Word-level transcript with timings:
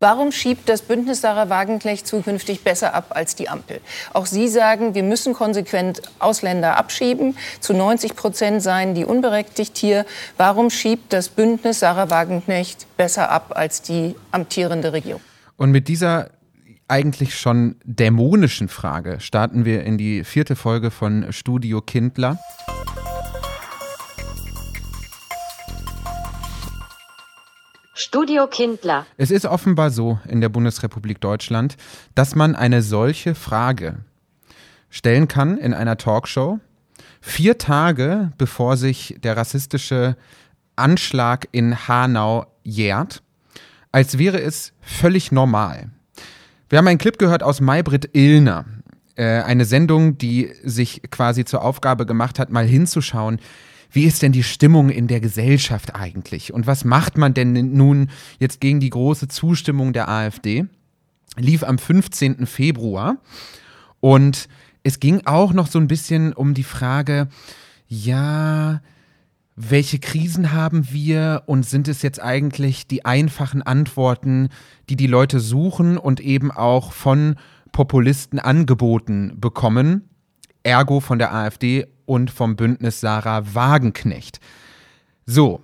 Warum 0.00 0.30
schiebt 0.30 0.68
das 0.68 0.82
Bündnis 0.82 1.22
Sarah 1.22 1.48
Wagenknecht 1.48 2.06
zukünftig 2.06 2.62
besser 2.62 2.94
ab 2.94 3.06
als 3.16 3.34
die 3.34 3.48
Ampel? 3.48 3.80
Auch 4.12 4.26
Sie 4.26 4.46
sagen, 4.46 4.94
wir 4.94 5.02
müssen 5.02 5.34
konsequent 5.34 6.02
Ausländer 6.20 6.76
abschieben. 6.76 7.36
Zu 7.58 7.74
90 7.74 8.14
Prozent 8.14 8.62
seien 8.62 8.94
die 8.94 9.04
unberechtigt 9.04 9.76
hier. 9.76 10.06
Warum 10.36 10.70
schiebt 10.70 11.12
das 11.12 11.28
Bündnis 11.28 11.80
Sarah 11.80 12.10
Wagenknecht 12.10 12.86
besser 12.96 13.28
ab 13.28 13.54
als 13.56 13.82
die 13.82 14.14
amtierende 14.30 14.92
Regierung? 14.92 15.20
Und 15.56 15.72
mit 15.72 15.88
dieser 15.88 16.30
eigentlich 16.86 17.36
schon 17.36 17.74
dämonischen 17.82 18.68
Frage 18.68 19.18
starten 19.18 19.64
wir 19.64 19.82
in 19.82 19.98
die 19.98 20.22
vierte 20.22 20.54
Folge 20.54 20.92
von 20.92 21.32
Studio 21.32 21.80
Kindler. 21.80 22.38
Studio 28.00 28.46
Kindler. 28.46 29.06
Es 29.16 29.32
ist 29.32 29.44
offenbar 29.44 29.90
so 29.90 30.20
in 30.28 30.40
der 30.40 30.48
Bundesrepublik 30.48 31.20
Deutschland, 31.20 31.76
dass 32.14 32.36
man 32.36 32.54
eine 32.54 32.80
solche 32.80 33.34
Frage 33.34 33.96
stellen 34.88 35.26
kann 35.26 35.58
in 35.58 35.74
einer 35.74 35.96
Talkshow, 35.96 36.60
vier 37.20 37.58
Tage 37.58 38.30
bevor 38.38 38.76
sich 38.76 39.16
der 39.24 39.36
rassistische 39.36 40.16
Anschlag 40.76 41.48
in 41.50 41.88
Hanau 41.88 42.46
jährt, 42.62 43.24
als 43.90 44.16
wäre 44.16 44.40
es 44.40 44.74
völlig 44.80 45.32
normal. 45.32 45.90
Wir 46.68 46.78
haben 46.78 46.86
einen 46.86 46.98
Clip 46.98 47.18
gehört 47.18 47.42
aus 47.42 47.60
Maybrit 47.60 48.10
Illner, 48.12 48.64
äh, 49.16 49.42
eine 49.42 49.64
Sendung, 49.64 50.18
die 50.18 50.52
sich 50.62 51.02
quasi 51.10 51.44
zur 51.44 51.62
Aufgabe 51.62 52.06
gemacht 52.06 52.38
hat, 52.38 52.50
mal 52.50 52.64
hinzuschauen, 52.64 53.40
wie 53.90 54.04
ist 54.04 54.22
denn 54.22 54.32
die 54.32 54.42
Stimmung 54.42 54.90
in 54.90 55.06
der 55.06 55.20
Gesellschaft 55.20 55.94
eigentlich? 55.94 56.52
Und 56.52 56.66
was 56.66 56.84
macht 56.84 57.16
man 57.16 57.34
denn 57.34 57.72
nun 57.74 58.10
jetzt 58.38 58.60
gegen 58.60 58.80
die 58.80 58.90
große 58.90 59.28
Zustimmung 59.28 59.92
der 59.92 60.08
AfD? 60.08 60.66
Lief 61.36 61.62
am 61.62 61.78
15. 61.78 62.46
Februar 62.46 63.16
und 64.00 64.48
es 64.82 65.00
ging 65.00 65.22
auch 65.24 65.52
noch 65.52 65.66
so 65.66 65.78
ein 65.78 65.88
bisschen 65.88 66.32
um 66.32 66.54
die 66.54 66.64
Frage, 66.64 67.28
ja, 67.86 68.80
welche 69.56 69.98
Krisen 69.98 70.52
haben 70.52 70.92
wir 70.92 71.42
und 71.46 71.66
sind 71.66 71.88
es 71.88 72.02
jetzt 72.02 72.22
eigentlich 72.22 72.86
die 72.86 73.04
einfachen 73.04 73.62
Antworten, 73.62 74.50
die 74.88 74.96
die 74.96 75.08
Leute 75.08 75.40
suchen 75.40 75.98
und 75.98 76.20
eben 76.20 76.50
auch 76.52 76.92
von 76.92 77.36
Populisten 77.72 78.38
angeboten 78.38 79.34
bekommen, 79.36 80.07
ergo 80.68 81.00
von 81.00 81.18
der 81.18 81.34
AfD 81.34 81.86
und 82.04 82.30
vom 82.30 82.54
Bündnis 82.54 83.00
Sarah 83.00 83.54
Wagenknecht. 83.54 84.38
So, 85.24 85.60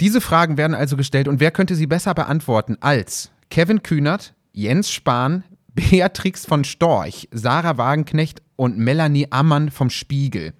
diese 0.00 0.20
Fragen 0.20 0.56
werden 0.56 0.74
also 0.74 0.96
gestellt 0.96 1.28
und 1.28 1.40
wer 1.40 1.50
könnte 1.50 1.74
sie 1.74 1.86
besser 1.86 2.14
beantworten 2.14 2.76
als 2.80 3.30
Kevin 3.50 3.82
Kühnert, 3.82 4.34
Jens 4.52 4.90
Spahn, 4.90 5.44
Beatrix 5.74 6.44
von 6.44 6.64
Storch, 6.64 7.28
Sarah 7.32 7.78
Wagenknecht 7.78 8.42
und 8.56 8.78
Melanie 8.78 9.28
Ammann 9.30 9.70
vom 9.70 9.88
Spiegel. 9.88 10.52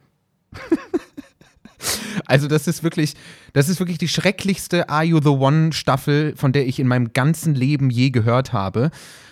also 2.27 2.49
das 2.49 2.67
ist 2.67 2.83
wirklich, 2.83 3.15
das 3.53 3.69
ist 3.69 3.81
wirklich 3.81 3.99
die 3.99 4.09
schrecklichste 4.09 4.89
Are 4.89 5.05
You 5.05 5.21
the 5.21 5.29
One 5.29 5.73
Staffel, 5.73 6.35
von 6.37 6.53
der 6.53 6.67
ich 6.67 6.81
in 6.81 6.87
meinem 6.87 7.13
ganzen 7.13 7.55
Leben 7.55 7.91
je 7.91 8.11
gehört 8.11 8.53
habe. 8.53 8.91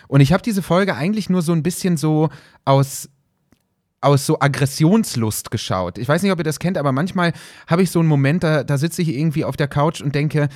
Und 0.08 0.20
ich 0.20 0.32
habe 0.32 0.42
diese 0.42 0.62
Folge 0.62 0.94
eigentlich 0.94 1.30
nur 1.30 1.42
so 1.42 1.52
ein 1.52 1.62
bisschen 1.62 1.96
so 1.96 2.28
aus 2.64 3.08
aus 4.06 4.24
so 4.24 4.38
Aggressionslust 4.40 5.50
geschaut. 5.50 5.98
Ich 5.98 6.08
weiß 6.08 6.22
nicht, 6.22 6.32
ob 6.32 6.38
ihr 6.38 6.44
das 6.44 6.58
kennt, 6.58 6.78
aber 6.78 6.92
manchmal 6.92 7.32
habe 7.66 7.82
ich 7.82 7.90
so 7.90 7.98
einen 7.98 8.08
Moment, 8.08 8.44
da, 8.44 8.64
da 8.64 8.78
sitze 8.78 9.02
ich 9.02 9.08
irgendwie 9.08 9.44
auf 9.44 9.56
der 9.56 9.68
Couch 9.68 10.00
und 10.00 10.14
denke, 10.14 10.48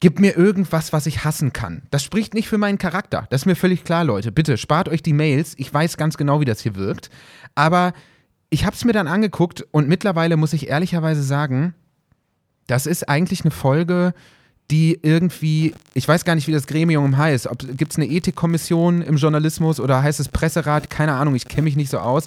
gib 0.00 0.18
mir 0.18 0.36
irgendwas, 0.36 0.92
was 0.92 1.06
ich 1.06 1.24
hassen 1.24 1.52
kann. 1.52 1.82
Das 1.90 2.02
spricht 2.02 2.34
nicht 2.34 2.48
für 2.48 2.58
meinen 2.58 2.78
Charakter. 2.78 3.26
Das 3.30 3.42
ist 3.42 3.46
mir 3.46 3.56
völlig 3.56 3.84
klar, 3.84 4.04
Leute. 4.04 4.32
Bitte 4.32 4.56
spart 4.56 4.88
euch 4.88 5.02
die 5.02 5.12
Mails. 5.12 5.54
Ich 5.58 5.72
weiß 5.72 5.96
ganz 5.96 6.16
genau, 6.16 6.40
wie 6.40 6.44
das 6.44 6.60
hier 6.60 6.76
wirkt. 6.76 7.10
Aber 7.54 7.92
ich 8.50 8.64
habe 8.64 8.74
es 8.74 8.84
mir 8.84 8.92
dann 8.92 9.06
angeguckt 9.06 9.66
und 9.70 9.88
mittlerweile 9.88 10.36
muss 10.36 10.52
ich 10.52 10.68
ehrlicherweise 10.68 11.22
sagen, 11.22 11.74
das 12.66 12.86
ist 12.86 13.08
eigentlich 13.08 13.42
eine 13.42 13.50
Folge, 13.50 14.14
die 14.70 14.98
irgendwie, 15.02 15.74
ich 15.94 16.06
weiß 16.06 16.24
gar 16.24 16.34
nicht, 16.34 16.48
wie 16.48 16.52
das 16.52 16.66
Gremium 16.66 17.16
heißt. 17.16 17.48
Gibt 17.76 17.92
es 17.92 17.98
eine 17.98 18.08
Ethikkommission 18.08 19.02
im 19.02 19.16
Journalismus 19.16 19.78
oder 19.78 20.02
heißt 20.02 20.18
es 20.20 20.28
Presserat? 20.28 20.90
Keine 20.90 21.14
Ahnung, 21.14 21.34
ich 21.34 21.46
kenne 21.46 21.62
mich 21.62 21.76
nicht 21.76 21.90
so 21.90 21.98
aus. 21.98 22.26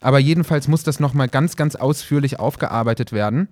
Aber 0.00 0.18
jedenfalls 0.18 0.68
muss 0.68 0.84
das 0.84 1.00
nochmal 1.00 1.28
ganz, 1.28 1.56
ganz 1.56 1.74
ausführlich 1.74 2.38
aufgearbeitet 2.38 3.12
werden, 3.12 3.48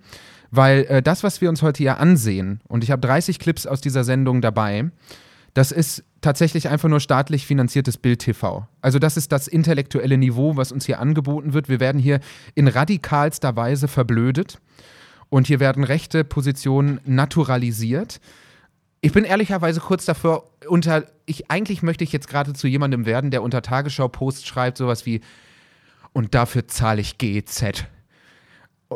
weil 0.51 0.85
äh, 0.85 1.01
das, 1.01 1.23
was 1.23 1.41
wir 1.41 1.49
uns 1.49 1.61
heute 1.61 1.79
hier 1.79 1.99
ansehen, 1.99 2.61
und 2.67 2.83
ich 2.83 2.91
habe 2.91 3.01
30 3.01 3.39
Clips 3.39 3.65
aus 3.67 3.81
dieser 3.81 4.03
Sendung 4.03 4.41
dabei, 4.41 4.91
das 5.53 5.71
ist 5.71 6.03
tatsächlich 6.21 6.69
einfach 6.69 6.87
nur 6.87 6.99
staatlich 6.99 7.45
finanziertes 7.45 7.97
Bild-TV. 7.97 8.67
Also 8.81 8.99
das 8.99 9.17
ist 9.17 9.31
das 9.31 9.47
intellektuelle 9.47 10.17
Niveau, 10.17 10.55
was 10.55 10.71
uns 10.71 10.85
hier 10.85 10.99
angeboten 10.99 11.53
wird. 11.53 11.67
Wir 11.67 11.79
werden 11.79 11.99
hier 11.99 12.19
in 12.53 12.67
radikalster 12.67 13.55
Weise 13.55 13.87
verblödet. 13.87 14.59
Und 15.29 15.47
hier 15.47 15.59
werden 15.59 15.83
rechte 15.83 16.23
Positionen 16.23 16.99
naturalisiert. 17.05 18.19
Ich 19.01 19.11
bin 19.11 19.25
ehrlicherweise 19.25 19.79
kurz 19.79 20.05
davor, 20.05 20.49
unter, 20.67 21.05
ich, 21.25 21.51
eigentlich 21.51 21.83
möchte 21.83 22.03
ich 22.03 22.11
jetzt 22.11 22.27
gerade 22.27 22.53
zu 22.53 22.67
jemandem 22.67 23.05
werden, 23.05 23.31
der 23.31 23.43
unter 23.43 23.61
Tagesschau-Posts 23.61 24.45
schreibt, 24.45 24.77
sowas 24.77 25.05
wie, 25.05 25.21
und 26.13 26.33
dafür 26.33 26.67
zahle 26.67 27.01
ich 27.01 27.17
GZ. 27.17 27.87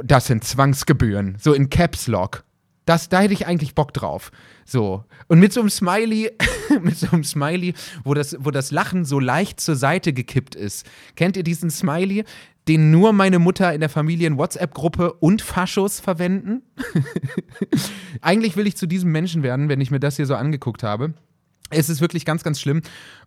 Das 0.03 0.25
sind 0.27 0.43
Zwangsgebühren. 0.43 1.35
So 1.39 1.53
in 1.53 1.69
Caps 1.69 2.07
Lock. 2.07 2.43
Das, 2.85 3.09
da 3.09 3.21
hätte 3.21 3.33
ich 3.33 3.45
eigentlich 3.45 3.75
Bock 3.75 3.93
drauf. 3.93 4.31
So. 4.65 5.05
Und 5.27 5.39
mit 5.39 5.53
so 5.53 5.59
einem 5.59 5.69
Smiley, 5.69 6.31
mit 6.81 6.97
so 6.97 7.07
einem 7.11 7.23
Smiley, 7.23 7.73
wo 8.03 8.13
das, 8.13 8.35
wo 8.39 8.51
das 8.51 8.71
Lachen 8.71 9.05
so 9.05 9.19
leicht 9.19 9.59
zur 9.59 9.75
Seite 9.75 10.13
gekippt 10.13 10.55
ist. 10.55 10.85
Kennt 11.15 11.37
ihr 11.37 11.43
diesen 11.43 11.69
Smiley? 11.69 12.25
den 12.67 12.91
nur 12.91 13.11
meine 13.11 13.39
Mutter 13.39 13.73
in 13.73 13.79
der 13.79 13.89
Familien-WhatsApp-Gruppe 13.89 15.13
und 15.13 15.41
Faschos 15.41 15.99
verwenden. 15.99 16.61
Eigentlich 18.21 18.55
will 18.55 18.67
ich 18.67 18.77
zu 18.77 18.85
diesem 18.85 19.11
Menschen 19.11 19.41
werden, 19.41 19.67
wenn 19.67 19.81
ich 19.81 19.89
mir 19.89 19.99
das 19.99 20.17
hier 20.17 20.27
so 20.27 20.35
angeguckt 20.35 20.83
habe. 20.83 21.13
Es 21.71 21.89
ist 21.89 22.01
wirklich 22.01 22.25
ganz, 22.25 22.43
ganz 22.43 22.59
schlimm 22.59 22.81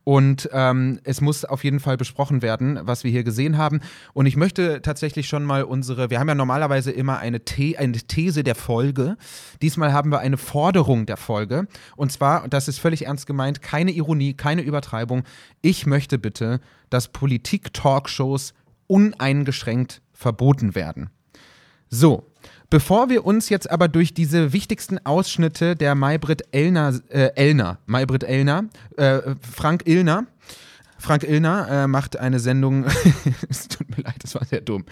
und 0.04 0.48
ähm, 0.52 1.00
es 1.04 1.20
muss 1.20 1.44
auf 1.44 1.64
jeden 1.64 1.80
Fall 1.80 1.96
besprochen 1.96 2.42
werden, 2.42 2.78
was 2.82 3.04
wir 3.04 3.10
hier 3.10 3.24
gesehen 3.24 3.56
haben. 3.56 3.80
Und 4.12 4.26
ich 4.26 4.36
möchte 4.36 4.82
tatsächlich 4.82 5.26
schon 5.26 5.44
mal 5.44 5.64
unsere, 5.64 6.10
wir 6.10 6.20
haben 6.20 6.28
ja 6.28 6.34
normalerweise 6.34 6.90
immer 6.92 7.18
eine, 7.18 7.40
The 7.46 7.78
eine 7.78 7.92
These 7.92 8.44
der 8.44 8.54
Folge. 8.54 9.16
Diesmal 9.62 9.92
haben 9.92 10.10
wir 10.10 10.20
eine 10.20 10.36
Forderung 10.36 11.06
der 11.06 11.16
Folge. 11.16 11.66
Und 11.96 12.12
zwar, 12.12 12.48
das 12.48 12.68
ist 12.68 12.78
völlig 12.78 13.06
ernst 13.06 13.26
gemeint, 13.26 13.62
keine 13.62 13.92
Ironie, 13.92 14.34
keine 14.34 14.62
Übertreibung. 14.62 15.24
Ich 15.62 15.86
möchte 15.86 16.18
bitte, 16.18 16.60
dass 16.90 17.08
Politik-Talkshows 17.08 18.52
uneingeschränkt 18.86 20.02
verboten 20.12 20.74
werden. 20.74 21.10
So, 21.94 22.24
bevor 22.70 23.08
wir 23.08 23.24
uns 23.24 23.50
jetzt 23.50 23.70
aber 23.70 23.86
durch 23.86 24.12
diese 24.14 24.52
wichtigsten 24.52 24.98
Ausschnitte 25.06 25.76
der 25.76 25.94
Maybrit 25.94 26.42
Elner, 26.50 26.98
äh, 27.08 27.30
Elner, 27.36 27.78
Maybrit 27.86 28.24
Elner, 28.24 28.64
äh, 28.96 29.20
Frank 29.40 29.86
Illner, 29.86 30.26
Frank 30.98 31.22
Illner 31.22 31.68
äh, 31.70 31.86
macht 31.86 32.18
eine 32.18 32.40
Sendung, 32.40 32.84
es 33.48 33.68
tut 33.68 33.96
mir 33.96 34.02
leid, 34.02 34.16
das 34.18 34.34
war 34.34 34.44
sehr 34.44 34.60
dumm. 34.60 34.84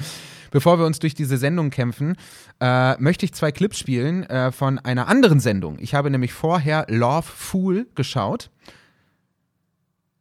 Bevor 0.53 0.79
wir 0.79 0.87
uns 0.87 1.01
durch 1.01 1.15
diese 1.15 1.39
Sendung 1.39 1.71
kämpfen, 1.71 2.15
äh, 2.61 2.97
möchte 2.99 3.25
ich 3.25 3.35
zwei 3.35 3.51
Clips 3.51 3.81
spielen 3.81 4.23
äh, 4.31 4.53
von 4.53 4.79
einer 4.79 5.09
anderen 5.09 5.41
Sendung. 5.41 5.79
Ich 5.81 5.95
habe 5.95 6.09
nämlich 6.09 6.33
vorher 6.33 6.87
Love 6.89 7.27
Fool 7.27 7.89
geschaut. 7.97 8.49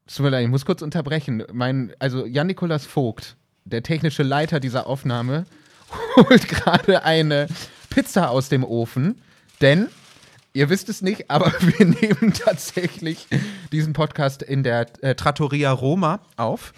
Tut 0.08 0.24
mir 0.24 0.32
leid, 0.32 0.46
ich 0.46 0.50
muss 0.50 0.66
kurz 0.66 0.82
unterbrechen. 0.82 1.44
Mein, 1.54 1.94
also 2.00 2.26
Jan-Nikolas 2.26 2.88
Vogt, 2.88 3.38
der 3.66 3.84
technische 3.84 4.24
Leiter 4.24 4.60
dieser 4.60 4.88
Aufnahme, 4.88 5.46
holt 6.16 6.48
gerade 6.48 7.04
eine 7.04 7.48
Pizza 7.90 8.30
aus 8.30 8.50
dem 8.50 8.64
Ofen, 8.64 9.22
denn 9.62 9.88
ihr 10.54 10.70
wisst 10.70 10.90
es 10.90 11.02
nicht, 11.02 11.30
aber 11.30 11.54
wir 11.60 11.86
nehmen 11.86 12.34
tatsächlich 12.34 13.28
diesen 13.72 13.94
Podcast 13.94 14.44
in 14.44 14.64
der 14.64 14.88
äh, 15.02 15.16
Trattoria 15.16 15.72
Roma 15.72 16.20
auf. 16.38 16.74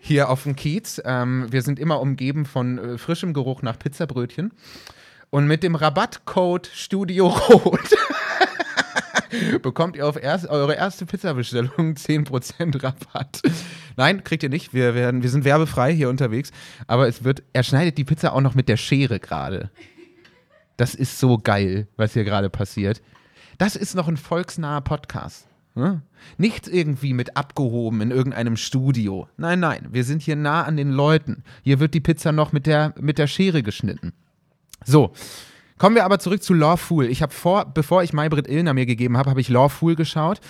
Hier 0.00 0.30
auf 0.30 0.44
dem 0.44 0.54
Kiez. 0.54 1.02
Ähm, 1.04 1.46
wir 1.50 1.62
sind 1.62 1.80
immer 1.80 2.00
umgeben 2.00 2.46
von 2.46 2.78
äh, 2.78 2.98
frischem 2.98 3.34
Geruch 3.34 3.62
nach 3.62 3.78
Pizzabrötchen. 3.78 4.52
Und 5.30 5.48
mit 5.48 5.64
dem 5.64 5.74
Rabattcode 5.74 6.70
Studio 6.72 7.26
Rot 7.26 7.80
bekommt 9.62 9.96
ihr 9.96 10.06
auf 10.06 10.20
erst, 10.20 10.48
eure 10.48 10.74
erste 10.74 11.06
Pizzabestellung 11.06 11.70
10% 11.94 12.82
Rabatt. 12.82 13.42
Nein, 13.96 14.24
kriegt 14.24 14.42
ihr 14.42 14.48
nicht. 14.48 14.74
Wir, 14.74 14.94
werden, 14.94 15.22
wir 15.22 15.30
sind 15.30 15.44
werbefrei 15.44 15.92
hier 15.94 16.08
unterwegs. 16.08 16.50
Aber 16.86 17.08
es 17.08 17.24
wird, 17.24 17.42
er 17.52 17.62
schneidet 17.62 17.98
die 17.98 18.04
Pizza 18.04 18.32
auch 18.32 18.40
noch 18.40 18.54
mit 18.54 18.68
der 18.68 18.76
Schere 18.76 19.20
gerade. 19.20 19.70
Das 20.76 20.94
ist 20.94 21.18
so 21.18 21.38
geil, 21.38 21.88
was 21.96 22.12
hier 22.12 22.24
gerade 22.24 22.50
passiert. 22.50 23.02
Das 23.58 23.76
ist 23.76 23.94
noch 23.94 24.08
ein 24.08 24.18
volksnaher 24.18 24.82
Podcast. 24.82 25.46
Hm? 25.74 26.02
Nicht 26.38 26.68
irgendwie 26.68 27.12
mit 27.12 27.36
abgehoben 27.36 28.00
in 28.00 28.10
irgendeinem 28.10 28.56
Studio. 28.56 29.28
Nein, 29.36 29.60
nein, 29.60 29.88
wir 29.90 30.04
sind 30.04 30.22
hier 30.22 30.36
nah 30.36 30.64
an 30.64 30.76
den 30.76 30.90
Leuten. 30.90 31.44
Hier 31.62 31.80
wird 31.80 31.94
die 31.94 32.00
Pizza 32.00 32.32
noch 32.32 32.52
mit 32.52 32.66
der, 32.66 32.94
mit 32.98 33.18
der 33.18 33.26
Schere 33.26 33.62
geschnitten. 33.62 34.12
So, 34.84 35.12
Kommen 35.78 35.94
wir 35.94 36.04
aber 36.04 36.18
zurück 36.18 36.42
zu 36.42 36.54
Lawful. 36.54 37.06
Ich 37.06 37.22
habe 37.22 37.32
vor, 37.32 37.66
bevor 37.66 38.02
ich 38.02 38.12
Maybrit 38.12 38.48
Illner 38.48 38.74
mir 38.74 38.86
gegeben 38.86 39.16
habe, 39.16 39.30
habe 39.30 39.40
ich 39.40 39.48
Lawful 39.48 39.94
geschaut. 39.94 40.40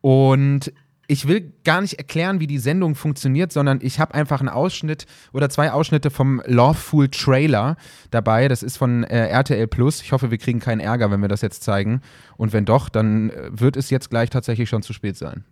Und 0.00 0.72
ich 1.06 1.28
will 1.28 1.52
gar 1.64 1.80
nicht 1.80 1.94
erklären, 1.94 2.40
wie 2.40 2.46
die 2.46 2.58
Sendung 2.58 2.94
funktioniert, 2.94 3.52
sondern 3.52 3.80
ich 3.82 4.00
habe 4.00 4.14
einfach 4.14 4.40
einen 4.40 4.48
Ausschnitt 4.48 5.06
oder 5.32 5.50
zwei 5.50 5.70
Ausschnitte 5.70 6.10
vom 6.10 6.42
Lawful 6.46 7.08
Trailer 7.08 7.76
dabei. 8.10 8.48
Das 8.48 8.62
ist 8.62 8.76
von 8.76 9.04
äh, 9.04 9.28
RTL 9.28 9.66
Plus. 9.66 10.00
Ich 10.02 10.12
hoffe, 10.12 10.30
wir 10.30 10.38
kriegen 10.38 10.58
keinen 10.58 10.80
Ärger, 10.80 11.10
wenn 11.10 11.20
wir 11.20 11.28
das 11.28 11.42
jetzt 11.42 11.62
zeigen. 11.62 12.00
Und 12.36 12.52
wenn 12.52 12.64
doch, 12.64 12.88
dann 12.88 13.30
äh, 13.30 13.50
wird 13.52 13.76
es 13.76 13.90
jetzt 13.90 14.10
gleich 14.10 14.30
tatsächlich 14.30 14.68
schon 14.68 14.82
zu 14.82 14.92
spät 14.92 15.16
sein. 15.16 15.44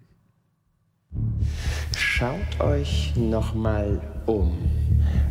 Schaut 1.96 2.60
euch 2.60 3.12
nochmal 3.16 4.00
um. 4.26 4.56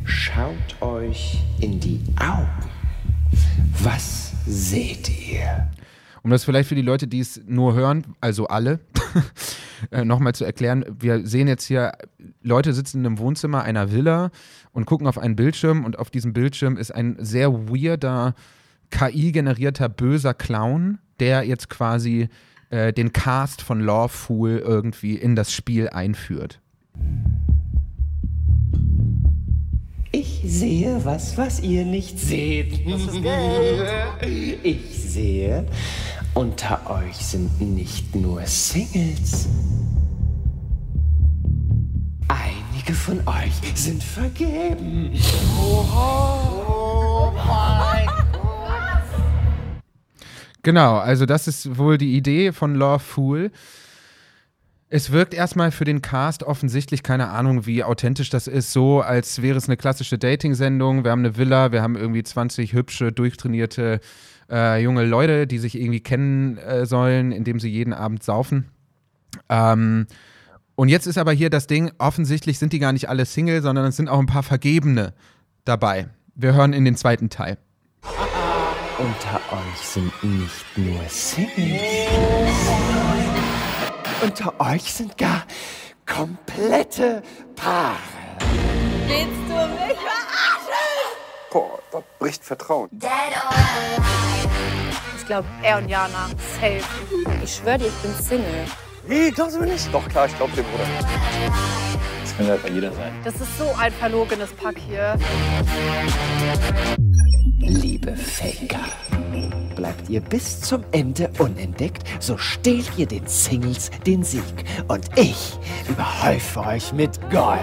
Schaut 0.03 0.81
euch 0.81 1.39
in 1.61 1.79
die 1.79 2.01
Augen. 2.19 2.78
Was 3.81 4.33
seht 4.45 5.09
ihr? 5.09 5.69
Um 6.21 6.31
das 6.31 6.43
vielleicht 6.43 6.69
für 6.69 6.75
die 6.75 6.81
Leute, 6.81 7.07
die 7.07 7.19
es 7.19 7.41
nur 7.45 7.73
hören, 7.73 8.15
also 8.19 8.47
alle, 8.47 8.79
äh, 9.91 10.03
nochmal 10.03 10.35
zu 10.35 10.43
erklären. 10.43 10.85
Wir 10.99 11.25
sehen 11.25 11.47
jetzt 11.47 11.65
hier, 11.65 11.93
Leute 12.41 12.73
sitzen 12.73 13.05
im 13.05 13.17
Wohnzimmer 13.19 13.63
einer 13.63 13.91
Villa 13.91 14.31
und 14.71 14.85
gucken 14.85 15.07
auf 15.07 15.17
einen 15.17 15.35
Bildschirm 15.35 15.85
und 15.85 15.97
auf 15.97 16.09
diesem 16.09 16.33
Bildschirm 16.33 16.77
ist 16.77 16.91
ein 16.91 17.15
sehr 17.19 17.69
weirder, 17.69 18.35
KI-generierter 18.91 19.87
böser 19.87 20.33
Clown, 20.33 20.99
der 21.19 21.43
jetzt 21.43 21.69
quasi 21.69 22.29
äh, 22.69 22.91
den 22.91 23.13
Cast 23.13 23.61
von 23.61 23.79
Lawful 23.79 24.57
irgendwie 24.57 25.15
in 25.15 25.35
das 25.35 25.53
Spiel 25.53 25.89
einführt. 25.89 26.59
Ich 30.41 30.53
sehe 30.53 31.03
was, 31.03 31.37
was 31.37 31.59
ihr 31.59 31.83
nicht 31.83 32.17
seht. 32.17 32.79
Ich 34.63 35.11
sehe, 35.11 35.65
unter 36.33 36.89
euch 36.89 37.15
sind 37.15 37.59
nicht 37.59 38.15
nur 38.15 38.45
Singles. 38.45 39.49
Einige 42.27 42.93
von 42.93 43.19
euch 43.27 43.51
sind 43.75 44.01
vergeben. 44.01 45.11
Genau, 50.63 50.97
also 50.97 51.25
das 51.25 51.47
ist 51.47 51.77
wohl 51.77 51.97
die 51.97 52.15
Idee 52.15 52.53
von 52.53 52.75
Lawful. 52.75 53.51
Es 54.91 55.11
wirkt 55.11 55.35
erstmal 55.35 55.69
für 55.69 55.85
den 55.85 56.01
Cast 56.01 56.41
offensichtlich, 56.41 57.03
keine 57.03 57.29
Ahnung, 57.29 57.67
wie 57.67 57.83
authentisch 57.83 58.31
das 58.31 58.47
ist, 58.47 58.73
so 58.73 59.01
als 59.01 59.43
wäre 59.43 59.55
es 59.55 59.67
eine 59.67 59.77
klassische 59.77 60.17
Dating-Sendung. 60.17 61.03
Wir 61.03 61.11
haben 61.11 61.19
eine 61.19 61.37
Villa, 61.37 61.71
wir 61.71 61.83
haben 61.83 61.95
irgendwie 61.95 62.23
20 62.23 62.73
hübsche, 62.73 63.11
durchtrainierte 63.11 63.99
äh, 64.49 64.81
junge 64.81 65.05
Leute, 65.05 65.45
die 65.45 65.59
sich 65.59 65.79
irgendwie 65.79 65.99
kennen 65.99 66.57
äh, 66.57 66.87
sollen, 66.87 67.31
indem 67.31 67.59
sie 67.59 67.69
jeden 67.69 67.93
Abend 67.93 68.23
saufen. 68.23 68.65
Ähm, 69.47 70.07
und 70.73 70.89
jetzt 70.89 71.05
ist 71.05 71.19
aber 71.19 71.33
hier 71.33 71.51
das 71.51 71.67
Ding, 71.67 71.91
offensichtlich 71.99 72.57
sind 72.57 72.73
die 72.73 72.79
gar 72.79 72.91
nicht 72.91 73.09
alle 73.09 73.25
Single, 73.25 73.61
sondern 73.61 73.85
es 73.85 73.95
sind 73.95 74.09
auch 74.09 74.19
ein 74.19 74.25
paar 74.25 74.43
Vergebene 74.43 75.13
dabei. 75.65 76.07
Wir 76.33 76.55
hören 76.55 76.73
in 76.73 76.83
den 76.83 76.95
zweiten 76.95 77.29
Teil. 77.29 77.59
Unter 78.97 79.39
euch 79.51 79.87
sind 79.87 80.11
nicht 80.23 80.77
nur 80.77 81.03
Singles. 81.07 82.98
Unter 84.21 84.53
euch 84.59 84.93
sind 84.93 85.17
gar 85.17 85.43
komplette 86.05 87.23
Paare. 87.55 87.95
Willst 89.07 89.27
du 89.47 89.53
mich 89.53 89.97
verarschen? 89.97 90.75
Boah, 91.51 91.79
da 91.91 92.03
bricht 92.19 92.43
Vertrauen. 92.43 92.89
Ich 95.17 95.25
glaube, 95.25 95.47
er 95.63 95.77
und 95.77 95.87
Jana, 95.87 96.29
safe. 96.59 96.81
Ich 97.43 97.55
schwöre 97.55 97.77
dir, 97.77 97.87
ich 97.87 97.93
bin 97.93 98.13
Single. 98.13 98.65
Wie, 99.07 99.31
glaubst 99.31 99.55
du 99.55 99.61
mir 99.61 99.67
nicht? 99.67 99.93
Doch, 99.93 100.07
klar, 100.09 100.25
ich 100.25 100.35
glaub 100.35 100.53
dir, 100.53 100.63
Bruder. 100.63 100.83
Das 102.21 102.35
könnte 102.35 102.53
einfach 102.53 102.69
jeder 102.69 102.91
sein. 102.91 103.13
Das 103.23 103.35
ist 103.35 103.57
so 103.57 103.73
ein 103.79 103.93
verlogenes 103.93 104.51
Pack 104.51 104.75
hier. 104.77 105.17
Faker, 109.89 109.93
bleibt 109.93 110.09
ihr 110.09 110.21
bis 110.21 110.61
zum 110.61 110.83
Ende 110.91 111.29
unentdeckt, 111.39 112.03
so 112.19 112.37
stehlt 112.37 112.89
ihr 112.97 113.07
den 113.07 113.25
Singles 113.27 113.91
den 114.05 114.23
Sieg. 114.23 114.43
Und 114.87 115.09
ich 115.15 115.57
überhäufe 115.87 116.59
euch 116.61 116.93
mit 116.93 117.19
Gold. 117.29 117.59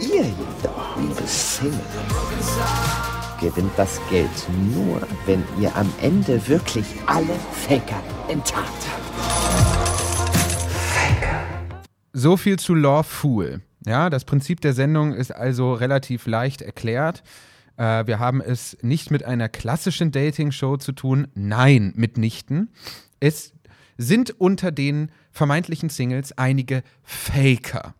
Ihr 0.00 0.24
jedoch, 0.24 0.96
liebe 0.96 1.26
Singles, 1.26 1.80
gewinnt 3.40 3.72
das 3.76 4.00
Geld 4.10 4.30
nur, 4.74 5.00
wenn 5.26 5.42
ihr 5.60 5.74
am 5.76 5.90
Ende 6.00 6.46
wirklich 6.48 6.86
alle 7.06 7.34
Faker 7.52 8.02
enttarnt 8.28 8.68
habt. 8.68 9.02
So 12.12 12.36
viel 12.36 12.58
zu 12.58 12.74
Lawful. 12.74 13.62
Ja, 13.84 14.10
das 14.10 14.24
Prinzip 14.24 14.60
der 14.60 14.74
Sendung 14.74 15.12
ist 15.14 15.34
also 15.34 15.72
relativ 15.72 16.26
leicht 16.26 16.62
erklärt. 16.62 17.22
Äh, 17.76 18.06
wir 18.06 18.18
haben 18.18 18.40
es 18.40 18.76
nicht 18.82 19.10
mit 19.10 19.24
einer 19.24 19.48
klassischen 19.48 20.12
Dating-Show 20.12 20.76
zu 20.76 20.92
tun. 20.92 21.28
Nein, 21.34 21.92
mitnichten. 21.96 22.70
Es 23.20 23.52
sind 23.96 24.30
unter 24.40 24.72
den 24.72 25.10
vermeintlichen 25.30 25.88
Singles 25.88 26.36
einige 26.36 26.82
Faker, 27.02 27.94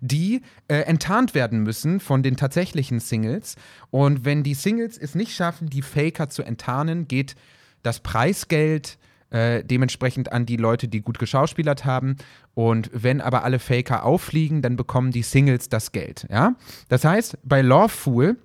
die 0.00 0.42
äh, 0.68 0.78
enttarnt 0.80 1.34
werden 1.34 1.62
müssen 1.62 2.00
von 2.00 2.22
den 2.22 2.36
tatsächlichen 2.36 3.00
Singles. 3.00 3.56
Und 3.90 4.24
wenn 4.24 4.42
die 4.42 4.54
Singles 4.54 4.98
es 4.98 5.14
nicht 5.14 5.34
schaffen, 5.34 5.68
die 5.68 5.82
Faker 5.82 6.28
zu 6.28 6.42
enttarnen, 6.42 7.08
geht 7.08 7.34
das 7.82 8.00
Preisgeld 8.00 8.98
äh, 9.30 9.64
dementsprechend 9.64 10.32
an 10.32 10.46
die 10.46 10.56
Leute, 10.56 10.88
die 10.88 11.02
gut 11.02 11.18
geschauspielert 11.18 11.84
haben. 11.84 12.16
Und 12.54 12.90
wenn 12.92 13.20
aber 13.20 13.44
alle 13.44 13.58
Faker 13.58 14.04
auffliegen, 14.04 14.62
dann 14.62 14.76
bekommen 14.76 15.10
die 15.10 15.22
Singles 15.22 15.68
das 15.68 15.92
Geld. 15.92 16.26
Ja? 16.30 16.54
Das 16.88 17.04
heißt, 17.04 17.38
bei 17.42 17.60
Lawful 17.60 18.36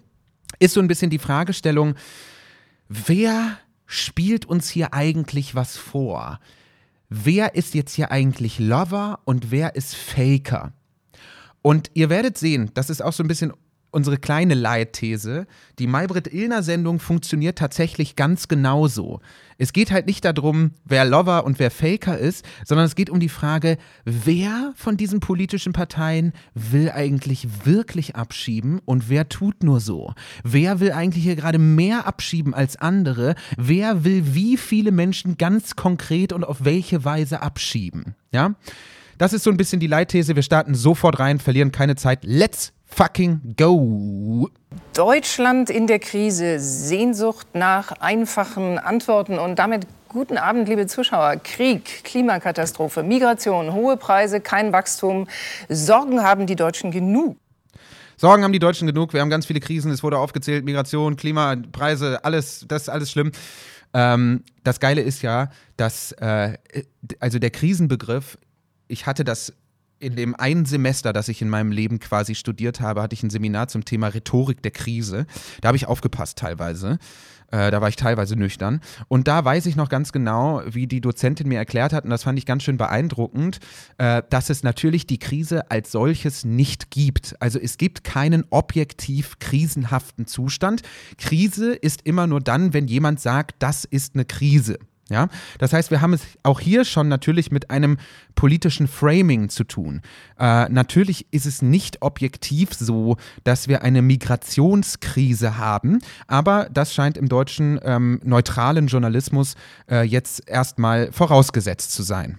ist 0.59 0.73
so 0.73 0.79
ein 0.79 0.87
bisschen 0.87 1.09
die 1.09 1.19
Fragestellung, 1.19 1.95
wer 2.87 3.57
spielt 3.85 4.45
uns 4.45 4.69
hier 4.69 4.93
eigentlich 4.93 5.55
was 5.55 5.77
vor? 5.77 6.39
Wer 7.09 7.55
ist 7.55 7.73
jetzt 7.73 7.93
hier 7.93 8.11
eigentlich 8.11 8.59
Lover 8.59 9.19
und 9.25 9.51
wer 9.51 9.75
ist 9.75 9.95
Faker? 9.95 10.73
Und 11.61 11.91
ihr 11.93 12.09
werdet 12.09 12.37
sehen, 12.37 12.71
das 12.73 12.89
ist 12.89 13.01
auch 13.01 13.13
so 13.13 13.23
ein 13.23 13.27
bisschen 13.27 13.53
unsere 13.91 14.17
kleine 14.17 14.53
Leitthese. 14.53 15.45
Die 15.77 15.87
Maybrit-Illner-Sendung 15.87 16.99
funktioniert 16.99 17.57
tatsächlich 17.57 18.15
ganz 18.15 18.47
genauso. 18.47 19.19
Es 19.57 19.73
geht 19.73 19.91
halt 19.91 20.07
nicht 20.07 20.25
darum, 20.25 20.71
wer 20.85 21.05
Lover 21.05 21.45
und 21.45 21.59
wer 21.59 21.69
Faker 21.69 22.17
ist, 22.17 22.45
sondern 22.65 22.87
es 22.87 22.95
geht 22.95 23.09
um 23.09 23.19
die 23.19 23.29
Frage, 23.29 23.77
wer 24.05 24.73
von 24.75 24.97
diesen 24.97 25.19
politischen 25.19 25.73
Parteien 25.73 26.33
will 26.55 26.89
eigentlich 26.89 27.65
wirklich 27.65 28.15
abschieben 28.15 28.79
und 28.85 29.09
wer 29.09 29.29
tut 29.29 29.63
nur 29.63 29.79
so? 29.79 30.13
Wer 30.43 30.79
will 30.79 30.93
eigentlich 30.93 31.23
hier 31.23 31.35
gerade 31.35 31.59
mehr 31.59 32.07
abschieben 32.07 32.53
als 32.53 32.77
andere? 32.77 33.35
Wer 33.57 34.03
will 34.03 34.33
wie 34.33 34.57
viele 34.57 34.91
Menschen 34.91 35.37
ganz 35.37 35.75
konkret 35.75 36.33
und 36.33 36.43
auf 36.43 36.63
welche 36.63 37.05
Weise 37.05 37.41
abschieben? 37.41 38.15
Ja? 38.31 38.55
Das 39.21 39.33
ist 39.33 39.43
so 39.43 39.51
ein 39.51 39.57
bisschen 39.57 39.79
die 39.79 39.85
Leitthese. 39.85 40.35
Wir 40.35 40.41
starten 40.41 40.73
sofort 40.73 41.19
rein, 41.19 41.37
verlieren 41.37 41.71
keine 41.71 41.95
Zeit. 41.95 42.21
Let's 42.23 42.73
fucking 42.93 43.55
go. 43.57 44.49
Deutschland 44.93 45.69
in 45.69 45.87
der 45.87 45.99
Krise, 45.99 46.59
Sehnsucht 46.59 47.47
nach 47.53 47.91
einfachen 47.93 48.77
Antworten 48.77 49.39
und 49.39 49.57
damit 49.57 49.87
guten 50.09 50.37
Abend, 50.37 50.67
liebe 50.67 50.87
Zuschauer. 50.87 51.37
Krieg, 51.37 52.03
Klimakatastrophe, 52.03 53.01
Migration, 53.01 53.73
hohe 53.73 53.97
Preise, 53.97 54.41
kein 54.41 54.73
Wachstum. 54.73 55.27
Sorgen 55.69 56.21
haben 56.21 56.45
die 56.45 56.55
Deutschen 56.55 56.91
genug. 56.91 57.37
Sorgen 58.17 58.43
haben 58.43 58.53
die 58.53 58.59
Deutschen 58.59 58.85
genug. 58.85 59.13
Wir 59.13 59.21
haben 59.21 59.29
ganz 59.29 59.45
viele 59.45 59.61
Krisen. 59.61 59.91
Es 59.91 60.03
wurde 60.03 60.19
aufgezählt: 60.19 60.65
Migration, 60.65 61.15
Klima, 61.15 61.55
Preise, 61.71 62.23
alles, 62.23 62.65
das 62.67 62.83
ist 62.83 62.89
alles 62.89 63.09
schlimm. 63.09 63.31
Ähm, 63.93 64.43
das 64.63 64.79
Geile 64.79 65.01
ist 65.01 65.21
ja, 65.21 65.49
dass 65.77 66.11
äh, 66.13 66.57
also 67.19 67.39
der 67.39 67.49
Krisenbegriff, 67.49 68.37
ich 68.87 69.05
hatte 69.05 69.23
das 69.23 69.53
in 70.01 70.15
dem 70.15 70.35
einen 70.35 70.65
Semester, 70.65 71.13
das 71.13 71.27
ich 71.27 71.41
in 71.41 71.49
meinem 71.49 71.71
Leben 71.71 71.99
quasi 71.99 72.35
studiert 72.35 72.81
habe, 72.81 73.01
hatte 73.01 73.13
ich 73.13 73.23
ein 73.23 73.29
Seminar 73.29 73.67
zum 73.67 73.85
Thema 73.85 74.07
Rhetorik 74.07 74.61
der 74.61 74.71
Krise. 74.71 75.25
Da 75.61 75.67
habe 75.67 75.77
ich 75.77 75.87
aufgepasst 75.87 76.37
teilweise. 76.37 76.97
Äh, 77.51 77.69
da 77.69 77.81
war 77.81 77.89
ich 77.89 77.97
teilweise 77.97 78.35
nüchtern. 78.35 78.79
Und 79.09 79.27
da 79.27 79.43
weiß 79.43 79.65
ich 79.65 79.75
noch 79.75 79.89
ganz 79.89 80.11
genau, 80.11 80.61
wie 80.65 80.87
die 80.87 81.01
Dozentin 81.01 81.49
mir 81.49 81.57
erklärt 81.57 81.93
hat, 81.93 82.05
und 82.05 82.09
das 82.09 82.23
fand 82.23 82.39
ich 82.39 82.45
ganz 82.45 82.63
schön 82.63 82.77
beeindruckend, 82.77 83.59
äh, 83.97 84.23
dass 84.29 84.49
es 84.49 84.63
natürlich 84.63 85.05
die 85.05 85.19
Krise 85.19 85.69
als 85.69 85.91
solches 85.91 86.45
nicht 86.45 86.91
gibt. 86.91 87.35
Also 87.39 87.59
es 87.59 87.77
gibt 87.77 88.03
keinen 88.03 88.45
objektiv 88.49 89.37
krisenhaften 89.39 90.25
Zustand. 90.25 90.81
Krise 91.17 91.73
ist 91.73 92.01
immer 92.05 92.25
nur 92.25 92.39
dann, 92.39 92.73
wenn 92.73 92.87
jemand 92.87 93.19
sagt, 93.19 93.55
das 93.59 93.85
ist 93.85 94.15
eine 94.15 94.25
Krise. 94.25 94.79
Ja, 95.09 95.27
das 95.59 95.73
heißt, 95.73 95.91
wir 95.91 95.99
haben 95.99 96.13
es 96.13 96.21
auch 96.43 96.61
hier 96.61 96.85
schon 96.85 97.09
natürlich 97.09 97.51
mit 97.51 97.69
einem 97.69 97.97
politischen 98.35 98.87
Framing 98.87 99.49
zu 99.49 99.65
tun. 99.65 100.01
Äh, 100.39 100.69
natürlich 100.69 101.27
ist 101.31 101.45
es 101.45 101.61
nicht 101.61 102.01
objektiv 102.01 102.73
so, 102.73 103.17
dass 103.43 103.67
wir 103.67 103.81
eine 103.81 104.01
Migrationskrise 104.01 105.57
haben, 105.57 105.99
aber 106.27 106.69
das 106.71 106.93
scheint 106.93 107.17
im 107.17 107.27
deutschen 107.27 107.77
ähm, 107.83 108.21
neutralen 108.23 108.87
Journalismus 108.87 109.55
äh, 109.89 110.03
jetzt 110.03 110.47
erstmal 110.47 111.11
vorausgesetzt 111.11 111.91
zu 111.91 112.03
sein. 112.03 112.37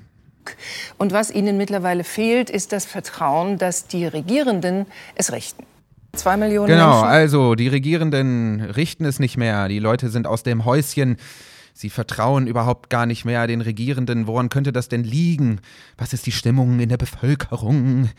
Und 0.99 1.13
was 1.13 1.31
Ihnen 1.31 1.57
mittlerweile 1.57 2.05
fehlt, 2.05 2.51
ist 2.51 2.73
das 2.73 2.87
Vertrauen, 2.87 3.59
dass 3.59 3.87
die 3.87 4.07
Regierenden 4.07 4.87
es 5.15 5.31
richten. 5.31 5.65
Zwei 6.15 6.37
Millionen 6.37 6.69
genau, 6.69 6.87
Menschen. 6.87 7.03
Genau, 7.03 7.11
also 7.11 7.55
die 7.55 7.69
Regierenden 7.69 8.61
richten 8.61 9.05
es 9.05 9.19
nicht 9.19 9.37
mehr. 9.37 9.69
Die 9.69 9.79
Leute 9.79 10.11
sind 10.11 10.27
aus 10.27 10.43
dem 10.43 10.65
Häuschen. 10.65 11.17
Sie 11.73 11.91
vertrauen 11.91 12.47
überhaupt 12.47 12.91
gar 12.91 13.07
nicht 13.07 13.25
mehr 13.25 13.47
den 13.47 13.61
Regierenden. 13.61 14.27
Woran 14.27 14.49
könnte 14.49 14.73
das 14.73 14.89
denn 14.89 15.05
liegen? 15.05 15.61
Was 15.97 16.13
ist 16.13 16.27
die 16.27 16.33
Stimmung 16.33 16.81
in 16.81 16.89
der 16.89 16.97
Bevölkerung? 16.99 18.11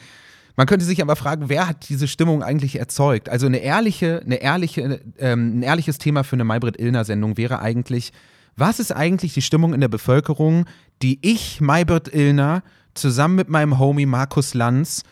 Man 0.56 0.68
könnte 0.68 0.86
sich 0.86 1.02
aber 1.02 1.16
fragen, 1.16 1.50
wer 1.50 1.68
hat 1.68 1.90
diese 1.90 2.08
Stimmung 2.08 2.44
eigentlich 2.44 2.78
erzeugt? 2.78 3.30
Also 3.30 3.48
eine 3.48 3.58
ehrliche, 3.58 4.22
eine 4.24 4.36
ehrliche, 4.36 5.02
ähm, 5.18 5.60
ein 5.60 5.64
ehrliches 5.64 5.98
Thema 5.98 6.24
für 6.24 6.36
eine 6.36 6.44
Maybrit 6.44 6.80
Illner-Sendung 6.80 7.38
wäre 7.38 7.60
eigentlich, 7.60 8.12
was 8.56 8.80
ist 8.80 8.92
eigentlich 8.92 9.34
die 9.34 9.42
Stimmung 9.42 9.74
in 9.74 9.82
der 9.82 9.88
Bevölkerung, 9.88 10.66
die 11.02 11.18
ich, 11.22 11.60
Maybrit 11.60 12.14
Illner, 12.14 12.62
zusammen 12.94 13.36
mit 13.36 13.50
meinem 13.50 13.80
Homie 13.80 14.06
Markus 14.06 14.54
Lanz 14.54 15.04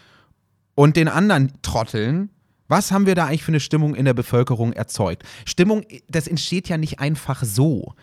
und 0.76 0.96
den 0.96 1.08
anderen 1.08 1.52
Trotteln, 1.64 2.30
was 2.68 2.92
haben 2.92 3.06
wir 3.06 3.16
da 3.16 3.26
eigentlich 3.26 3.44
für 3.44 3.52
eine 3.52 3.60
Stimmung 3.60 3.96
in 3.96 4.06
der 4.06 4.14
Bevölkerung 4.14 4.72
erzeugt? 4.72 5.24
Stimmung, 5.46 5.84
das 6.08 6.28
entsteht 6.28 6.70
ja 6.70 6.78
nicht 6.78 7.00
einfach 7.00 7.44
so. 7.44 7.96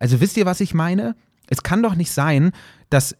Also 0.00 0.20
wisst 0.20 0.36
ihr, 0.36 0.46
was 0.46 0.60
ich 0.60 0.74
meine? 0.74 1.14
Es 1.48 1.62
kann 1.62 1.82
doch 1.82 1.94
nicht 1.94 2.10
sein, 2.10 2.50
dass 2.88 3.16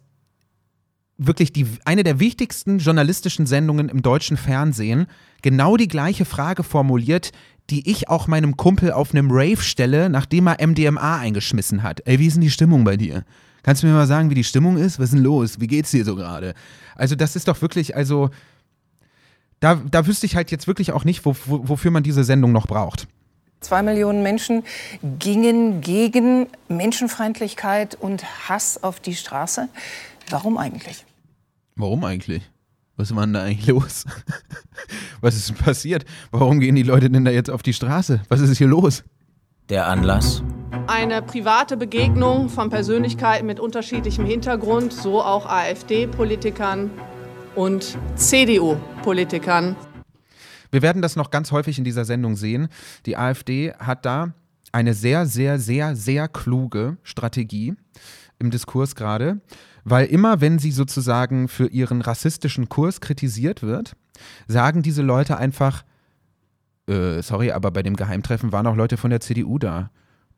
wirklich 1.17 1.53
die, 1.53 1.67
eine 1.85 2.03
der 2.03 2.19
wichtigsten 2.19 2.79
journalistischen 2.79 3.45
Sendungen 3.45 3.87
im 3.87 4.01
deutschen 4.01 4.35
Fernsehen 4.35 5.05
genau 5.41 5.77
die 5.77 5.87
gleiche 5.87 6.25
Frage 6.25 6.63
formuliert, 6.63 7.31
die 7.69 7.89
ich 7.89 8.09
auch 8.09 8.27
meinem 8.27 8.57
Kumpel 8.57 8.91
auf 8.91 9.13
einem 9.13 9.29
Rave 9.31 9.61
stelle, 9.61 10.09
nachdem 10.09 10.47
er 10.47 10.65
MDMA 10.65 11.19
eingeschmissen 11.19 11.83
hat. 11.83 12.01
Ey, 12.05 12.19
wie 12.19 12.27
ist 12.27 12.33
denn 12.33 12.41
die 12.41 12.49
Stimmung 12.49 12.83
bei 12.83 12.97
dir? 12.97 13.23
Kannst 13.63 13.83
du 13.83 13.87
mir 13.87 13.93
mal 13.93 14.07
sagen, 14.07 14.29
wie 14.31 14.35
die 14.35 14.43
Stimmung 14.43 14.77
ist? 14.77 14.99
Was 14.99 15.05
ist 15.05 15.13
denn 15.13 15.23
los? 15.23 15.59
Wie 15.59 15.67
geht's 15.67 15.91
dir 15.91 16.03
so 16.03 16.15
gerade? 16.15 16.55
Also, 16.95 17.15
das 17.15 17.35
ist 17.35 17.47
doch 17.47 17.61
wirklich, 17.61 17.95
also, 17.95 18.31
da, 19.59 19.75
da 19.75 20.07
wüsste 20.07 20.25
ich 20.25 20.35
halt 20.35 20.49
jetzt 20.49 20.67
wirklich 20.67 20.91
auch 20.91 21.05
nicht, 21.05 21.23
wo, 21.25 21.35
wo, 21.45 21.69
wofür 21.69 21.91
man 21.91 22.01
diese 22.01 22.23
Sendung 22.23 22.51
noch 22.51 22.65
braucht. 22.65 23.07
Zwei 23.61 23.83
Millionen 23.83 24.23
Menschen 24.23 24.63
gingen 25.19 25.81
gegen 25.81 26.47
Menschenfeindlichkeit 26.67 27.95
und 27.95 28.49
Hass 28.49 28.83
auf 28.83 28.99
die 28.99 29.13
Straße. 29.13 29.69
Warum 30.31 30.57
eigentlich? 30.57 31.05
Warum 31.75 32.03
eigentlich? 32.03 32.41
Was 32.97 33.15
war 33.15 33.23
denn 33.23 33.33
da 33.33 33.43
eigentlich 33.43 33.67
los? 33.67 34.05
Was 35.21 35.35
ist 35.35 35.55
passiert? 35.59 36.05
Warum 36.31 36.59
gehen 36.59 36.73
die 36.73 36.81
Leute 36.81 37.11
denn 37.11 37.23
da 37.23 37.29
jetzt 37.29 37.51
auf 37.51 37.61
die 37.61 37.73
Straße? 37.73 38.21
Was 38.29 38.41
ist 38.41 38.57
hier 38.57 38.67
los? 38.67 39.03
Der 39.69 39.87
Anlass? 39.87 40.41
Eine 40.87 41.21
private 41.21 41.77
Begegnung 41.77 42.49
von 42.49 42.71
Persönlichkeiten 42.71 43.45
mit 43.45 43.59
unterschiedlichem 43.59 44.25
Hintergrund, 44.25 44.91
so 44.91 45.21
auch 45.21 45.45
AfD-Politikern 45.45 46.89
und 47.53 47.95
CDU-Politikern. 48.15 49.75
Wir 50.71 50.81
werden 50.81 51.01
das 51.01 51.15
noch 51.15 51.31
ganz 51.31 51.51
häufig 51.51 51.77
in 51.77 51.83
dieser 51.83 52.05
Sendung 52.05 52.35
sehen. 52.35 52.69
Die 53.05 53.17
AfD 53.17 53.73
hat 53.73 54.05
da 54.05 54.33
eine 54.71 54.93
sehr, 54.93 55.25
sehr, 55.25 55.59
sehr, 55.59 55.95
sehr 55.95 56.27
kluge 56.27 56.97
Strategie 57.03 57.75
im 58.39 58.51
Diskurs 58.51 58.95
gerade, 58.95 59.41
weil 59.83 60.07
immer, 60.07 60.41
wenn 60.41 60.59
sie 60.59 60.71
sozusagen 60.71 61.47
für 61.47 61.67
ihren 61.67 62.01
rassistischen 62.01 62.69
Kurs 62.69 63.01
kritisiert 63.01 63.61
wird, 63.61 63.95
sagen 64.47 64.81
diese 64.81 65.01
Leute 65.01 65.37
einfach, 65.37 65.83
äh, 66.87 67.21
sorry, 67.21 67.51
aber 67.51 67.71
bei 67.71 67.83
dem 67.83 67.95
Geheimtreffen 67.95 68.51
waren 68.51 68.67
auch 68.67 68.75
Leute 68.75 68.97
von 68.97 69.09
der 69.09 69.19
CDU 69.19 69.57
da. 69.59 69.91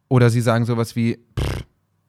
Oder 0.10 0.30
sie 0.30 0.42
sagen 0.42 0.66
sowas 0.66 0.96
wie, 0.96 1.20
pff, 1.40 1.64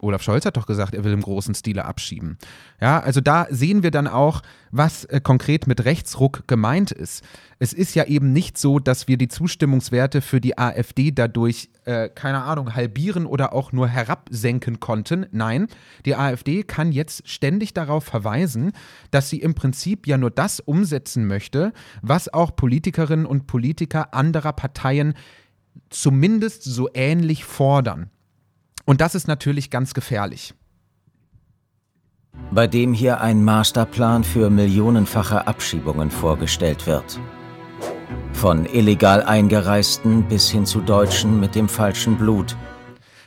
Olaf 0.04 0.22
Scholz 0.22 0.44
hat 0.44 0.56
doch 0.56 0.66
gesagt, 0.66 0.94
er 0.94 1.04
will 1.04 1.12
im 1.12 1.22
großen 1.22 1.54
Stile 1.54 1.84
abschieben. 1.84 2.38
Ja, 2.80 3.00
also 3.00 3.20
da 3.20 3.46
sehen 3.50 3.82
wir 3.82 3.90
dann 3.90 4.06
auch, 4.06 4.42
was 4.70 5.04
äh, 5.06 5.20
konkret 5.20 5.66
mit 5.66 5.84
Rechtsruck 5.84 6.46
gemeint 6.46 6.90
ist. 6.90 7.24
Es 7.58 7.72
ist 7.72 7.94
ja 7.94 8.04
eben 8.04 8.32
nicht 8.32 8.58
so, 8.58 8.78
dass 8.78 9.08
wir 9.08 9.16
die 9.16 9.28
Zustimmungswerte 9.28 10.20
für 10.20 10.40
die 10.40 10.58
AfD 10.58 11.10
dadurch, 11.10 11.70
äh, 11.84 12.08
keine 12.08 12.42
Ahnung, 12.42 12.74
halbieren 12.74 13.26
oder 13.26 13.52
auch 13.52 13.72
nur 13.72 13.88
herabsenken 13.88 14.80
konnten. 14.80 15.26
Nein, 15.30 15.68
die 16.04 16.16
AfD 16.16 16.62
kann 16.62 16.92
jetzt 16.92 17.28
ständig 17.28 17.72
darauf 17.72 18.04
verweisen, 18.04 18.72
dass 19.10 19.30
sie 19.30 19.40
im 19.40 19.54
Prinzip 19.54 20.06
ja 20.06 20.18
nur 20.18 20.30
das 20.30 20.60
umsetzen 20.60 21.26
möchte, 21.26 21.72
was 22.02 22.32
auch 22.32 22.54
Politikerinnen 22.54 23.26
und 23.26 23.46
Politiker 23.46 24.12
anderer 24.14 24.52
Parteien 24.52 25.14
zumindest 25.90 26.64
so 26.64 26.88
ähnlich 26.94 27.44
fordern. 27.44 28.10
Und 28.84 29.00
das 29.00 29.14
ist 29.14 29.28
natürlich 29.28 29.70
ganz 29.70 29.94
gefährlich. 29.94 30.54
Bei 32.50 32.66
dem 32.66 32.92
hier 32.92 33.20
ein 33.20 33.42
Masterplan 33.42 34.24
für 34.24 34.50
millionenfache 34.50 35.46
Abschiebungen 35.46 36.10
vorgestellt 36.10 36.86
wird. 36.86 37.18
Von 38.32 38.66
illegal 38.66 39.22
Eingereisten 39.22 40.28
bis 40.28 40.50
hin 40.50 40.66
zu 40.66 40.80
Deutschen 40.80 41.40
mit 41.40 41.54
dem 41.54 41.68
falschen 41.68 42.18
Blut. 42.18 42.56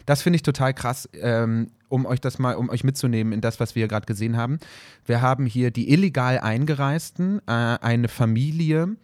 Das 0.05 0.21
finde 0.21 0.35
ich 0.35 0.43
total 0.43 0.73
krass, 0.73 1.09
ähm, 1.13 1.71
um 1.89 2.05
euch 2.05 2.21
das 2.21 2.39
mal, 2.39 2.55
um 2.55 2.69
euch 2.69 2.83
mitzunehmen 2.83 3.33
in 3.33 3.41
das, 3.41 3.59
was 3.59 3.75
wir 3.75 3.87
gerade 3.87 4.05
gesehen 4.05 4.37
haben. 4.37 4.59
Wir 5.05 5.21
haben 5.21 5.45
hier 5.45 5.71
die 5.71 5.91
illegal 5.91 6.39
Eingereisten, 6.39 7.39
äh, 7.47 7.51
eine 7.51 8.07
Familie, 8.07 8.95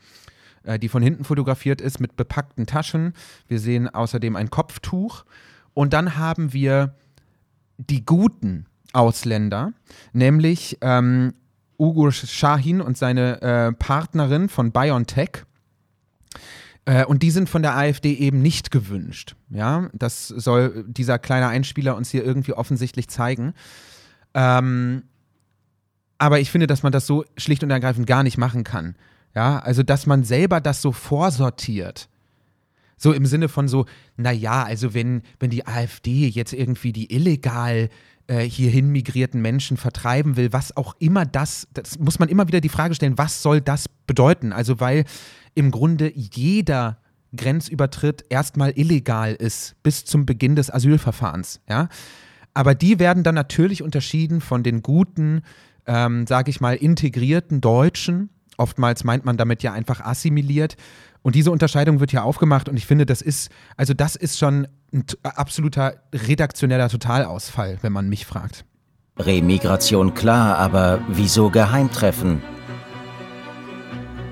äh, 0.63 0.79
die 0.79 0.89
von 0.89 1.01
hinten 1.01 1.23
fotografiert 1.23 1.81
ist 1.81 1.99
mit 1.99 2.15
bepackten 2.15 2.65
Taschen. 2.65 3.13
Wir 3.47 3.59
sehen 3.59 3.89
außerdem 3.89 4.35
ein 4.35 4.49
Kopftuch 4.49 5.25
und 5.73 5.93
dann 5.93 6.17
haben 6.17 6.53
wir 6.53 6.95
die 7.77 8.05
guten 8.05 8.65
Ausländer, 8.93 9.73
nämlich 10.13 10.77
ähm, 10.81 11.33
Ugo 11.79 12.11
Shahin 12.11 12.81
und 12.81 12.97
seine 12.97 13.41
äh, 13.41 13.71
Partnerin 13.73 14.49
von 14.49 14.71
BioNTech. 14.71 15.43
Äh, 16.85 17.05
und 17.05 17.23
die 17.23 17.31
sind 17.31 17.49
von 17.49 17.61
der 17.61 17.75
AfD 17.75 18.13
eben 18.13 18.41
nicht 18.41 18.71
gewünscht. 18.71 19.35
Ja, 19.49 19.89
das 19.93 20.27
soll 20.27 20.85
dieser 20.87 21.19
kleine 21.19 21.47
Einspieler 21.47 21.95
uns 21.95 22.09
hier 22.09 22.23
irgendwie 22.23 22.53
offensichtlich 22.53 23.07
zeigen. 23.07 23.53
Ähm, 24.33 25.03
aber 26.17 26.39
ich 26.39 26.51
finde, 26.51 26.67
dass 26.67 26.83
man 26.83 26.91
das 26.91 27.07
so 27.07 27.25
schlicht 27.37 27.63
und 27.63 27.71
ergreifend 27.71 28.07
gar 28.07 28.23
nicht 28.23 28.37
machen 28.37 28.63
kann. 28.63 28.95
Ja, 29.35 29.59
also 29.59 29.81
dass 29.81 30.05
man 30.05 30.23
selber 30.23 30.61
das 30.61 30.81
so 30.81 30.91
vorsortiert. 30.91 32.07
So 32.97 33.13
im 33.13 33.25
Sinne 33.25 33.49
von 33.49 33.67
so, 33.67 33.85
naja, 34.17 34.63
also 34.63 34.93
wenn, 34.93 35.21
wenn 35.39 35.49
die 35.49 35.67
AfD 35.67 36.27
jetzt 36.27 36.53
irgendwie 36.53 36.93
die 36.93 37.13
illegal 37.13 37.89
äh, 38.27 38.41
hierhin 38.41 38.89
migrierten 38.89 39.41
Menschen 39.41 39.77
vertreiben 39.77 40.37
will, 40.37 40.53
was 40.53 40.77
auch 40.77 40.95
immer 40.99 41.25
das, 41.25 41.67
das 41.73 41.99
muss 41.99 42.19
man 42.19 42.29
immer 42.29 42.47
wieder 42.47 42.61
die 42.61 42.69
Frage 42.69 42.95
stellen, 42.95 43.17
was 43.17 43.41
soll 43.41 43.61
das 43.61 43.89
bedeuten? 44.07 44.53
Also 44.53 44.79
weil 44.79 45.03
im 45.55 45.71
Grunde 45.71 46.11
jeder 46.15 46.99
Grenzübertritt 47.35 48.25
erstmal 48.29 48.71
illegal 48.77 49.33
ist 49.33 49.75
bis 49.83 50.05
zum 50.05 50.25
Beginn 50.25 50.55
des 50.55 50.71
Asylverfahrens, 50.71 51.61
ja. 51.67 51.89
Aber 52.53 52.75
die 52.75 52.99
werden 52.99 53.23
dann 53.23 53.35
natürlich 53.35 53.81
unterschieden 53.81 54.39
von 54.39 54.61
den 54.61 54.83
guten, 54.83 55.41
ähm, 55.87 56.27
sage 56.27 56.51
ich 56.51 56.61
mal, 56.61 56.75
integrierten 56.75 57.61
Deutschen. 57.61 58.29
Oftmals 58.57 59.03
meint 59.03 59.25
man 59.25 59.37
damit 59.37 59.63
ja 59.63 59.73
einfach 59.73 60.01
assimiliert 60.01 60.77
und 61.23 61.35
diese 61.35 61.51
Unterscheidung 61.51 61.99
wird 61.99 62.11
ja 62.11 62.21
aufgemacht 62.21 62.69
und 62.69 62.77
ich 62.77 62.85
finde, 62.85 63.05
das 63.05 63.21
ist, 63.21 63.49
also 63.75 63.93
das 63.93 64.15
ist 64.15 64.37
schon 64.37 64.67
ein 64.93 65.05
absoluter 65.23 65.95
redaktioneller 66.13 66.89
Totalausfall, 66.89 67.79
wenn 67.81 67.91
man 67.91 68.09
mich 68.09 68.25
fragt. 68.25 68.65
Remigration 69.17 70.13
klar, 70.13 70.57
aber 70.57 70.99
wieso 71.07 71.49
Geheimtreffen? 71.49 72.41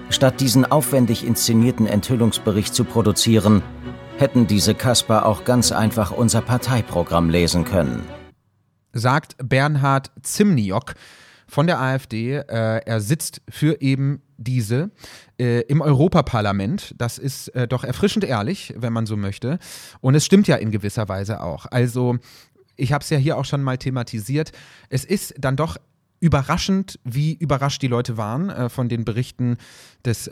Statt 0.09 0.41
diesen 0.41 0.65
aufwendig 0.69 1.25
inszenierten 1.25 1.87
Enthüllungsbericht 1.87 2.75
zu 2.75 2.83
produzieren, 2.83 3.63
hätten 4.17 4.45
diese 4.45 4.75
Kasper 4.75 5.25
auch 5.25 5.45
ganz 5.45 5.71
einfach 5.71 6.11
unser 6.11 6.41
Parteiprogramm 6.41 7.29
lesen 7.29 7.63
können. 7.63 8.03
Sagt 8.91 9.35
Bernhard 9.41 10.11
Zimniok 10.21 10.95
von 11.51 11.67
der 11.67 11.81
AfD. 11.81 12.37
Äh, 12.37 12.43
er 12.85 13.01
sitzt 13.01 13.41
für 13.49 13.81
eben 13.81 14.21
diese 14.37 14.89
äh, 15.37 15.63
im 15.63 15.81
Europaparlament. 15.81 16.95
Das 16.97 17.17
ist 17.17 17.49
äh, 17.49 17.67
doch 17.67 17.83
erfrischend 17.83 18.23
ehrlich, 18.23 18.73
wenn 18.77 18.93
man 18.93 19.05
so 19.05 19.17
möchte. 19.17 19.59
Und 19.99 20.15
es 20.15 20.25
stimmt 20.25 20.47
ja 20.47 20.55
in 20.55 20.71
gewisser 20.71 21.09
Weise 21.09 21.43
auch. 21.43 21.65
Also, 21.65 22.17
ich 22.77 22.93
habe 22.93 23.03
es 23.03 23.09
ja 23.09 23.17
hier 23.17 23.37
auch 23.37 23.43
schon 23.43 23.63
mal 23.63 23.77
thematisiert. 23.77 24.53
Es 24.87 25.03
ist 25.03 25.35
dann 25.37 25.57
doch 25.57 25.75
überraschend, 26.21 26.97
wie 27.03 27.33
überrascht 27.33 27.81
die 27.81 27.87
Leute 27.87 28.15
waren 28.15 28.49
äh, 28.49 28.69
von 28.69 28.87
den 28.87 29.03
Berichten 29.03 29.57
des 30.05 30.31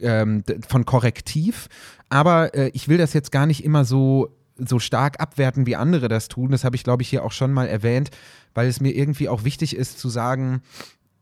ähm, 0.00 0.44
von 0.68 0.84
Korrektiv. 0.84 1.68
Aber 2.10 2.54
äh, 2.54 2.70
ich 2.74 2.88
will 2.88 2.98
das 2.98 3.14
jetzt 3.14 3.32
gar 3.32 3.46
nicht 3.46 3.64
immer 3.64 3.86
so 3.86 4.37
so 4.58 4.78
stark 4.78 5.20
abwerten, 5.20 5.66
wie 5.66 5.76
andere 5.76 6.08
das 6.08 6.28
tun. 6.28 6.50
Das 6.50 6.64
habe 6.64 6.76
ich, 6.76 6.84
glaube 6.84 7.02
ich, 7.02 7.08
hier 7.08 7.24
auch 7.24 7.32
schon 7.32 7.52
mal 7.52 7.68
erwähnt, 7.68 8.10
weil 8.54 8.68
es 8.68 8.80
mir 8.80 8.90
irgendwie 8.90 9.28
auch 9.28 9.44
wichtig 9.44 9.76
ist 9.76 9.98
zu 9.98 10.08
sagen, 10.08 10.62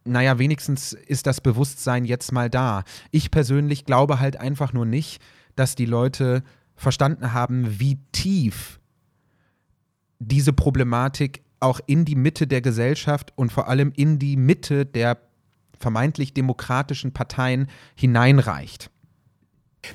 naja, 0.04 0.38
wenigstens 0.38 0.92
ist 0.92 1.26
das 1.26 1.40
Bewusstsein 1.40 2.04
jetzt 2.04 2.32
mal 2.32 2.48
da. 2.48 2.84
Ich 3.10 3.30
persönlich 3.30 3.84
glaube 3.84 4.20
halt 4.20 4.38
einfach 4.38 4.72
nur 4.72 4.86
nicht, 4.86 5.20
dass 5.56 5.74
die 5.74 5.86
Leute 5.86 6.42
verstanden 6.76 7.32
haben, 7.32 7.80
wie 7.80 7.98
tief 8.12 8.80
diese 10.18 10.52
Problematik 10.52 11.42
auch 11.60 11.80
in 11.86 12.04
die 12.04 12.16
Mitte 12.16 12.46
der 12.46 12.60
Gesellschaft 12.60 13.32
und 13.34 13.52
vor 13.52 13.68
allem 13.68 13.92
in 13.96 14.18
die 14.18 14.36
Mitte 14.36 14.86
der 14.86 15.18
vermeintlich 15.78 16.32
demokratischen 16.32 17.12
Parteien 17.12 17.68
hineinreicht. 17.94 18.90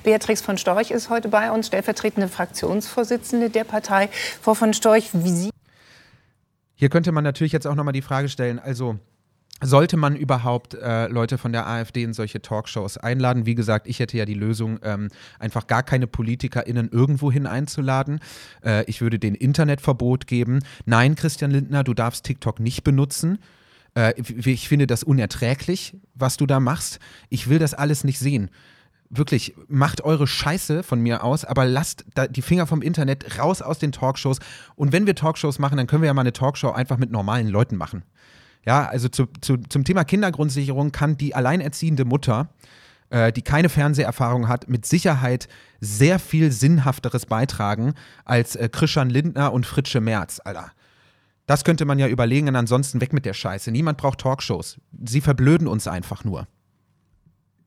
Beatrix 0.02 0.40
von 0.40 0.58
Storch 0.58 0.90
ist 0.90 1.10
heute 1.10 1.28
bei 1.28 1.50
uns, 1.50 1.66
stellvertretende 1.68 2.28
Fraktionsvorsitzende 2.28 3.50
der 3.50 3.64
Partei. 3.64 4.08
Frau 4.40 4.54
von 4.54 4.74
Storch, 4.74 5.10
wie 5.12 5.30
Sie. 5.30 5.50
Hier 6.74 6.88
könnte 6.88 7.12
man 7.12 7.24
natürlich 7.24 7.52
jetzt 7.52 7.66
auch 7.66 7.74
nochmal 7.74 7.92
die 7.92 8.02
Frage 8.02 8.28
stellen, 8.28 8.58
also 8.58 8.98
sollte 9.62 9.96
man 9.96 10.16
überhaupt 10.16 10.74
äh, 10.74 11.06
Leute 11.06 11.38
von 11.38 11.52
der 11.52 11.68
AfD 11.68 12.02
in 12.02 12.12
solche 12.12 12.42
Talkshows 12.42 12.98
einladen? 12.98 13.46
Wie 13.46 13.54
gesagt, 13.54 13.86
ich 13.86 14.00
hätte 14.00 14.18
ja 14.18 14.24
die 14.24 14.34
Lösung, 14.34 14.80
ähm, 14.82 15.08
einfach 15.38 15.68
gar 15.68 15.84
keine 15.84 16.08
PolitikerInnen 16.08 16.88
irgendwohin 16.90 17.46
einzuladen. 17.46 18.18
Äh, 18.64 18.84
ich 18.86 19.00
würde 19.00 19.20
den 19.20 19.36
Internetverbot 19.36 20.26
geben. 20.26 20.58
Nein, 20.84 21.14
Christian 21.14 21.52
Lindner, 21.52 21.84
du 21.84 21.94
darfst 21.94 22.24
TikTok 22.24 22.58
nicht 22.58 22.82
benutzen. 22.82 23.38
Äh, 23.94 24.14
ich 24.20 24.68
finde 24.68 24.88
das 24.88 25.04
unerträglich, 25.04 25.96
was 26.14 26.36
du 26.36 26.46
da 26.46 26.58
machst. 26.58 26.98
Ich 27.28 27.48
will 27.48 27.60
das 27.60 27.74
alles 27.74 28.02
nicht 28.02 28.18
sehen 28.18 28.50
wirklich, 29.12 29.54
macht 29.68 30.00
eure 30.02 30.26
Scheiße 30.26 30.82
von 30.82 31.00
mir 31.00 31.22
aus, 31.22 31.44
aber 31.44 31.64
lasst 31.64 32.04
die 32.30 32.42
Finger 32.42 32.66
vom 32.66 32.82
Internet 32.82 33.38
raus 33.38 33.62
aus 33.62 33.78
den 33.78 33.92
Talkshows. 33.92 34.38
Und 34.74 34.92
wenn 34.92 35.06
wir 35.06 35.14
Talkshows 35.14 35.58
machen, 35.58 35.76
dann 35.76 35.86
können 35.86 36.02
wir 36.02 36.08
ja 36.08 36.14
mal 36.14 36.22
eine 36.22 36.32
Talkshow 36.32 36.72
einfach 36.72 36.96
mit 36.96 37.10
normalen 37.10 37.48
Leuten 37.48 37.76
machen. 37.76 38.04
Ja, 38.64 38.86
also 38.86 39.08
zu, 39.08 39.26
zu, 39.40 39.58
zum 39.58 39.84
Thema 39.84 40.04
Kindergrundsicherung 40.04 40.92
kann 40.92 41.16
die 41.16 41.34
alleinerziehende 41.34 42.04
Mutter, 42.04 42.48
äh, 43.10 43.32
die 43.32 43.42
keine 43.42 43.68
Fernseherfahrung 43.68 44.48
hat, 44.48 44.68
mit 44.68 44.86
Sicherheit 44.86 45.48
sehr 45.80 46.18
viel 46.18 46.52
Sinnhafteres 46.52 47.26
beitragen 47.26 47.94
als 48.24 48.56
äh, 48.56 48.68
Christian 48.70 49.10
Lindner 49.10 49.52
und 49.52 49.66
Fritsche 49.66 50.00
Merz, 50.00 50.40
Alter. 50.42 50.72
Das 51.46 51.64
könnte 51.64 51.84
man 51.84 51.98
ja 51.98 52.06
überlegen 52.06 52.48
und 52.48 52.56
ansonsten 52.56 53.00
weg 53.00 53.12
mit 53.12 53.26
der 53.26 53.34
Scheiße. 53.34 53.72
Niemand 53.72 53.98
braucht 53.98 54.20
Talkshows. 54.20 54.80
Sie 55.04 55.20
verblöden 55.20 55.66
uns 55.66 55.88
einfach 55.88 56.24
nur. 56.24 56.46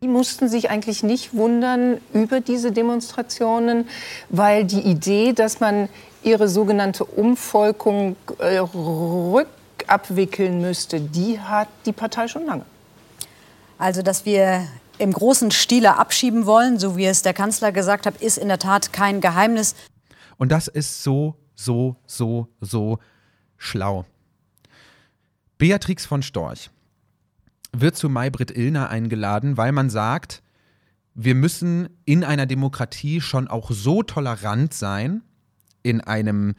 Die 0.05 0.11
mussten 0.11 0.49
sich 0.49 0.69
eigentlich 0.69 1.01
nicht 1.01 1.33
wundern 1.33 1.97
über 2.13 2.39
diese 2.39 2.71
Demonstrationen, 2.71 3.89
weil 4.29 4.63
die 4.63 4.81
Idee, 4.81 5.33
dass 5.33 5.59
man 5.59 5.89
ihre 6.21 6.47
sogenannte 6.47 7.03
Umvolkung 7.03 8.15
äh, 8.37 8.59
rück 8.59 9.47
abwickeln 9.87 10.61
müsste, 10.61 11.01
die 11.01 11.39
hat 11.39 11.69
die 11.87 11.91
Partei 11.91 12.27
schon 12.27 12.45
lange. 12.45 12.65
Also, 13.79 14.03
dass 14.03 14.27
wir 14.27 14.67
im 14.99 15.11
großen 15.11 15.49
Stile 15.49 15.97
abschieben 15.97 16.45
wollen, 16.45 16.77
so 16.77 16.97
wie 16.97 17.07
es 17.07 17.23
der 17.23 17.33
Kanzler 17.33 17.71
gesagt 17.71 18.05
hat, 18.05 18.21
ist 18.21 18.37
in 18.37 18.47
der 18.47 18.59
Tat 18.59 18.93
kein 18.93 19.21
Geheimnis. 19.21 19.73
Und 20.37 20.51
das 20.51 20.67
ist 20.67 21.01
so, 21.01 21.33
so, 21.55 21.95
so, 22.05 22.47
so 22.61 22.99
schlau. 23.57 24.05
Beatrix 25.57 26.05
von 26.05 26.21
Storch 26.21 26.69
wird 27.81 27.95
zu 27.95 28.09
Maybrit 28.09 28.51
Illner 28.51 28.89
eingeladen, 28.89 29.57
weil 29.57 29.71
man 29.71 29.89
sagt, 29.89 30.41
wir 31.13 31.35
müssen 31.35 31.89
in 32.05 32.23
einer 32.23 32.45
Demokratie 32.45 33.21
schon 33.21 33.47
auch 33.47 33.71
so 33.71 34.03
tolerant 34.03 34.73
sein, 34.73 35.21
in 35.81 36.01
einem 36.01 36.55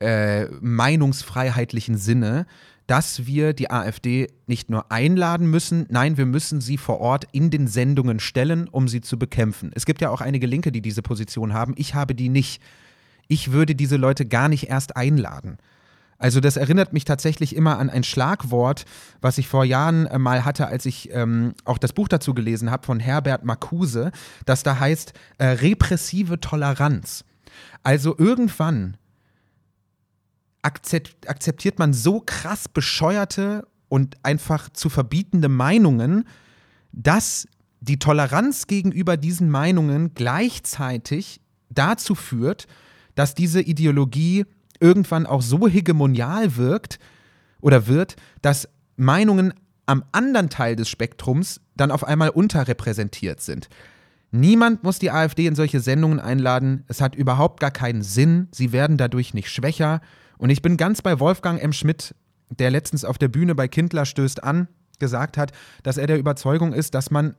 äh, 0.00 0.44
meinungsfreiheitlichen 0.60 1.96
Sinne, 1.96 2.46
dass 2.86 3.26
wir 3.26 3.52
die 3.52 3.70
AfD 3.70 4.28
nicht 4.46 4.70
nur 4.70 4.90
einladen 4.90 5.50
müssen, 5.50 5.86
nein, 5.90 6.16
wir 6.16 6.24
müssen 6.24 6.60
sie 6.60 6.78
vor 6.78 7.00
Ort 7.00 7.26
in 7.32 7.50
den 7.50 7.66
Sendungen 7.66 8.18
stellen, 8.18 8.66
um 8.66 8.88
sie 8.88 9.02
zu 9.02 9.18
bekämpfen. 9.18 9.70
Es 9.74 9.84
gibt 9.84 10.00
ja 10.00 10.08
auch 10.08 10.22
einige 10.22 10.46
Linke, 10.46 10.72
die 10.72 10.80
diese 10.80 11.02
Position 11.02 11.52
haben. 11.52 11.74
Ich 11.76 11.94
habe 11.94 12.14
die 12.14 12.30
nicht. 12.30 12.62
Ich 13.26 13.52
würde 13.52 13.74
diese 13.74 13.96
Leute 13.96 14.24
gar 14.24 14.48
nicht 14.48 14.68
erst 14.70 14.96
einladen. 14.96 15.58
Also 16.18 16.40
das 16.40 16.56
erinnert 16.56 16.92
mich 16.92 17.04
tatsächlich 17.04 17.54
immer 17.54 17.78
an 17.78 17.90
ein 17.90 18.02
Schlagwort, 18.02 18.84
was 19.20 19.38
ich 19.38 19.46
vor 19.46 19.64
Jahren 19.64 20.06
äh, 20.06 20.18
mal 20.18 20.44
hatte, 20.44 20.66
als 20.66 20.84
ich 20.84 21.10
ähm, 21.12 21.54
auch 21.64 21.78
das 21.78 21.92
Buch 21.92 22.08
dazu 22.08 22.34
gelesen 22.34 22.70
habe 22.70 22.84
von 22.84 22.98
Herbert 22.98 23.44
Marcuse, 23.44 24.10
das 24.44 24.64
da 24.64 24.80
heißt 24.80 25.12
äh, 25.38 25.46
repressive 25.46 26.40
Toleranz. 26.40 27.24
Also 27.84 28.16
irgendwann 28.18 28.96
akzeptiert 30.62 31.78
man 31.78 31.94
so 31.94 32.20
krass 32.20 32.68
bescheuerte 32.68 33.66
und 33.88 34.16
einfach 34.22 34.68
zu 34.70 34.90
verbietende 34.90 35.48
Meinungen, 35.48 36.24
dass 36.92 37.46
die 37.80 37.98
Toleranz 37.98 38.66
gegenüber 38.66 39.16
diesen 39.16 39.50
Meinungen 39.50 40.14
gleichzeitig 40.14 41.40
dazu 41.70 42.14
führt, 42.14 42.66
dass 43.14 43.34
diese 43.34 43.62
Ideologie 43.62 44.46
irgendwann 44.80 45.26
auch 45.26 45.42
so 45.42 45.68
hegemonial 45.68 46.56
wirkt 46.56 46.98
oder 47.60 47.86
wird, 47.86 48.16
dass 48.42 48.68
Meinungen 48.96 49.54
am 49.86 50.04
anderen 50.12 50.50
Teil 50.50 50.76
des 50.76 50.88
Spektrums 50.88 51.60
dann 51.76 51.90
auf 51.90 52.04
einmal 52.04 52.30
unterrepräsentiert 52.30 53.40
sind. 53.40 53.68
Niemand 54.30 54.84
muss 54.84 54.98
die 54.98 55.10
AfD 55.10 55.46
in 55.46 55.54
solche 55.54 55.80
Sendungen 55.80 56.20
einladen. 56.20 56.84
Es 56.88 57.00
hat 57.00 57.14
überhaupt 57.14 57.60
gar 57.60 57.70
keinen 57.70 58.02
Sinn. 58.02 58.48
Sie 58.52 58.72
werden 58.72 58.98
dadurch 58.98 59.32
nicht 59.32 59.50
schwächer. 59.50 60.02
Und 60.36 60.50
ich 60.50 60.60
bin 60.60 60.76
ganz 60.76 61.00
bei 61.00 61.18
Wolfgang 61.18 61.62
M. 61.62 61.72
Schmidt, 61.72 62.14
der 62.50 62.70
letztens 62.70 63.04
auf 63.04 63.16
der 63.16 63.28
Bühne 63.28 63.54
bei 63.54 63.68
Kindler 63.68 64.04
stößt 64.04 64.44
an, 64.44 64.68
gesagt 64.98 65.38
hat, 65.38 65.52
dass 65.82 65.96
er 65.96 66.06
der 66.06 66.18
Überzeugung 66.18 66.74
ist, 66.74 66.94
dass 66.94 67.10
man 67.10 67.34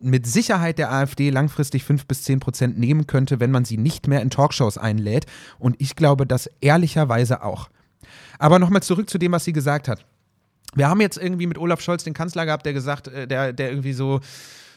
mit 0.00 0.26
Sicherheit 0.26 0.78
der 0.78 0.92
AfD 0.92 1.30
langfristig 1.30 1.84
5 1.84 2.06
bis 2.06 2.22
10 2.24 2.40
Prozent 2.40 2.78
nehmen 2.78 3.06
könnte, 3.06 3.40
wenn 3.40 3.50
man 3.50 3.64
sie 3.64 3.76
nicht 3.76 4.08
mehr 4.08 4.22
in 4.22 4.30
Talkshows 4.30 4.78
einlädt. 4.78 5.26
Und 5.58 5.76
ich 5.80 5.96
glaube 5.96 6.26
das 6.26 6.50
ehrlicherweise 6.60 7.42
auch. 7.42 7.68
Aber 8.38 8.58
nochmal 8.58 8.82
zurück 8.82 9.08
zu 9.08 9.18
dem, 9.18 9.32
was 9.32 9.44
sie 9.44 9.52
gesagt 9.52 9.88
hat. 9.88 10.04
Wir 10.74 10.88
haben 10.88 11.00
jetzt 11.00 11.18
irgendwie 11.18 11.46
mit 11.46 11.58
Olaf 11.58 11.80
Scholz 11.80 12.04
den 12.04 12.14
Kanzler 12.14 12.46
gehabt, 12.46 12.64
der 12.64 12.72
gesagt, 12.72 13.08
äh, 13.08 13.26
der, 13.26 13.52
der 13.52 13.70
irgendwie 13.70 13.92
so 13.92 14.20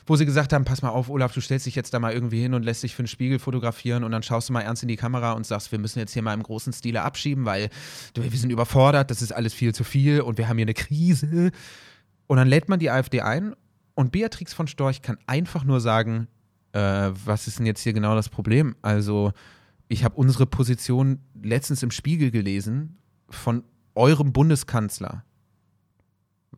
wo 0.05 0.15
sie 0.15 0.25
gesagt 0.25 0.53
haben, 0.53 0.65
pass 0.65 0.81
mal 0.81 0.89
auf, 0.89 1.09
Olaf, 1.09 1.33
du 1.33 1.41
stellst 1.41 1.65
dich 1.65 1.75
jetzt 1.75 1.93
da 1.93 1.99
mal 1.99 2.13
irgendwie 2.13 2.41
hin 2.41 2.53
und 2.53 2.63
lässt 2.63 2.83
dich 2.83 2.95
für 2.95 3.03
den 3.03 3.07
Spiegel 3.07 3.39
fotografieren 3.39 4.03
und 4.03 4.11
dann 4.11 4.23
schaust 4.23 4.49
du 4.49 4.53
mal 4.53 4.61
ernst 4.61 4.83
in 4.83 4.87
die 4.87 4.97
Kamera 4.97 5.31
und 5.31 5.45
sagst, 5.47 5.71
wir 5.71 5.79
müssen 5.79 5.99
jetzt 5.99 6.13
hier 6.13 6.21
mal 6.21 6.33
im 6.33 6.43
großen 6.43 6.73
Stile 6.73 7.01
abschieben, 7.01 7.45
weil 7.45 7.69
wir 8.13 8.29
sind 8.37 8.51
überfordert, 8.51 9.09
das 9.09 9.21
ist 9.21 9.31
alles 9.31 9.53
viel 9.53 9.73
zu 9.73 9.83
viel 9.83 10.21
und 10.21 10.37
wir 10.37 10.47
haben 10.47 10.57
hier 10.57 10.65
eine 10.65 10.75
Krise. 10.75 11.51
Und 12.27 12.37
dann 12.37 12.47
lädt 12.47 12.69
man 12.69 12.79
die 12.79 12.91
AfD 12.91 13.21
ein 13.21 13.55
und 13.95 14.11
Beatrix 14.11 14.53
von 14.53 14.67
Storch 14.67 15.01
kann 15.01 15.17
einfach 15.25 15.63
nur 15.63 15.79
sagen, 15.79 16.27
äh, 16.73 17.11
was 17.25 17.47
ist 17.47 17.59
denn 17.59 17.65
jetzt 17.65 17.81
hier 17.81 17.93
genau 17.93 18.15
das 18.15 18.29
Problem? 18.29 18.75
Also, 18.81 19.31
ich 19.87 20.03
habe 20.03 20.15
unsere 20.15 20.45
Position 20.45 21.19
letztens 21.41 21.81
im 21.83 21.91
Spiegel 21.91 22.31
gelesen 22.31 22.97
von 23.29 23.63
eurem 23.95 24.33
Bundeskanzler. 24.33 25.23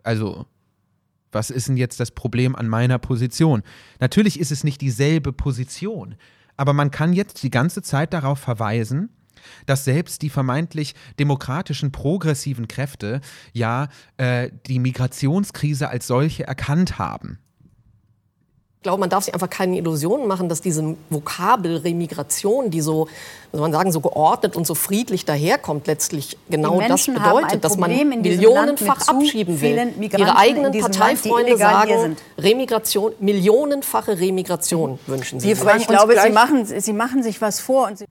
Also, 0.04 0.48
was 1.32 1.50
ist 1.50 1.68
denn 1.68 1.78
jetzt 1.78 2.00
das 2.00 2.12
Problem 2.12 2.56
an 2.56 2.68
meiner 2.68 2.98
Position? 3.00 3.62
Natürlich 4.00 4.40
ist 4.40 4.52
es 4.52 4.64
nicht 4.64 4.82
dieselbe 4.82 5.34
Position, 5.34 6.16
aber 6.56 6.74
man 6.74 6.90
kann 6.90 7.14
jetzt 7.14 7.44
die 7.44 7.52
ganze 7.52 7.82
Zeit 7.82 8.14
darauf 8.14 8.40
verweisen, 8.40 9.10
dass 9.66 9.86
selbst 9.86 10.22
die 10.22 10.30
vermeintlich 10.30 10.96
demokratischen, 11.20 11.92
progressiven 11.92 12.68
Kräfte 12.68 13.22
ja 13.54 13.88
äh, 14.18 14.50
die 14.68 14.80
Migrationskrise 14.80 15.90
als 15.90 16.08
solche 16.08 16.46
erkannt 16.46 17.00
haben. 17.00 17.40
Ich 18.78 18.84
glaube, 18.84 19.00
man 19.00 19.10
darf 19.10 19.24
sich 19.24 19.34
einfach 19.34 19.50
keine 19.50 19.76
Illusionen 19.76 20.28
machen, 20.28 20.50
dass 20.50 20.62
diese 20.62 20.96
Vokabel 21.10 21.78
Remigration, 21.78 22.70
die 22.70 22.82
so, 22.82 23.08
muss 23.52 23.60
man 23.60 23.72
sagen, 23.72 23.92
so 23.92 24.02
geordnet 24.02 24.56
und 24.56 24.68
so 24.68 24.76
friedlich 24.76 25.26
daherkommt, 25.26 25.88
letztlich 25.88 26.38
genau 26.48 26.80
das 26.80 27.08
bedeutet, 27.08 27.64
dass 27.64 27.76
man 27.76 27.90
millionenfach 27.90 29.08
abschieben 29.08 29.62
will. 29.62 29.94
Ihre 30.00 30.38
eigenen 30.38 30.80
Parteifreunde 30.80 31.58
sagen, 31.58 32.18
Remigration, 32.38 33.14
millionenfache 33.20 34.20
Remigration 34.20 35.00
wünschen 35.08 35.40
sie. 35.40 35.56
Sie 35.56 35.62
ich 35.78 35.88
glaube, 35.88 36.16
sie 36.22 36.30
machen, 36.30 36.66
sie 36.66 36.94
machen 36.94 37.24
sich 37.24 37.42
was 37.42 37.60
vor. 37.60 37.88
Und 37.88 37.98
sie 37.98 38.06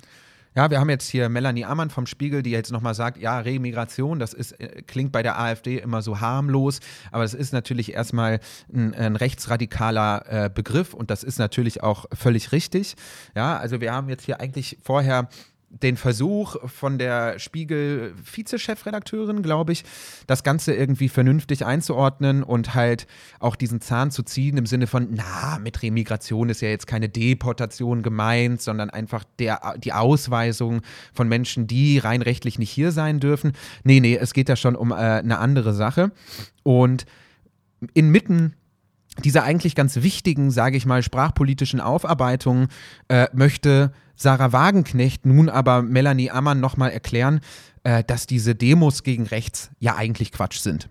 ja, 0.56 0.70
wir 0.70 0.80
haben 0.80 0.88
jetzt 0.88 1.08
hier 1.08 1.28
Melanie 1.28 1.66
Ammann 1.66 1.90
vom 1.90 2.06
Spiegel, 2.06 2.42
die 2.42 2.50
jetzt 2.50 2.72
nochmal 2.72 2.94
sagt, 2.94 3.18
ja, 3.18 3.38
Remigration, 3.38 4.18
das 4.18 4.32
ist, 4.32 4.52
äh, 4.52 4.82
klingt 4.86 5.12
bei 5.12 5.22
der 5.22 5.38
AfD 5.38 5.78
immer 5.78 6.00
so 6.00 6.20
harmlos, 6.20 6.80
aber 7.12 7.24
es 7.24 7.34
ist 7.34 7.52
natürlich 7.52 7.92
erstmal 7.92 8.40
ein, 8.72 8.94
ein 8.94 9.16
rechtsradikaler 9.16 10.46
äh, 10.46 10.50
Begriff 10.52 10.94
und 10.94 11.10
das 11.10 11.22
ist 11.22 11.38
natürlich 11.38 11.82
auch 11.82 12.06
völlig 12.14 12.52
richtig. 12.52 12.96
Ja, 13.34 13.58
also 13.58 13.82
wir 13.82 13.92
haben 13.92 14.08
jetzt 14.08 14.24
hier 14.24 14.40
eigentlich 14.40 14.78
vorher 14.82 15.28
den 15.82 15.96
Versuch 15.96 16.56
von 16.68 16.98
der 16.98 17.38
Spiegel-Vize-Chefredakteurin, 17.38 19.42
glaube 19.42 19.72
ich, 19.72 19.84
das 20.26 20.42
Ganze 20.42 20.74
irgendwie 20.74 21.08
vernünftig 21.08 21.64
einzuordnen 21.64 22.42
und 22.42 22.74
halt 22.74 23.06
auch 23.40 23.56
diesen 23.56 23.80
Zahn 23.80 24.10
zu 24.10 24.22
ziehen 24.22 24.56
im 24.56 24.66
Sinne 24.66 24.86
von, 24.86 25.08
na, 25.10 25.58
mit 25.58 25.82
Remigration 25.82 26.48
ist 26.48 26.62
ja 26.62 26.68
jetzt 26.68 26.86
keine 26.86 27.08
Deportation 27.08 28.02
gemeint, 28.02 28.62
sondern 28.62 28.90
einfach 28.90 29.24
der, 29.38 29.74
die 29.78 29.92
Ausweisung 29.92 30.82
von 31.12 31.28
Menschen, 31.28 31.66
die 31.66 31.98
rein 31.98 32.22
rechtlich 32.22 32.58
nicht 32.58 32.70
hier 32.70 32.92
sein 32.92 33.20
dürfen. 33.20 33.52
Nee, 33.84 34.00
nee, 34.00 34.16
es 34.16 34.32
geht 34.32 34.48
ja 34.48 34.56
schon 34.56 34.76
um 34.76 34.90
äh, 34.90 34.94
eine 34.94 35.38
andere 35.38 35.74
Sache. 35.74 36.12
Und 36.62 37.06
inmitten 37.94 38.54
dieser 39.24 39.44
eigentlich 39.44 39.74
ganz 39.74 39.96
wichtigen, 39.96 40.50
sage 40.50 40.76
ich 40.76 40.86
mal, 40.86 41.02
sprachpolitischen 41.02 41.80
Aufarbeitung 41.80 42.68
äh, 43.08 43.28
möchte 43.32 43.92
Sarah 44.16 44.52
Wagenknecht 44.52 45.26
nun 45.26 45.48
aber 45.48 45.82
Melanie 45.82 46.30
Ammann 46.30 46.58
nochmal 46.58 46.90
erklären, 46.90 47.40
äh, 47.84 48.02
dass 48.02 48.26
diese 48.26 48.54
Demos 48.54 49.02
gegen 49.02 49.26
rechts 49.26 49.70
ja 49.78 49.94
eigentlich 49.96 50.32
Quatsch 50.32 50.58
sind. 50.58 50.88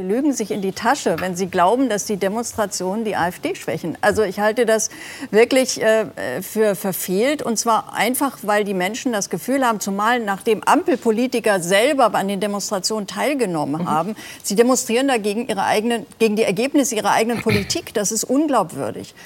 Sie 0.00 0.06
lügen 0.06 0.32
sich 0.32 0.52
in 0.52 0.62
die 0.62 0.70
Tasche, 0.70 1.16
wenn 1.18 1.34
sie 1.34 1.48
glauben, 1.48 1.88
dass 1.88 2.04
die 2.04 2.18
Demonstrationen 2.18 3.04
die 3.04 3.16
AfD 3.16 3.56
schwächen. 3.56 3.98
Also 4.00 4.22
ich 4.22 4.38
halte 4.38 4.64
das 4.64 4.90
wirklich 5.32 5.82
äh, 5.82 6.40
für 6.40 6.76
verfehlt 6.76 7.42
und 7.42 7.58
zwar 7.58 7.94
einfach, 7.94 8.38
weil 8.42 8.62
die 8.62 8.74
Menschen 8.74 9.12
das 9.12 9.28
Gefühl 9.28 9.66
haben, 9.66 9.80
zumal 9.80 10.20
nachdem 10.20 10.62
Ampelpolitiker 10.62 11.58
selber 11.58 12.14
an 12.14 12.28
den 12.28 12.38
Demonstrationen 12.38 13.08
teilgenommen 13.08 13.82
mhm. 13.82 13.90
haben, 13.90 14.16
sie 14.44 14.54
demonstrieren 14.54 15.08
dagegen 15.08 15.48
ihre 15.48 15.64
eigenen, 15.64 16.06
gegen 16.20 16.36
die 16.36 16.44
Ergebnisse 16.44 16.94
ihrer 16.94 17.10
eigenen 17.10 17.40
Politik. 17.42 17.92
Das 17.92 18.12
ist 18.12 18.22
unglaubwürdig. 18.22 19.16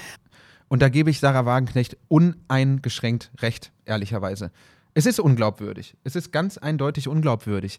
Und 0.73 0.81
da 0.81 0.89
gebe 0.89 1.11
ich 1.11 1.21
Sarah 1.21 1.45
Wagenknecht 1.45 1.99
uneingeschränkt 2.09 3.31
recht, 3.41 3.73
ehrlicherweise. 3.85 4.51
Es 4.95 5.05
ist 5.05 5.21
unglaubwürdig. 5.21 5.99
Es 6.03 6.17
ist 6.17 6.33
ganz 6.33 6.57
eindeutig 6.57 7.09
unglaubwürdig. 7.09 7.79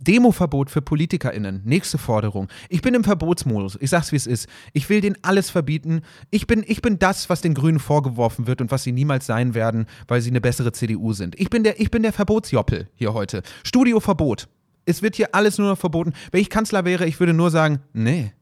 Demoverbot 0.00 0.68
für 0.68 0.82
PolitikerInnen. 0.82 1.62
Nächste 1.64 1.96
Forderung. 1.96 2.48
Ich 2.68 2.82
bin 2.82 2.92
im 2.92 3.04
Verbotsmodus. 3.04 3.78
Ich 3.80 3.88
sag's 3.88 4.12
wie 4.12 4.16
es 4.16 4.26
ist. 4.26 4.50
Ich 4.74 4.90
will 4.90 5.00
denen 5.00 5.16
alles 5.22 5.48
verbieten. 5.48 6.02
Ich 6.30 6.46
bin, 6.46 6.62
ich 6.66 6.82
bin 6.82 6.98
das, 6.98 7.30
was 7.30 7.40
den 7.40 7.54
Grünen 7.54 7.78
vorgeworfen 7.78 8.46
wird 8.46 8.60
und 8.60 8.70
was 8.70 8.82
sie 8.82 8.92
niemals 8.92 9.24
sein 9.24 9.54
werden, 9.54 9.86
weil 10.06 10.20
sie 10.20 10.28
eine 10.28 10.42
bessere 10.42 10.72
CDU 10.72 11.14
sind. 11.14 11.40
Ich 11.40 11.48
bin 11.48 11.64
der, 11.64 11.80
ich 11.80 11.90
bin 11.90 12.02
der 12.02 12.12
Verbotsjoppel 12.12 12.90
hier 12.96 13.14
heute. 13.14 13.42
Studioverbot. 13.64 14.46
Es 14.84 15.00
wird 15.00 15.16
hier 15.16 15.34
alles 15.34 15.56
nur 15.56 15.70
noch 15.70 15.78
verboten. 15.78 16.12
Wenn 16.32 16.42
ich 16.42 16.50
Kanzler 16.50 16.84
wäre, 16.84 17.06
ich 17.06 17.18
würde 17.18 17.32
nur 17.32 17.50
sagen, 17.50 17.80
nee. 17.94 18.34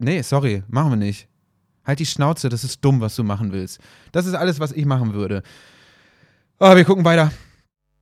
Nee, 0.00 0.22
sorry, 0.22 0.64
machen 0.66 0.90
wir 0.90 0.96
nicht. 0.96 1.28
Halt 1.88 2.00
die 2.00 2.06
Schnauze, 2.06 2.50
das 2.50 2.64
ist 2.64 2.84
dumm, 2.84 3.00
was 3.00 3.16
du 3.16 3.24
machen 3.24 3.50
willst. 3.50 3.80
Das 4.12 4.26
ist 4.26 4.34
alles, 4.34 4.60
was 4.60 4.72
ich 4.72 4.84
machen 4.84 5.14
würde. 5.14 5.42
Aber 6.58 6.74
oh, 6.74 6.76
wir 6.76 6.84
gucken 6.84 7.02
weiter. 7.06 7.32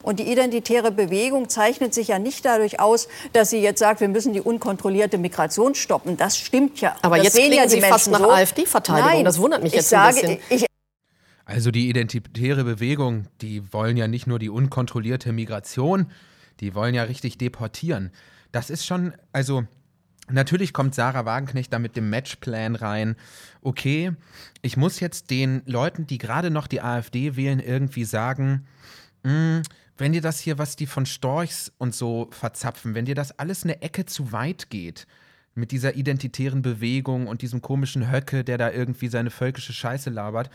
Und 0.03 0.18
die 0.18 0.25
identitäre 0.25 0.90
Bewegung 0.90 1.49
zeichnet 1.49 1.94
sich 1.94 2.09
ja 2.09 2.18
nicht 2.18 2.44
dadurch 2.44 2.81
aus, 2.81 3.07
dass 3.33 3.51
sie 3.51 3.59
jetzt 3.59 3.79
sagt, 3.79 4.01
wir 4.01 4.09
müssen 4.09 4.33
die 4.33 4.40
unkontrollierte 4.40 5.18
Migration 5.18 5.77
stoppen. 5.77 6.16
Das 6.16 6.37
stimmt 6.37 6.81
ja. 6.81 6.96
Aber 7.03 7.16
das 7.16 7.27
jetzt 7.27 7.37
sehen 7.37 7.53
ja 7.53 7.68
Sie 7.68 7.81
fast 7.81 8.11
nach 8.11 8.18
so. 8.18 8.31
AfD-Verteidigung. 8.31 9.25
Das 9.25 9.38
wundert 9.38 9.62
mich 9.62 9.72
jetzt 9.72 9.88
sage, 9.88 10.16
ein 10.16 10.38
bisschen. 10.38 10.38
Ich, 10.51 10.66
also 11.44 11.70
die 11.70 11.88
identitäre 11.88 12.64
Bewegung, 12.64 13.29
die 13.40 13.72
wollen 13.72 13.96
ja 13.96 14.09
nicht 14.09 14.27
nur 14.27 14.40
die 14.40 14.51
unkontrollierte 14.51 15.33
Migration, 15.33 16.11
die 16.59 16.75
wollen 16.75 16.94
ja 16.94 17.05
richtig 17.05 17.38
deportieren. 17.38 18.11
Das 18.51 18.68
ist 18.68 18.85
schon, 18.85 19.12
also 19.33 19.64
natürlich 20.29 20.72
kommt 20.72 20.94
Sarah 20.94 21.25
Wagenknecht 21.25 21.72
da 21.72 21.79
mit 21.79 21.96
dem 21.96 22.11
Matchplan 22.11 22.75
rein. 22.75 23.16
Okay, 23.66 24.12
ich 24.62 24.76
muss 24.76 25.00
jetzt 25.00 25.29
den 25.29 25.62
Leuten, 25.66 26.07
die 26.07 26.18
gerade 26.18 26.52
noch 26.52 26.68
die 26.68 26.83
AfD 26.83 27.35
wählen, 27.35 27.59
irgendwie 27.59 28.05
sagen, 28.05 28.64
mh, 29.24 29.33
hm, 29.33 29.62
wenn 29.96 30.12
dir 30.12 30.20
das 30.20 30.38
hier, 30.38 30.57
was 30.57 30.76
die 30.76 30.87
von 30.87 31.05
Storchs 31.05 31.72
und 31.76 31.92
so 31.92 32.29
verzapfen, 32.31 32.94
wenn 32.94 33.07
dir 33.07 33.16
das 33.16 33.40
alles 33.40 33.64
eine 33.64 33.83
Ecke 33.83 34.07
zu 34.07 34.31
weit 34.31 34.70
geht, 34.70 35.09
mit 35.57 35.72
dieser 35.72 35.96
identitären 35.96 36.62
Bewegung 36.62 37.26
und 37.26 37.42
diesem 37.42 37.61
komischen 37.61 38.09
Höcke, 38.09 38.44
der 38.44 38.57
da 38.57 38.70
irgendwie 38.70 39.09
seine 39.09 39.31
völkische 39.31 39.72
Scheiße 39.72 40.11
labert, 40.11 40.48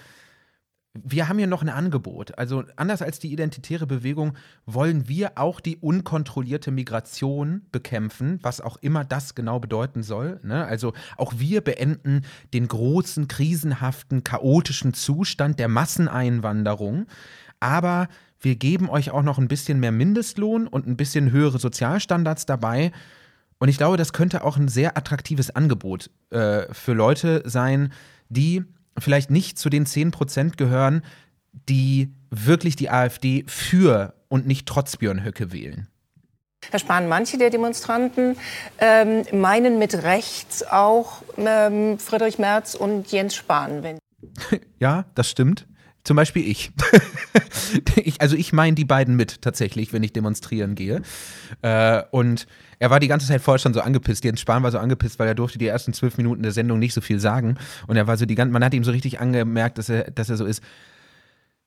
wir 0.94 1.30
haben 1.30 1.38
hier 1.38 1.48
noch 1.48 1.62
ein 1.62 1.70
Angebot. 1.70 2.38
Also 2.38 2.64
anders 2.76 3.02
als 3.02 3.20
die 3.20 3.32
identitäre 3.32 3.88
Bewegung 3.88 4.34
wollen 4.66 5.08
wir 5.08 5.34
auch 5.38 5.62
die 5.62 5.78
unkontrollierte 5.78 6.70
Migration 6.72 7.62
bekämpfen, 7.72 8.40
was 8.42 8.60
auch 8.60 8.78
immer 8.78 9.06
das 9.06 9.34
genau 9.34 9.60
bedeuten 9.60 10.04
soll. 10.04 10.42
Ne? 10.44 10.66
Also 10.66 10.94
auch 11.18 11.34
wir 11.38 11.62
beenden 11.62 12.24
den 12.54 12.68
großen, 12.68 13.30
krisenhaften, 13.30 14.24
chaotischen 14.26 14.94
Zustand 14.94 15.60
der 15.60 15.70
Masseneinwanderung. 15.70 17.08
Aber 17.62 18.10
wir 18.42 18.58
geben 18.58 18.90
euch 18.90 19.12
auch 19.12 19.24
noch 19.24 19.38
ein 19.38 19.48
bisschen 19.48 19.80
mehr 19.80 19.94
Mindestlohn 19.94 20.68
und 20.68 20.88
ein 20.88 20.98
bisschen 20.98 21.32
höhere 21.32 21.60
Sozialstandards 21.60 22.46
dabei. 22.46 22.92
Und 23.60 23.70
ich 23.70 23.78
glaube, 23.78 23.96
das 23.96 24.12
könnte 24.12 24.44
auch 24.44 24.58
ein 24.58 24.68
sehr 24.68 24.98
attraktives 24.98 25.56
Angebot 25.56 26.10
äh, 26.32 26.64
für 26.74 26.94
Leute 26.94 27.44
sein, 27.46 27.94
die 28.30 28.66
vielleicht 28.98 29.30
nicht 29.30 29.58
zu 29.58 29.70
den 29.70 29.86
10% 29.86 30.58
gehören, 30.58 31.04
die 31.70 32.14
wirklich 32.30 32.76
die 32.76 32.90
AfD 32.90 33.44
für 33.48 34.14
und 34.30 34.48
nicht 34.48 34.68
trotz 34.68 34.98
Björn 34.98 35.24
Höcke 35.24 35.52
wählen. 35.52 35.88
Herr 36.70 36.80
Spahn, 36.80 37.10
manche 37.10 37.38
der 37.38 37.50
Demonstranten 37.50 38.38
ähm, 38.78 39.24
meinen 39.34 39.80
mit 39.80 40.04
rechts 40.04 40.64
auch 40.64 41.24
ähm, 41.38 41.98
Friedrich 41.98 42.38
Merz 42.38 42.76
und 42.76 43.12
Jens 43.12 43.36
Spahn. 43.36 43.84
Ja, 44.80 45.06
das 45.16 45.30
stimmt. 45.30 45.68
Zum 46.04 46.16
Beispiel 46.16 46.48
ich. 46.48 46.72
ich 47.96 48.22
also 48.22 48.36
ich 48.36 48.54
meine 48.54 48.76
die 48.76 48.86
beiden 48.86 49.16
mit 49.16 49.42
tatsächlich, 49.42 49.94
wenn 49.94 50.04
ich 50.04 50.14
demonstrieren 50.14 50.76
gehe. 50.76 51.02
Äh, 51.62 52.02
und 52.12 52.48
er 52.80 52.90
war 52.90 53.00
die 53.00 53.08
ganze 53.08 53.28
Zeit 53.28 53.42
vorher 53.42 53.60
schon 53.60 53.74
so 53.74 53.82
angepisst. 53.82 54.24
Jens 54.24 54.42
Spahn 54.42 54.64
war 54.64 54.72
so 54.72 54.80
angepisst, 54.80 55.20
weil 55.20 55.28
er 55.28 55.36
durfte 55.36 55.60
die 55.60 55.68
ersten 55.68 55.94
zwölf 55.94 56.18
Minuten 56.18 56.42
der 56.42 56.52
Sendung 56.52 56.80
nicht 56.80 56.94
so 56.94 57.02
viel 57.02 57.20
sagen. 57.20 57.58
Und 57.88 57.98
er 57.98 58.08
war 58.08 58.18
so 58.18 58.26
die 58.26 58.36
ganze, 58.36 58.52
man 58.52 58.64
hat 58.64 58.74
ihm 58.74 58.84
so 58.84 58.92
richtig 58.92 59.20
angemerkt, 59.20 59.78
dass 59.78 59.90
er, 59.90 60.10
dass 60.10 60.30
er 60.30 60.38
so 60.38 60.46
ist 60.46 60.64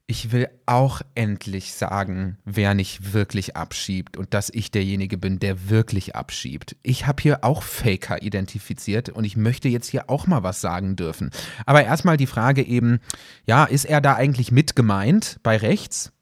ich 0.06 0.32
will 0.32 0.48
auch 0.66 1.00
endlich 1.14 1.72
sagen, 1.72 2.36
wer 2.44 2.74
nicht 2.74 3.14
wirklich 3.14 3.56
abschiebt 3.56 4.18
und 4.18 4.34
dass 4.34 4.50
ich 4.50 4.70
derjenige 4.70 5.16
bin, 5.16 5.38
der 5.38 5.70
wirklich 5.70 6.14
abschiebt. 6.14 6.76
Ich 6.82 7.06
habe 7.06 7.22
hier 7.22 7.42
auch 7.42 7.62
Faker 7.62 8.22
identifiziert 8.22 9.08
und 9.08 9.24
ich 9.24 9.36
möchte 9.36 9.68
jetzt 9.68 9.88
hier 9.88 10.10
auch 10.10 10.26
mal 10.26 10.42
was 10.42 10.60
sagen 10.60 10.96
dürfen. 10.96 11.30
Aber 11.64 11.84
erstmal 11.84 12.18
die 12.18 12.26
Frage 12.26 12.62
eben, 12.62 13.00
ja, 13.46 13.64
ist 13.64 13.86
er 13.86 14.02
da 14.02 14.14
eigentlich 14.14 14.52
mit 14.52 14.76
gemeint 14.76 15.40
bei 15.42 15.56
rechts? 15.56 16.12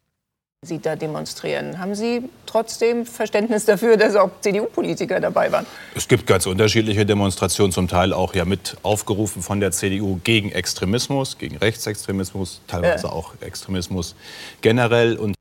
Sie 0.65 0.79
da 0.79 0.95
demonstrieren. 0.95 1.81
Haben 1.81 1.97
Sie 1.97 2.31
trotzdem 2.47 3.05
Verständnis 3.05 3.65
dafür, 3.65 3.97
dass 3.97 4.15
auch 4.15 4.31
CDU-Politiker 4.43 5.19
dabei 5.19 5.51
waren? 5.51 5.67
Es 5.97 6.07
gibt 6.07 6.25
ganz 6.25 6.47
unterschiedliche 6.47 7.05
Demonstrationen, 7.05 7.73
zum 7.73 7.89
Teil 7.89 8.13
auch 8.13 8.33
ja 8.37 8.45
mit 8.45 8.77
aufgerufen 8.85 9.43
von 9.43 9.59
der 9.59 9.73
CDU 9.73 10.21
gegen 10.23 10.53
Extremismus, 10.53 11.37
gegen 11.37 11.57
Rechtsextremismus, 11.57 12.61
teilweise 12.69 13.09
äh. 13.09 13.11
auch 13.11 13.35
Extremismus 13.41 14.15
generell. 14.61 15.17
Und 15.17 15.35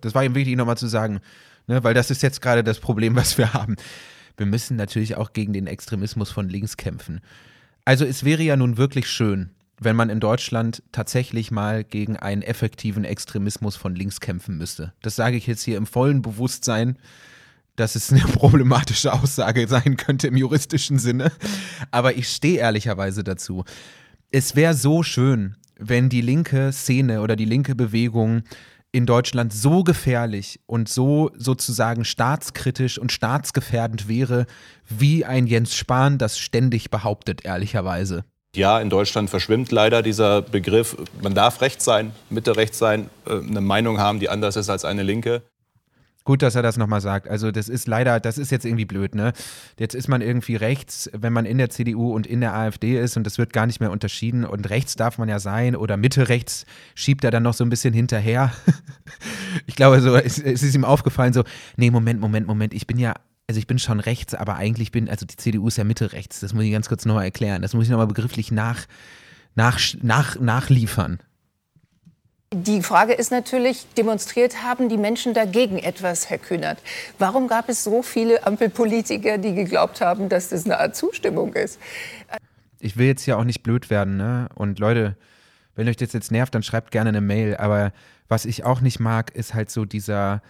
das 0.00 0.12
war 0.12 0.24
ihm 0.24 0.34
wichtig, 0.34 0.56
nochmal 0.56 0.76
zu 0.76 0.88
sagen, 0.88 1.20
ne, 1.68 1.84
weil 1.84 1.94
das 1.94 2.10
ist 2.10 2.24
jetzt 2.24 2.42
gerade 2.42 2.64
das 2.64 2.80
Problem, 2.80 3.14
was 3.14 3.38
wir 3.38 3.54
haben. 3.54 3.76
Wir 4.36 4.46
müssen 4.46 4.76
natürlich 4.76 5.14
auch 5.14 5.34
gegen 5.34 5.52
den 5.52 5.68
Extremismus 5.68 6.32
von 6.32 6.48
links 6.48 6.76
kämpfen. 6.76 7.20
Also 7.84 8.04
es 8.04 8.24
wäre 8.24 8.42
ja 8.42 8.56
nun 8.56 8.76
wirklich 8.76 9.06
schön, 9.06 9.50
wenn 9.84 9.96
man 9.96 10.10
in 10.10 10.20
Deutschland 10.20 10.82
tatsächlich 10.92 11.50
mal 11.50 11.84
gegen 11.84 12.16
einen 12.16 12.42
effektiven 12.42 13.04
Extremismus 13.04 13.76
von 13.76 13.94
links 13.94 14.20
kämpfen 14.20 14.56
müsste. 14.56 14.92
Das 15.02 15.16
sage 15.16 15.36
ich 15.36 15.46
jetzt 15.46 15.62
hier 15.62 15.76
im 15.76 15.86
vollen 15.86 16.22
Bewusstsein, 16.22 16.98
dass 17.76 17.94
es 17.94 18.12
eine 18.12 18.20
problematische 18.32 19.12
Aussage 19.12 19.68
sein 19.68 19.96
könnte 19.96 20.28
im 20.28 20.36
juristischen 20.36 20.98
Sinne. 20.98 21.32
Aber 21.90 22.16
ich 22.16 22.28
stehe 22.28 22.58
ehrlicherweise 22.58 23.24
dazu. 23.24 23.64
Es 24.30 24.56
wäre 24.56 24.74
so 24.74 25.02
schön, 25.02 25.56
wenn 25.78 26.08
die 26.08 26.20
linke 26.20 26.72
Szene 26.72 27.20
oder 27.20 27.36
die 27.36 27.44
linke 27.44 27.74
Bewegung 27.74 28.42
in 28.92 29.06
Deutschland 29.06 29.52
so 29.52 29.82
gefährlich 29.82 30.60
und 30.66 30.88
so 30.88 31.32
sozusagen 31.36 32.04
staatskritisch 32.04 32.96
und 32.96 33.10
staatsgefährdend 33.10 34.06
wäre, 34.06 34.46
wie 34.88 35.24
ein 35.24 35.48
Jens 35.48 35.74
Spahn 35.74 36.16
das 36.16 36.38
ständig 36.38 36.90
behauptet, 36.90 37.44
ehrlicherweise. 37.44 38.24
Ja, 38.54 38.80
in 38.80 38.88
Deutschland 38.88 39.30
verschwimmt 39.30 39.72
leider 39.72 40.02
dieser 40.02 40.42
Begriff. 40.42 40.96
Man 41.20 41.34
darf 41.34 41.60
rechts 41.60 41.84
sein, 41.84 42.12
Mitte 42.30 42.56
rechts 42.56 42.78
sein, 42.78 43.10
äh, 43.26 43.32
eine 43.32 43.60
Meinung 43.60 43.98
haben, 43.98 44.20
die 44.20 44.28
anders 44.28 44.56
ist 44.56 44.70
als 44.70 44.84
eine 44.84 45.02
Linke. 45.02 45.42
Gut, 46.26 46.40
dass 46.40 46.54
er 46.54 46.62
das 46.62 46.78
nochmal 46.78 47.02
sagt. 47.02 47.28
Also 47.28 47.50
das 47.50 47.68
ist 47.68 47.86
leider, 47.86 48.18
das 48.18 48.38
ist 48.38 48.50
jetzt 48.50 48.64
irgendwie 48.64 48.86
blöd, 48.86 49.14
ne? 49.14 49.34
Jetzt 49.78 49.94
ist 49.94 50.08
man 50.08 50.22
irgendwie 50.22 50.56
rechts, 50.56 51.10
wenn 51.12 51.34
man 51.34 51.44
in 51.44 51.58
der 51.58 51.68
CDU 51.68 52.14
und 52.14 52.26
in 52.26 52.40
der 52.40 52.54
AfD 52.54 52.98
ist 52.98 53.18
und 53.18 53.24
das 53.24 53.36
wird 53.36 53.52
gar 53.52 53.66
nicht 53.66 53.80
mehr 53.80 53.90
unterschieden 53.90 54.46
und 54.46 54.70
rechts 54.70 54.96
darf 54.96 55.18
man 55.18 55.28
ja 55.28 55.38
sein 55.38 55.76
oder 55.76 55.98
Mitte 55.98 56.30
rechts 56.30 56.64
schiebt 56.94 57.24
er 57.24 57.30
dann 57.30 57.42
noch 57.42 57.52
so 57.52 57.62
ein 57.62 57.68
bisschen 57.68 57.92
hinterher. 57.92 58.52
ich 59.66 59.76
glaube, 59.76 60.00
so 60.00 60.16
es, 60.16 60.38
es 60.38 60.62
ist 60.62 60.74
ihm 60.74 60.86
aufgefallen 60.86 61.34
so, 61.34 61.44
nee, 61.76 61.90
Moment, 61.90 62.20
Moment, 62.20 62.46
Moment, 62.46 62.72
ich 62.72 62.86
bin 62.86 62.98
ja 62.98 63.14
also 63.46 63.58
ich 63.58 63.66
bin 63.66 63.78
schon 63.78 64.00
rechts, 64.00 64.34
aber 64.34 64.56
eigentlich 64.56 64.90
bin, 64.90 65.08
also 65.08 65.26
die 65.26 65.36
CDU 65.36 65.68
ist 65.68 65.76
ja 65.76 65.84
Mitte 65.84 66.12
rechts. 66.12 66.40
Das 66.40 66.54
muss 66.54 66.64
ich 66.64 66.72
ganz 66.72 66.88
kurz 66.88 67.04
nochmal 67.04 67.24
erklären. 67.24 67.62
Das 67.62 67.74
muss 67.74 67.84
ich 67.84 67.90
nochmal 67.90 68.06
begrifflich 68.06 68.50
nach, 68.50 68.86
nach, 69.54 69.78
nach, 70.02 70.40
nachliefern. 70.40 71.20
Die 72.52 72.82
Frage 72.82 73.14
ist 73.14 73.32
natürlich, 73.32 73.84
demonstriert 73.96 74.62
haben 74.62 74.88
die 74.88 74.96
Menschen 74.96 75.34
dagegen 75.34 75.78
etwas, 75.78 76.30
Herr 76.30 76.38
Kühnert. 76.38 76.78
Warum 77.18 77.48
gab 77.48 77.68
es 77.68 77.82
so 77.82 78.02
viele 78.02 78.46
Ampelpolitiker, 78.46 79.38
die 79.38 79.54
geglaubt 79.54 80.00
haben, 80.00 80.28
dass 80.28 80.50
das 80.50 80.64
eine 80.64 80.78
Art 80.78 80.94
Zustimmung 80.94 81.52
ist? 81.54 81.80
Ich 82.78 82.96
will 82.96 83.06
jetzt 83.06 83.26
ja 83.26 83.36
auch 83.36 83.44
nicht 83.44 83.62
blöd 83.64 83.90
werden, 83.90 84.16
ne? 84.16 84.48
Und 84.54 84.78
Leute, 84.78 85.16
wenn 85.74 85.88
euch 85.88 85.96
das 85.96 86.12
jetzt 86.12 86.30
nervt, 86.30 86.54
dann 86.54 86.62
schreibt 86.62 86.92
gerne 86.92 87.08
eine 87.08 87.20
Mail. 87.20 87.56
Aber 87.56 87.92
was 88.28 88.44
ich 88.44 88.62
auch 88.62 88.80
nicht 88.80 89.00
mag, 89.00 89.34
ist 89.34 89.54
halt 89.54 89.70
so 89.70 89.84
dieser 89.84 90.40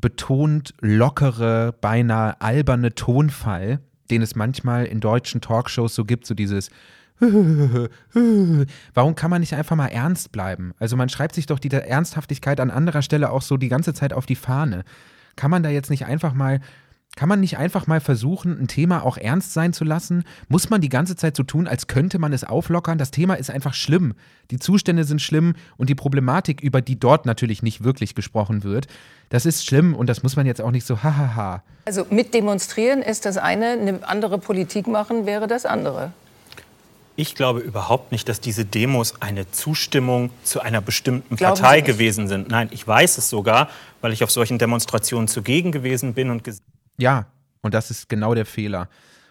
betont 0.00 0.74
lockere, 0.80 1.74
beinahe 1.80 2.40
alberne 2.40 2.94
Tonfall, 2.94 3.80
den 4.10 4.22
es 4.22 4.34
manchmal 4.34 4.86
in 4.86 5.00
deutschen 5.00 5.40
Talkshows 5.40 5.94
so 5.94 6.04
gibt, 6.04 6.26
so 6.26 6.34
dieses 6.34 6.70
Warum 7.20 9.14
kann 9.16 9.30
man 9.30 9.40
nicht 9.40 9.54
einfach 9.54 9.74
mal 9.74 9.88
ernst 9.88 10.30
bleiben? 10.30 10.72
Also 10.78 10.96
man 10.96 11.08
schreibt 11.08 11.34
sich 11.34 11.46
doch 11.46 11.58
die 11.58 11.70
Ernsthaftigkeit 11.70 12.60
an 12.60 12.70
anderer 12.70 13.02
Stelle 13.02 13.32
auch 13.32 13.42
so 13.42 13.56
die 13.56 13.68
ganze 13.68 13.92
Zeit 13.92 14.12
auf 14.12 14.24
die 14.24 14.36
Fahne. 14.36 14.84
Kann 15.34 15.50
man 15.50 15.64
da 15.64 15.68
jetzt 15.68 15.90
nicht 15.90 16.06
einfach 16.06 16.32
mal 16.32 16.60
kann 17.18 17.28
man 17.28 17.40
nicht 17.40 17.58
einfach 17.58 17.88
mal 17.88 17.98
versuchen, 17.98 18.56
ein 18.60 18.68
Thema 18.68 19.04
auch 19.04 19.16
ernst 19.16 19.52
sein 19.52 19.72
zu 19.72 19.82
lassen? 19.82 20.22
Muss 20.46 20.70
man 20.70 20.80
die 20.80 20.88
ganze 20.88 21.16
Zeit 21.16 21.36
so 21.36 21.42
tun, 21.42 21.66
als 21.66 21.88
könnte 21.88 22.20
man 22.20 22.32
es 22.32 22.44
auflockern? 22.44 22.96
Das 22.96 23.10
Thema 23.10 23.34
ist 23.34 23.50
einfach 23.50 23.74
schlimm. 23.74 24.14
Die 24.52 24.60
Zustände 24.60 25.02
sind 25.02 25.20
schlimm 25.20 25.54
und 25.78 25.90
die 25.90 25.96
Problematik, 25.96 26.60
über 26.60 26.80
die 26.80 26.96
dort 26.96 27.26
natürlich 27.26 27.60
nicht 27.60 27.82
wirklich 27.82 28.14
gesprochen 28.14 28.62
wird, 28.62 28.86
das 29.30 29.46
ist 29.46 29.66
schlimm 29.66 29.96
und 29.96 30.08
das 30.08 30.22
muss 30.22 30.36
man 30.36 30.46
jetzt 30.46 30.60
auch 30.60 30.70
nicht 30.70 30.86
so 30.86 31.02
hahaha. 31.02 31.64
Also 31.86 32.06
mit 32.08 32.34
demonstrieren 32.34 33.02
ist 33.02 33.26
das 33.26 33.36
eine, 33.36 33.70
eine 33.70 34.06
andere 34.06 34.38
Politik 34.38 34.86
machen 34.86 35.26
wäre 35.26 35.48
das 35.48 35.66
andere. 35.66 36.12
Ich 37.16 37.34
glaube 37.34 37.58
überhaupt 37.58 38.12
nicht, 38.12 38.28
dass 38.28 38.40
diese 38.40 38.64
Demos 38.64 39.20
eine 39.20 39.50
Zustimmung 39.50 40.30
zu 40.44 40.60
einer 40.60 40.80
bestimmten 40.80 41.34
Glauben 41.34 41.60
Partei 41.60 41.80
gewesen 41.80 42.28
sind. 42.28 42.48
Nein, 42.48 42.68
ich 42.70 42.86
weiß 42.86 43.18
es 43.18 43.28
sogar, 43.28 43.70
weil 44.02 44.12
ich 44.12 44.22
auf 44.22 44.30
solchen 44.30 44.58
Demonstrationen 44.58 45.26
zugegen 45.26 45.72
gewesen 45.72 46.14
bin 46.14 46.30
und 46.30 46.44
ja, 46.98 47.32
und 47.62 47.74
das 47.74 47.90
ist 47.90 48.08
genau 48.08 48.34
der 48.34 48.46
Fehler. 48.46 48.88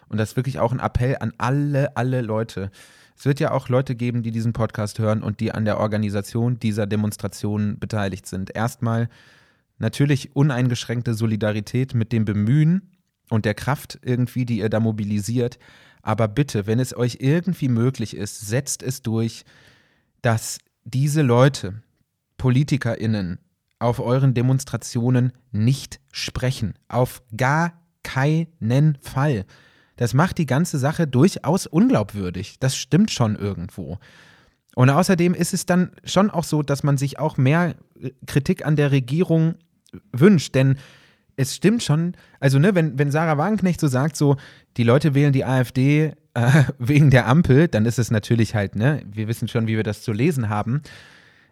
Und 0.09 0.17
das 0.17 0.29
ist 0.29 0.35
wirklich 0.35 0.59
auch 0.59 0.71
ein 0.71 0.79
Appell 0.79 1.17
an 1.19 1.33
alle, 1.37 1.95
alle 1.95 2.21
Leute. 2.21 2.71
Es 3.17 3.25
wird 3.25 3.39
ja 3.39 3.51
auch 3.51 3.67
Leute 3.69 3.95
geben, 3.95 4.23
die 4.23 4.31
diesen 4.31 4.53
Podcast 4.53 4.99
hören 4.99 5.23
und 5.23 5.39
die 5.39 5.51
an 5.51 5.65
der 5.65 5.79
Organisation 5.79 6.59
dieser 6.59 6.87
Demonstrationen 6.87 7.79
beteiligt 7.79 8.25
sind. 8.25 8.55
Erstmal 8.55 9.09
natürlich 9.79 10.35
uneingeschränkte 10.35 11.13
Solidarität 11.13 11.93
mit 11.93 12.11
dem 12.11 12.25
Bemühen 12.25 12.91
und 13.29 13.45
der 13.45 13.53
Kraft 13.53 13.99
irgendwie, 14.01 14.45
die 14.45 14.59
ihr 14.59 14.69
da 14.69 14.79
mobilisiert. 14.79 15.59
Aber 16.01 16.27
bitte, 16.27 16.67
wenn 16.67 16.79
es 16.79 16.95
euch 16.95 17.17
irgendwie 17.19 17.69
möglich 17.69 18.15
ist, 18.15 18.47
setzt 18.47 18.81
es 18.81 19.01
durch, 19.01 19.43
dass 20.21 20.59
diese 20.83 21.21
Leute, 21.21 21.81
PolitikerInnen, 22.37 23.39
auf 23.79 23.99
euren 23.99 24.33
Demonstrationen 24.33 25.33
nicht 25.51 25.99
sprechen. 26.11 26.73
Auf 26.87 27.21
gar 27.35 27.73
keinen 28.03 28.97
Fall. 29.01 29.45
Das 29.97 30.13
macht 30.13 30.37
die 30.37 30.45
ganze 30.45 30.77
Sache 30.77 31.07
durchaus 31.07 31.67
unglaubwürdig. 31.67 32.59
Das 32.59 32.75
stimmt 32.75 33.11
schon 33.11 33.35
irgendwo. 33.35 33.99
Und 34.75 34.89
außerdem 34.91 35.33
ist 35.33 35.53
es 35.53 35.65
dann 35.65 35.91
schon 36.03 36.29
auch 36.29 36.43
so, 36.43 36.61
dass 36.61 36.83
man 36.83 36.97
sich 36.97 37.17
auch 37.17 37.37
mehr 37.37 37.75
äh, 37.99 38.11
Kritik 38.27 38.65
an 38.65 38.75
der 38.75 38.91
Regierung 38.91 39.55
wünscht. 40.11 40.53
Denn 40.53 40.77
es 41.35 41.55
stimmt 41.55 41.81
schon, 41.81 42.13
also 42.39 42.59
ne, 42.59 42.75
wenn, 42.75 42.99
wenn 42.99 43.11
Sarah 43.11 43.37
Wagenknecht 43.37 43.79
so 43.79 43.87
sagt, 43.87 44.15
so, 44.15 44.37
die 44.77 44.83
Leute 44.83 45.15
wählen 45.15 45.33
die 45.33 45.45
AfD 45.45 46.13
äh, 46.35 46.63
wegen 46.77 47.09
der 47.09 47.27
Ampel, 47.27 47.67
dann 47.67 47.85
ist 47.85 47.97
es 47.97 48.11
natürlich 48.11 48.53
halt, 48.53 48.75
ne, 48.75 49.01
wir 49.11 49.27
wissen 49.27 49.47
schon, 49.47 49.67
wie 49.67 49.75
wir 49.75 49.83
das 49.83 50.03
zu 50.03 50.11
lesen 50.11 50.49
haben. 50.49 50.81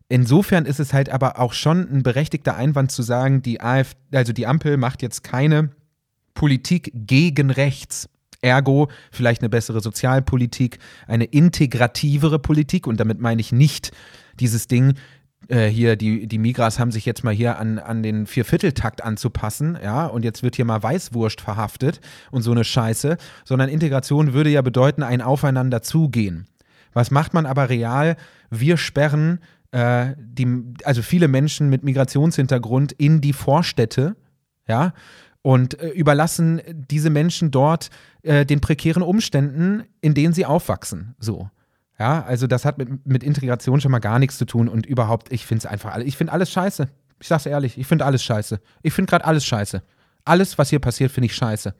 Insofern 0.07 0.65
ist 0.65 0.79
es 0.79 0.93
halt 0.93 1.09
aber 1.09 1.39
auch 1.39 1.53
schon 1.53 1.89
ein 1.91 2.03
berechtigter 2.03 2.55
Einwand 2.55 2.91
zu 2.91 3.01
sagen, 3.01 3.41
die 3.41 3.61
AfD, 3.61 3.97
also 4.13 4.33
die 4.33 4.45
Ampel 4.45 4.77
macht 4.77 5.01
jetzt 5.01 5.23
keine 5.23 5.71
Politik 6.35 6.91
gegen 6.93 7.49
rechts. 7.49 8.07
Ergo 8.41 8.89
vielleicht 9.11 9.41
eine 9.41 9.49
bessere 9.49 9.81
Sozialpolitik, 9.81 10.77
eine 11.07 11.25
integrativere 11.25 12.37
Politik. 12.37 12.85
Und 12.85 12.99
damit 12.99 13.19
meine 13.19 13.41
ich 13.41 13.51
nicht 13.51 13.91
dieses 14.39 14.67
Ding, 14.67 14.93
äh, 15.47 15.67
hier, 15.67 15.95
die, 15.95 16.27
die 16.27 16.37
Migras 16.37 16.79
haben 16.79 16.91
sich 16.91 17.05
jetzt 17.05 17.23
mal 17.23 17.33
hier 17.33 17.57
an, 17.57 17.79
an 17.79 18.03
den 18.03 18.27
Viervierteltakt 18.27 19.03
anzupassen, 19.03 19.77
ja, 19.81 20.05
und 20.05 20.23
jetzt 20.23 20.43
wird 20.43 20.55
hier 20.55 20.65
mal 20.65 20.81
Weißwurst 20.81 21.41
verhaftet 21.41 21.99
und 22.31 22.41
so 22.41 22.51
eine 22.51 22.63
Scheiße, 22.63 23.17
sondern 23.43 23.69
Integration 23.69 24.33
würde 24.33 24.49
ja 24.49 24.61
bedeuten, 24.61 25.03
ein 25.03 25.21
Aufeinander 25.21 25.81
zugehen. 25.81 26.47
Was 26.93 27.11
macht 27.11 27.33
man 27.33 27.45
aber 27.45 27.69
real? 27.69 28.15
Wir 28.49 28.77
sperren 28.77 29.39
äh, 29.71 30.13
die, 30.17 30.47
also 30.83 31.01
viele 31.01 31.27
Menschen 31.27 31.69
mit 31.69 31.83
Migrationshintergrund 31.83 32.91
in 32.93 33.21
die 33.21 33.33
Vorstädte, 33.33 34.15
ja, 34.67 34.93
und 35.41 35.79
äh, 35.79 35.89
überlassen 35.89 36.61
diese 36.89 37.11
Menschen 37.11 37.51
dort 37.51 37.89
äh, 38.23 38.45
den 38.45 38.61
prekären 38.61 39.03
Umständen, 39.03 39.83
in 40.01 40.15
denen 40.15 40.33
sie 40.33 40.45
aufwachsen. 40.45 41.13
So. 41.19 41.49
Ja, 41.99 42.23
also 42.23 42.47
das 42.47 42.65
hat 42.65 42.77
mit, 42.77 43.05
mit 43.05 43.23
Integration 43.23 43.79
schon 43.79 43.91
mal 43.91 43.99
gar 43.99 44.17
nichts 44.17 44.37
zu 44.37 44.45
tun 44.45 44.67
und 44.67 44.85
überhaupt, 44.85 45.31
ich 45.31 45.45
finde 45.45 45.59
es 45.59 45.65
einfach 45.67 45.93
alles, 45.93 46.07
ich 46.07 46.17
finde 46.17 46.33
alles 46.33 46.51
scheiße. 46.51 46.89
Ich 47.19 47.27
sag's 47.27 47.45
ehrlich, 47.45 47.77
ich 47.77 47.87
finde 47.87 48.05
alles 48.05 48.23
scheiße. 48.23 48.59
Ich 48.81 48.93
finde 48.93 49.09
gerade 49.09 49.25
alles 49.25 49.45
scheiße. 49.45 49.83
Alles, 50.25 50.57
was 50.57 50.69
hier 50.71 50.79
passiert, 50.79 51.11
finde 51.11 51.27
ich 51.27 51.35
scheiße 51.35 51.75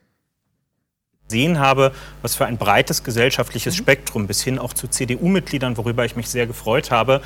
sehen 1.28 1.58
habe, 1.58 1.92
was 2.22 2.36
für 2.36 2.46
ein 2.46 2.56
breites 2.56 3.02
gesellschaftliches. 3.02 3.74
Spektrum 3.76 4.26
bis 4.26 4.42
hin 4.42 4.58
auch 4.58 4.72
zu 4.72 4.88
CDU-Mitgliedern, 4.88 5.76
worüber 5.76 6.04
ich 6.04 6.16
mich 6.16 6.28
sehr 6.28 6.46
gefreut 6.46 6.90
habe, 6.90 7.20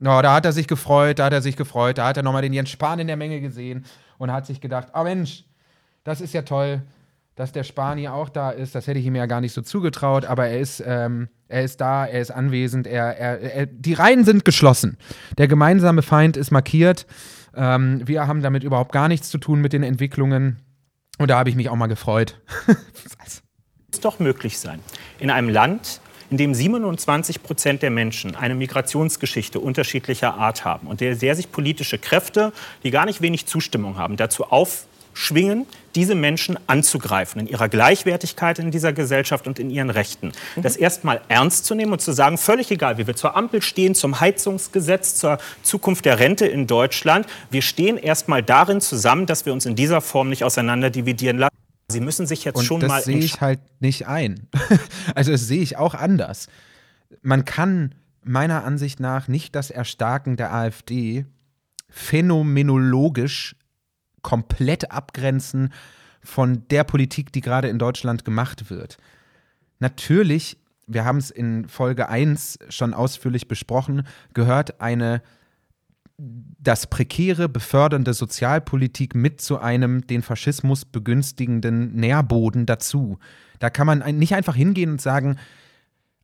No, 0.00 0.22
da 0.22 0.34
hat 0.34 0.44
er 0.44 0.52
sich 0.52 0.68
gefreut, 0.68 1.18
da 1.18 1.26
hat 1.26 1.32
er 1.32 1.42
sich 1.42 1.56
gefreut, 1.56 1.98
da 1.98 2.06
hat 2.06 2.16
er 2.16 2.22
nochmal 2.22 2.42
den 2.42 2.52
Jens 2.52 2.70
Spahn 2.70 2.98
in 2.98 3.06
der 3.06 3.16
Menge 3.16 3.40
gesehen 3.40 3.84
und 4.18 4.32
hat 4.32 4.46
sich 4.46 4.60
gedacht, 4.60 4.88
oh 4.94 5.02
Mensch, 5.02 5.44
das 6.04 6.20
ist 6.20 6.34
ja 6.34 6.42
toll, 6.42 6.82
dass 7.34 7.52
der 7.52 7.64
Spahn 7.64 7.98
hier 7.98 8.14
auch 8.14 8.28
da 8.28 8.50
ist. 8.50 8.74
Das 8.74 8.86
hätte 8.86 8.98
ich 8.98 9.06
ihm 9.06 9.14
ja 9.14 9.26
gar 9.26 9.40
nicht 9.40 9.52
so 9.52 9.62
zugetraut, 9.62 10.24
aber 10.24 10.48
er 10.48 10.60
ist, 10.60 10.82
ähm, 10.86 11.28
er 11.48 11.64
ist 11.64 11.80
da, 11.80 12.06
er 12.06 12.20
ist 12.20 12.30
anwesend, 12.30 12.86
er, 12.86 13.16
er, 13.16 13.40
er, 13.40 13.66
die 13.66 13.94
Reihen 13.94 14.24
sind 14.24 14.44
geschlossen. 14.44 14.98
Der 15.36 15.48
gemeinsame 15.48 16.02
Feind 16.02 16.36
ist 16.36 16.50
markiert. 16.50 17.06
Ähm, 17.54 18.02
wir 18.06 18.26
haben 18.26 18.42
damit 18.42 18.64
überhaupt 18.64 18.92
gar 18.92 19.08
nichts 19.08 19.30
zu 19.30 19.38
tun 19.38 19.60
mit 19.60 19.72
den 19.72 19.82
Entwicklungen. 19.82 20.62
Und 21.18 21.30
da 21.30 21.38
habe 21.38 21.50
ich 21.50 21.56
mich 21.56 21.68
auch 21.68 21.76
mal 21.76 21.86
gefreut. 21.86 22.40
es 23.92 24.00
doch 24.00 24.18
möglich 24.20 24.58
sein, 24.58 24.80
in 25.18 25.30
einem 25.30 25.48
Land, 25.48 26.00
in 26.30 26.36
dem 26.36 26.54
27 26.54 27.42
Prozent 27.42 27.82
der 27.82 27.90
Menschen 27.90 28.36
eine 28.36 28.54
Migrationsgeschichte 28.54 29.60
unterschiedlicher 29.60 30.34
Art 30.34 30.64
haben 30.64 30.86
und 30.86 31.00
der 31.00 31.16
sehr 31.16 31.34
sich 31.34 31.50
politische 31.50 31.98
Kräfte, 31.98 32.52
die 32.82 32.90
gar 32.90 33.06
nicht 33.06 33.22
wenig 33.22 33.46
Zustimmung 33.46 33.96
haben, 33.96 34.16
dazu 34.16 34.44
aufschwingen, 34.44 35.66
diese 35.94 36.14
Menschen 36.14 36.58
anzugreifen 36.66 37.40
in 37.40 37.46
ihrer 37.48 37.68
Gleichwertigkeit 37.68 38.58
in 38.58 38.70
dieser 38.70 38.92
Gesellschaft 38.92 39.46
und 39.46 39.58
in 39.58 39.70
ihren 39.70 39.90
Rechten. 39.90 40.32
Mhm. 40.54 40.62
Das 40.62 40.76
erstmal 40.76 41.22
ernst 41.28 41.64
zu 41.64 41.74
nehmen 41.74 41.92
und 41.92 42.00
zu 42.00 42.12
sagen, 42.12 42.36
völlig 42.36 42.70
egal, 42.70 42.98
wie 42.98 43.06
wir 43.06 43.16
zur 43.16 43.34
Ampel 43.34 43.62
stehen, 43.62 43.94
zum 43.94 44.20
Heizungsgesetz, 44.20 45.16
zur 45.16 45.38
Zukunft 45.62 46.04
der 46.04 46.18
Rente 46.18 46.46
in 46.46 46.66
Deutschland, 46.66 47.26
wir 47.50 47.62
stehen 47.62 47.96
erstmal 47.96 48.42
darin 48.42 48.80
zusammen, 48.80 49.26
dass 49.26 49.46
wir 49.46 49.52
uns 49.52 49.66
in 49.66 49.76
dieser 49.76 50.00
Form 50.02 50.28
nicht 50.28 50.44
auseinander 50.44 50.90
dividieren 50.90 51.38
lassen. 51.38 51.67
Sie 51.90 52.00
müssen 52.00 52.26
sich 52.26 52.44
jetzt 52.44 52.56
und 52.56 52.64
schon 52.64 52.80
das 52.80 52.88
mal. 52.88 52.96
Das 52.96 53.04
sehe 53.06 53.18
ich 53.18 53.40
halt 53.40 53.60
nicht 53.80 54.06
ein. 54.06 54.46
also, 55.14 55.32
das 55.32 55.46
sehe 55.46 55.62
ich 55.62 55.76
auch 55.78 55.94
anders. 55.94 56.48
Man 57.22 57.44
kann 57.46 57.94
meiner 58.22 58.64
Ansicht 58.64 59.00
nach 59.00 59.26
nicht 59.26 59.54
das 59.54 59.70
Erstarken 59.70 60.36
der 60.36 60.52
AfD 60.52 61.24
phänomenologisch 61.88 63.56
komplett 64.20 64.90
abgrenzen 64.90 65.72
von 66.22 66.68
der 66.68 66.84
Politik, 66.84 67.32
die 67.32 67.40
gerade 67.40 67.68
in 67.68 67.78
Deutschland 67.78 68.26
gemacht 68.26 68.68
wird. 68.68 68.98
Natürlich, 69.78 70.58
wir 70.86 71.06
haben 71.06 71.18
es 71.18 71.30
in 71.30 71.68
Folge 71.68 72.10
1 72.10 72.58
schon 72.68 72.92
ausführlich 72.92 73.48
besprochen, 73.48 74.06
gehört 74.34 74.82
eine 74.82 75.22
das 76.18 76.88
prekäre, 76.88 77.48
befördernde 77.48 78.12
Sozialpolitik 78.12 79.14
mit 79.14 79.40
zu 79.40 79.58
einem 79.58 80.06
den 80.06 80.22
Faschismus 80.22 80.84
begünstigenden 80.84 81.94
Nährboden 81.94 82.66
dazu. 82.66 83.18
Da 83.60 83.70
kann 83.70 83.86
man 83.86 84.18
nicht 84.18 84.34
einfach 84.34 84.56
hingehen 84.56 84.90
und 84.90 85.00
sagen, 85.00 85.38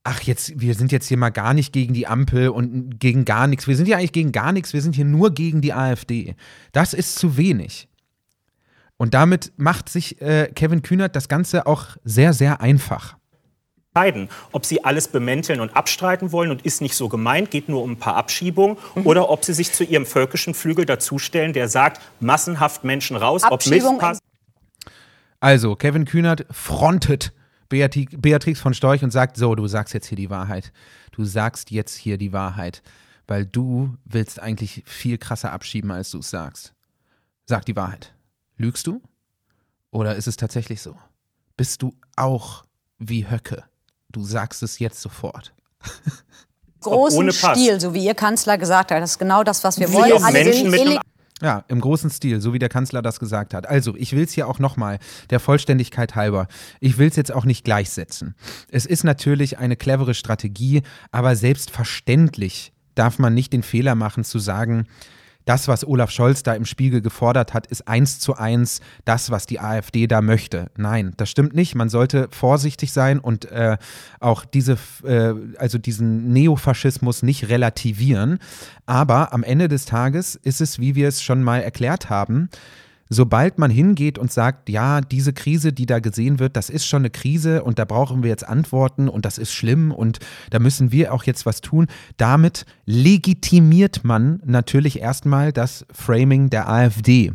ach 0.02 0.20
jetzt, 0.22 0.60
wir 0.60 0.74
sind 0.74 0.90
jetzt 0.90 1.06
hier 1.06 1.16
mal 1.16 1.30
gar 1.30 1.54
nicht 1.54 1.72
gegen 1.72 1.94
die 1.94 2.08
Ampel 2.08 2.48
und 2.48 2.98
gegen 2.98 3.24
gar 3.24 3.46
nichts. 3.46 3.68
Wir 3.68 3.76
sind 3.76 3.88
ja 3.88 3.96
eigentlich 3.96 4.12
gegen 4.12 4.32
gar 4.32 4.52
nichts, 4.52 4.72
wir 4.72 4.82
sind 4.82 4.96
hier 4.96 5.04
nur 5.04 5.32
gegen 5.32 5.60
die 5.60 5.72
AfD. 5.72 6.34
Das 6.72 6.92
ist 6.92 7.16
zu 7.16 7.36
wenig. 7.36 7.88
Und 8.96 9.14
damit 9.14 9.52
macht 9.56 9.88
sich 9.88 10.20
äh, 10.20 10.50
Kevin 10.54 10.82
Kühnert 10.82 11.16
das 11.16 11.28
Ganze 11.28 11.66
auch 11.66 11.96
sehr, 12.04 12.32
sehr 12.32 12.60
einfach 12.60 13.16
entscheiden, 13.94 14.28
ob 14.50 14.66
sie 14.66 14.84
alles 14.84 15.06
bemänteln 15.06 15.60
und 15.60 15.76
abstreiten 15.76 16.32
wollen 16.32 16.50
und 16.50 16.62
ist 16.66 16.80
nicht 16.80 16.96
so 16.96 17.08
gemeint, 17.08 17.52
geht 17.52 17.68
nur 17.68 17.80
um 17.82 17.92
ein 17.92 17.96
paar 17.96 18.16
Abschiebungen, 18.16 18.76
mhm. 18.96 19.06
oder 19.06 19.30
ob 19.30 19.44
sie 19.44 19.52
sich 19.52 19.72
zu 19.72 19.84
ihrem 19.84 20.04
völkischen 20.04 20.52
Flügel 20.52 20.84
dazustellen, 20.84 21.52
der 21.52 21.68
sagt, 21.68 22.02
massenhaft 22.18 22.82
Menschen 22.82 23.16
raus, 23.16 23.42
ob 23.48 23.64
Misspass. 23.66 24.18
Also, 25.38 25.76
Kevin 25.76 26.06
Kühnert 26.06 26.44
frontet 26.50 27.32
Beatrix 27.68 28.60
von 28.60 28.74
Storch 28.74 29.04
und 29.04 29.12
sagt, 29.12 29.36
so, 29.36 29.54
du 29.54 29.68
sagst 29.68 29.94
jetzt 29.94 30.06
hier 30.06 30.16
die 30.16 30.30
Wahrheit. 30.30 30.72
Du 31.12 31.24
sagst 31.24 31.70
jetzt 31.70 31.94
hier 31.96 32.18
die 32.18 32.32
Wahrheit. 32.32 32.82
weil 33.26 33.46
du 33.46 33.96
willst 34.04 34.40
eigentlich 34.40 34.82
viel 34.86 35.18
krasser 35.18 35.52
abschieben, 35.52 35.90
als 35.90 36.10
du 36.10 36.18
es 36.18 36.30
sagst. 36.30 36.74
Sag 37.46 37.64
die 37.64 37.76
Wahrheit. 37.76 38.14
Lügst 38.56 38.86
du? 38.86 39.02
Oder 39.90 40.16
ist 40.16 40.26
es 40.26 40.36
tatsächlich 40.36 40.82
so? 40.82 40.96
Bist 41.56 41.82
du 41.82 41.94
auch 42.16 42.64
wie 42.98 43.30
Höcke? 43.30 43.64
Du 44.14 44.22
sagst 44.24 44.62
es 44.62 44.78
jetzt 44.78 45.02
sofort. 45.02 45.52
Großen 46.80 47.32
Stil, 47.32 47.80
so 47.80 47.94
wie 47.94 48.04
Ihr 48.04 48.14
Kanzler 48.14 48.58
gesagt 48.58 48.92
hat. 48.92 49.02
Das 49.02 49.12
ist 49.12 49.18
genau 49.18 49.42
das, 49.42 49.64
was 49.64 49.80
wir 49.80 49.92
wollen. 49.92 50.22
Alle 50.22 50.44
Menschen 50.44 50.70
sind 50.70 51.00
ja, 51.42 51.64
im 51.66 51.80
großen 51.80 52.10
Stil, 52.10 52.40
so 52.40 52.52
wie 52.52 52.60
der 52.60 52.68
Kanzler 52.68 53.02
das 53.02 53.18
gesagt 53.18 53.54
hat. 53.54 53.66
Also, 53.66 53.96
ich 53.96 54.14
will 54.14 54.22
es 54.22 54.32
hier 54.32 54.46
auch 54.46 54.60
nochmal, 54.60 55.00
der 55.30 55.40
Vollständigkeit 55.40 56.14
halber, 56.14 56.46
ich 56.80 56.96
will 56.96 57.08
es 57.08 57.16
jetzt 57.16 57.32
auch 57.32 57.44
nicht 57.44 57.64
gleichsetzen. 57.64 58.36
Es 58.70 58.86
ist 58.86 59.02
natürlich 59.02 59.58
eine 59.58 59.74
clevere 59.74 60.14
Strategie, 60.14 60.82
aber 61.10 61.34
selbstverständlich 61.34 62.72
darf 62.94 63.18
man 63.18 63.34
nicht 63.34 63.52
den 63.52 63.64
Fehler 63.64 63.96
machen 63.96 64.22
zu 64.22 64.38
sagen, 64.38 64.86
das, 65.44 65.68
was 65.68 65.86
Olaf 65.86 66.10
Scholz 66.10 66.42
da 66.42 66.54
im 66.54 66.64
Spiegel 66.64 67.00
gefordert 67.00 67.54
hat, 67.54 67.66
ist 67.66 67.86
eins 67.86 68.18
zu 68.18 68.34
eins 68.34 68.80
das, 69.04 69.30
was 69.30 69.46
die 69.46 69.60
AfD 69.60 70.06
da 70.06 70.22
möchte. 70.22 70.70
Nein, 70.76 71.12
das 71.16 71.30
stimmt 71.30 71.54
nicht. 71.54 71.74
Man 71.74 71.88
sollte 71.88 72.28
vorsichtig 72.30 72.92
sein 72.92 73.18
und 73.18 73.44
äh, 73.46 73.76
auch 74.20 74.44
diese, 74.44 74.78
äh, 75.04 75.34
also 75.58 75.78
diesen 75.78 76.32
Neofaschismus 76.32 77.22
nicht 77.22 77.48
relativieren. 77.48 78.38
Aber 78.86 79.32
am 79.32 79.42
Ende 79.42 79.68
des 79.68 79.84
Tages 79.84 80.34
ist 80.36 80.60
es, 80.60 80.78
wie 80.78 80.94
wir 80.94 81.08
es 81.08 81.22
schon 81.22 81.42
mal 81.42 81.60
erklärt 81.60 82.10
haben, 82.10 82.48
sobald 83.08 83.58
man 83.58 83.70
hingeht 83.70 84.18
und 84.18 84.32
sagt, 84.32 84.68
ja, 84.68 85.00
diese 85.00 85.32
Krise, 85.32 85.72
die 85.72 85.86
da 85.86 85.98
gesehen 85.98 86.38
wird, 86.38 86.56
das 86.56 86.70
ist 86.70 86.86
schon 86.86 87.02
eine 87.02 87.10
Krise 87.10 87.62
und 87.62 87.78
da 87.78 87.84
brauchen 87.84 88.22
wir 88.22 88.30
jetzt 88.30 88.46
Antworten 88.46 89.08
und 89.08 89.24
das 89.24 89.38
ist 89.38 89.52
schlimm 89.52 89.92
und 89.92 90.18
da 90.50 90.58
müssen 90.58 90.92
wir 90.92 91.12
auch 91.12 91.24
jetzt 91.24 91.46
was 91.46 91.60
tun, 91.60 91.86
damit 92.16 92.66
legitimiert 92.86 94.04
man 94.04 94.40
natürlich 94.44 95.00
erstmal 95.00 95.52
das 95.52 95.86
Framing 95.92 96.50
der 96.50 96.68
AfD. 96.68 97.32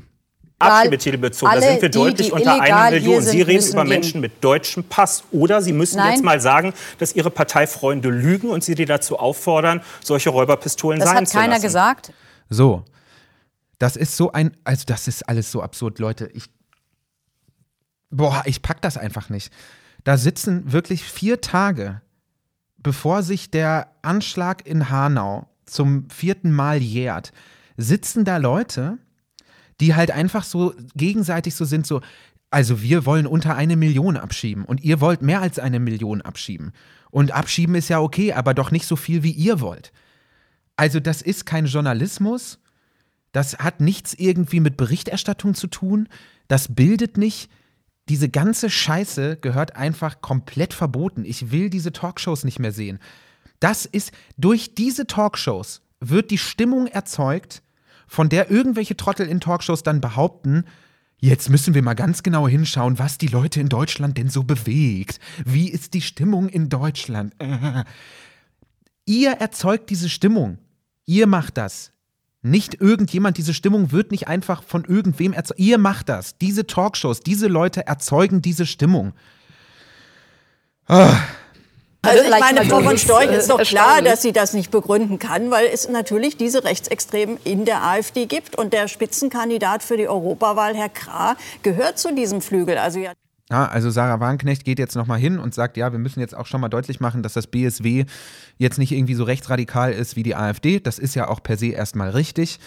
Abschiebetitel 0.60 1.18
bezogen. 1.18 1.54
da 1.54 1.62
sind 1.62 1.82
wir 1.82 1.90
deutlich 1.90 2.28
die 2.28 2.34
unter 2.34 2.62
einer 2.62 2.92
Million. 2.92 3.22
Sie 3.22 3.42
reden 3.42 3.66
über 3.66 3.86
Menschen 3.86 4.20
mit 4.20 4.44
deutschem 4.44 4.84
Pass. 4.84 5.24
Oder 5.32 5.62
Sie 5.62 5.72
müssen 5.72 5.98
Nein. 5.98 6.16
jetzt 6.16 6.24
mal 6.24 6.42
sagen, 6.42 6.74
dass 6.98 7.16
Ihre 7.16 7.32
Parteifreunde 7.32 8.10
lügen 8.10 8.50
und 8.50 8.64
Sie 8.64 8.76
die 8.76 8.86
dazu 8.86 9.18
auffordern, 9.18 9.82
solche 10.04 10.30
Räuberpistolen 10.30 11.00
das 11.00 11.10
sein 11.10 11.26
zu 11.26 11.38
lassen. 11.38 11.38
Das 11.38 11.44
hat 11.44 11.50
keiner 11.50 11.62
gesagt. 11.62 12.14
So, 12.50 12.84
das 13.80 13.96
ist 13.96 14.16
so 14.16 14.32
ein, 14.32 14.56
also 14.66 14.84
das 14.86 15.08
ist 15.08 15.28
alles 15.28 15.52
so 15.52 15.64
absurd, 15.64 16.00
Leute. 16.00 16.30
Ich, 16.34 16.46
boah, 18.10 18.44
ich 18.46 18.62
pack 18.62 18.82
das 18.82 18.98
einfach 18.98 19.30
nicht. 19.30 19.52
Da 20.04 20.18
sitzen 20.18 20.72
wirklich 20.72 21.04
vier 21.04 21.42
Tage, 21.42 22.02
bevor 22.78 23.24
sich 23.24 23.52
der 23.52 23.96
Anschlag 24.02 24.68
in 24.68 24.90
Hanau 24.90 25.50
zum 25.66 26.10
vierten 26.10 26.52
Mal 26.52 26.82
jährt, 26.82 27.32
sitzen 27.78 28.26
da 28.26 28.38
Leute, 28.38 28.98
die 29.80 29.96
halt 29.96 30.12
einfach 30.12 30.44
so 30.44 30.74
gegenseitig 30.96 31.56
so 31.56 31.64
sind, 31.64 31.88
so, 31.88 32.02
also 32.52 32.82
wir 32.82 33.06
wollen 33.06 33.28
unter 33.28 33.56
eine 33.56 33.78
Million 33.78 34.18
abschieben 34.18 34.66
und 34.66 34.82
ihr 34.82 35.00
wollt 35.00 35.22
mehr 35.22 35.42
als 35.42 35.58
eine 35.58 35.80
Million 35.80 36.22
abschieben. 36.22 36.74
Und 37.12 37.32
abschieben 37.32 37.76
ist 37.76 37.90
ja 37.90 38.02
okay, 38.02 38.34
aber 38.34 38.54
doch 38.54 38.72
nicht 38.72 38.86
so 38.86 38.98
viel, 38.98 39.24
wie 39.24 39.32
ihr 39.32 39.62
wollt. 39.62 39.94
Also 40.76 41.00
das 41.00 41.22
ist 41.22 41.46
kein 41.46 41.66
Journalismus 41.66 42.60
das 43.32 43.58
hat 43.60 43.82
nichts 43.82 44.14
irgendwie 44.14 44.60
mit 44.60 44.78
Berichterstattung 44.78 45.54
zu 45.54 45.68
tun. 45.68 46.08
Das 46.48 46.74
bildet 46.74 47.18
nicht. 47.18 47.50
Diese 48.10 48.30
ganze 48.30 48.70
Scheiße 48.70 49.38
gehört 49.38 49.76
einfach 49.76 50.22
komplett 50.22 50.74
verboten. 50.74 51.26
Ich 51.26 51.52
will 51.52 51.70
diese 51.70 51.92
Talkshows 51.92 52.44
nicht 52.44 52.60
mehr 52.60 52.72
sehen. 52.72 53.00
Das 53.60 53.86
ist, 53.86 54.12
durch 54.38 54.74
diese 54.74 55.06
Talkshows 55.06 55.82
wird 56.00 56.32
die 56.32 56.38
Stimmung 56.38 56.88
erzeugt, 56.88 57.62
von 58.08 58.30
der 58.30 58.50
irgendwelche 58.50 58.98
Trottel 58.98 59.28
in 59.28 59.40
Talkshows 59.40 59.84
dann 59.84 60.02
behaupten, 60.02 60.66
Jetzt 61.22 61.50
müssen 61.50 61.74
wir 61.74 61.84
mal 61.84 61.96
ganz 61.96 62.24
genau 62.24 62.48
hinschauen, 62.48 62.98
was 62.98 63.18
die 63.18 63.28
Leute 63.28 63.60
in 63.60 63.68
Deutschland 63.68 64.18
denn 64.18 64.30
so 64.30 64.44
bewegt. 64.44 65.20
Wie 65.44 65.70
ist 65.70 65.94
die 65.94 66.02
Stimmung 66.02 66.48
in 66.48 66.70
Deutschland? 66.70 67.36
Ihr 69.06 69.32
erzeugt 69.32 69.90
diese 69.90 70.08
Stimmung. 70.08 70.60
Ihr 71.06 71.28
macht 71.28 71.58
das. 71.58 71.92
Nicht 72.42 72.80
irgendjemand, 72.80 73.38
diese 73.38 73.54
Stimmung 73.54 73.92
wird 73.92 74.12
nicht 74.12 74.28
einfach 74.30 74.64
von 74.64 74.86
irgendwem 74.86 75.34
erzeugt. 75.34 75.60
Ihr 75.60 75.78
macht 75.78 76.08
das. 76.08 76.38
Diese 76.38 76.66
Talkshows, 76.66 77.20
diese 77.20 77.48
Leute 77.48 77.86
erzeugen 77.86 78.42
diese 78.42 78.66
Stimmung. 78.66 79.14
Ah. 80.88 81.18
Also 82.02 82.24
ich 82.24 82.40
meine, 82.40 82.64
Frau 82.64 82.80
von 82.82 82.98
Storch 82.98 83.30
ist 83.30 83.50
doch 83.50 83.62
klar, 83.62 84.02
dass 84.02 84.22
sie 84.22 84.32
das 84.32 84.54
nicht 84.54 84.72
begründen 84.72 85.20
kann, 85.20 85.52
weil 85.52 85.66
es 85.68 85.90
natürlich 85.90 86.38
diese 86.38 86.64
Rechtsextremen 86.64 87.38
in 87.44 87.66
der 87.66 87.84
AfD 87.84 88.26
gibt. 88.26 88.58
Und 88.58 88.72
der 88.72 88.88
Spitzenkandidat 88.88 89.84
für 89.84 89.98
die 89.98 90.08
Europawahl, 90.08 90.76
Herr 90.76 90.88
Krah, 90.88 91.36
gehört 91.62 92.00
zu 92.00 92.16
diesem 92.16 92.42
Flügel. 92.42 92.78
Also 92.78 93.00
ja 93.00 93.12
ja, 93.52 93.66
also 93.68 93.90
Sarah 93.90 94.20
Wagenknecht 94.20 94.64
geht 94.64 94.78
jetzt 94.78 94.96
nochmal 94.96 95.20
hin 95.20 95.40
und 95.40 95.56
sagt, 95.56 95.76
ja, 95.76 95.92
wir 95.92 96.00
müssen 96.00 96.20
jetzt 96.20 96.36
auch 96.36 96.46
schon 96.46 96.62
mal 96.62 96.70
deutlich 96.70 97.00
machen, 97.00 97.24
dass 97.24 97.34
das 97.34 97.48
BSW 97.48 98.06
jetzt 98.58 98.78
nicht 98.78 98.92
irgendwie 98.92 99.16
so 99.16 99.24
rechtsradikal 99.24 99.92
ist 99.92 100.16
wie 100.16 100.24
die 100.24 100.36
AfD. 100.36 100.80
Das 100.80 101.00
ist 101.00 101.16
ja 101.16 101.28
auch 101.28 101.42
per 101.42 101.58
se 101.58 101.68
erstmal 101.68 102.12
richtig. 102.12 102.60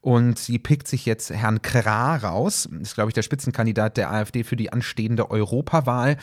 Und 0.00 0.38
sie 0.38 0.58
pickt 0.58 0.88
sich 0.88 1.04
jetzt 1.04 1.30
Herrn 1.30 1.60
Krah 1.60 2.16
raus. 2.16 2.66
Ist, 2.80 2.94
glaube 2.94 3.10
ich, 3.10 3.14
der 3.14 3.22
Spitzenkandidat 3.22 3.98
der 3.98 4.10
AfD 4.10 4.44
für 4.44 4.56
die 4.56 4.72
anstehende 4.72 5.30
Europawahl. 5.30 6.16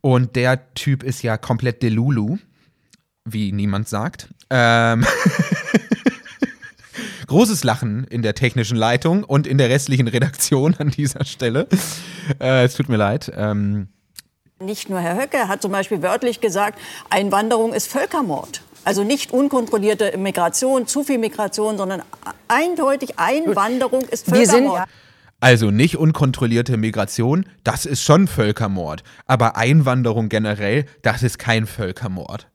Und 0.00 0.34
der 0.34 0.74
Typ 0.74 1.04
ist 1.04 1.22
ja 1.22 1.36
komplett 1.36 1.84
Delulu, 1.84 2.38
wie 3.24 3.52
niemand 3.52 3.88
sagt. 3.88 4.28
Ähm 4.50 5.06
Großes 7.32 7.64
Lachen 7.64 8.04
in 8.10 8.20
der 8.20 8.34
technischen 8.34 8.76
Leitung 8.76 9.24
und 9.24 9.46
in 9.46 9.56
der 9.56 9.70
restlichen 9.70 10.06
Redaktion 10.06 10.74
an 10.78 10.90
dieser 10.90 11.24
Stelle. 11.24 11.66
Äh, 12.38 12.64
es 12.64 12.74
tut 12.74 12.90
mir 12.90 12.98
leid. 12.98 13.32
Ähm 13.34 13.88
nicht 14.60 14.90
nur 14.90 15.00
Herr 15.00 15.16
Höcke 15.16 15.48
hat 15.48 15.62
zum 15.62 15.72
Beispiel 15.72 16.02
wörtlich 16.02 16.42
gesagt, 16.42 16.78
Einwanderung 17.08 17.72
ist 17.72 17.90
Völkermord. 17.90 18.60
Also 18.84 19.02
nicht 19.02 19.32
unkontrollierte 19.32 20.18
Migration, 20.18 20.86
zu 20.86 21.04
viel 21.04 21.16
Migration, 21.16 21.78
sondern 21.78 22.02
eindeutig 22.48 23.18
Einwanderung 23.18 24.02
ist 24.02 24.28
Völkermord. 24.28 24.86
Also 25.40 25.70
nicht 25.70 25.96
unkontrollierte 25.96 26.76
Migration, 26.76 27.46
das 27.64 27.86
ist 27.86 28.02
schon 28.02 28.28
Völkermord. 28.28 29.04
Aber 29.26 29.56
Einwanderung 29.56 30.28
generell, 30.28 30.84
das 31.00 31.22
ist 31.22 31.38
kein 31.38 31.66
Völkermord. 31.66 32.46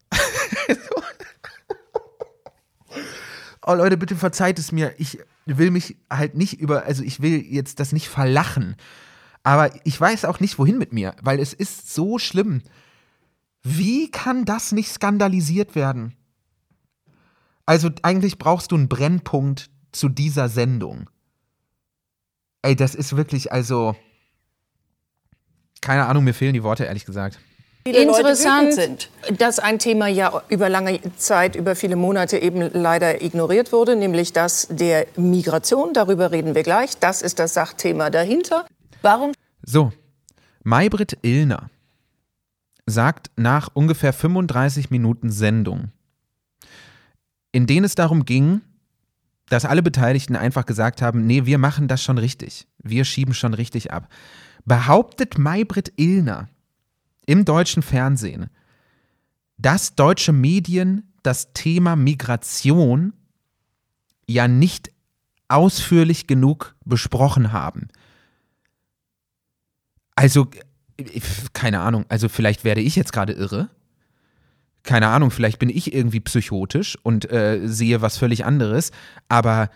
Oh 3.67 3.75
Leute, 3.75 3.97
bitte 3.97 4.15
verzeiht 4.15 4.58
es 4.58 4.71
mir. 4.71 4.95
Ich 4.97 5.19
will 5.45 5.71
mich 5.71 5.97
halt 6.10 6.36
nicht 6.36 6.60
über, 6.60 6.86
also 6.86 7.03
ich 7.03 7.21
will 7.21 7.45
jetzt 7.45 7.80
das 7.80 7.91
nicht 7.91 8.08
verlachen. 8.08 8.75
Aber 9.43 9.69
ich 9.86 9.99
weiß 9.99 10.25
auch 10.25 10.39
nicht, 10.39 10.58
wohin 10.58 10.77
mit 10.77 10.93
mir, 10.93 11.15
weil 11.21 11.39
es 11.39 11.53
ist 11.53 11.93
so 11.93 12.17
schlimm. 12.17 12.63
Wie 13.62 14.10
kann 14.10 14.45
das 14.45 14.71
nicht 14.71 14.91
skandalisiert 14.91 15.75
werden? 15.75 16.15
Also 17.65 17.89
eigentlich 18.01 18.38
brauchst 18.38 18.71
du 18.71 18.75
einen 18.75 18.89
Brennpunkt 18.89 19.69
zu 19.91 20.10
dieser 20.10 20.47
Sendung. 20.47 21.10
Ey, 22.62 22.75
das 22.75 22.95
ist 22.95 23.15
wirklich, 23.15 23.51
also. 23.51 23.95
Keine 25.82 26.08
Ahnung, 26.08 26.23
mir 26.23 26.34
fehlen 26.34 26.53
die 26.53 26.63
Worte, 26.63 26.86
ehrlich 26.86 27.06
gesagt 27.06 27.39
Interessant, 27.95 28.73
sind. 28.73 29.10
dass 29.38 29.60
ein 29.60 29.80
Thema 29.80 30.08
ja 30.08 30.41
über 30.50 30.69
lange 30.69 31.00
Zeit, 31.17 31.56
über 31.56 31.76
viele 31.76 31.95
Monate 31.95 32.38
eben 32.38 32.69
leider 32.73 33.21
ignoriert 33.21 33.71
wurde, 33.71 33.95
nämlich 33.95 34.34
das 34.34 34.67
der 34.69 35.08
Migration. 35.15 35.93
Darüber 35.93 36.32
reden 36.32 36.56
wir 36.56 36.63
gleich. 36.63 36.97
Das 36.97 37.21
ist 37.21 37.39
das 37.39 37.54
Sachthema 37.54 38.10
dahinter. 38.10 38.65
Warum? 39.02 39.32
So, 39.63 39.91
Maybrit 40.63 41.17
Illner 41.21 41.69
sagt 42.86 43.32
nach 43.36 43.69
ungefähr 43.73 44.13
35 44.13 44.89
Minuten 44.89 45.30
Sendung, 45.30 45.91
in 47.52 47.67
denen 47.67 47.86
es 47.86 47.95
darum 47.95 48.26
ging, 48.26 48.62
dass 49.50 49.65
alle 49.65 49.82
Beteiligten 49.82 50.36
einfach 50.36 50.65
gesagt 50.65 51.02
haben, 51.02 51.26
nee, 51.26 51.45
wir 51.45 51.58
machen 51.58 51.88
das 51.88 52.04
schon 52.04 52.17
richtig. 52.17 52.67
Wir 52.80 53.06
schieben 53.06 53.34
schon 53.34 53.54
richtig 53.54 53.91
ab. 53.91 54.10
Behauptet 54.65 55.38
Maybrit 55.38 55.93
Illner, 55.95 56.50
im 57.27 57.45
deutschen 57.45 57.83
Fernsehen, 57.83 58.49
dass 59.59 59.93
deutsche 59.93 60.33
Medien 60.33 61.13
das 61.21 61.53
Thema 61.53 61.95
Migration 61.95 63.13
ja 64.27 64.47
nicht 64.47 64.91
ausführlich 65.47 66.25
genug 66.25 66.75
besprochen 66.83 67.51
haben. 67.51 67.89
Also, 70.15 70.47
keine 71.53 71.81
Ahnung, 71.81 72.05
also 72.09 72.27
vielleicht 72.27 72.63
werde 72.63 72.81
ich 72.81 72.95
jetzt 72.95 73.13
gerade 73.13 73.33
irre. 73.33 73.69
Keine 74.83 75.07
Ahnung, 75.09 75.31
vielleicht 75.31 75.59
bin 75.59 75.69
ich 75.69 75.93
irgendwie 75.93 76.21
psychotisch 76.21 76.97
und 77.03 77.29
äh, 77.31 77.61
sehe 77.65 78.01
was 78.01 78.17
völlig 78.17 78.45
anderes, 78.45 78.91
aber 79.28 79.69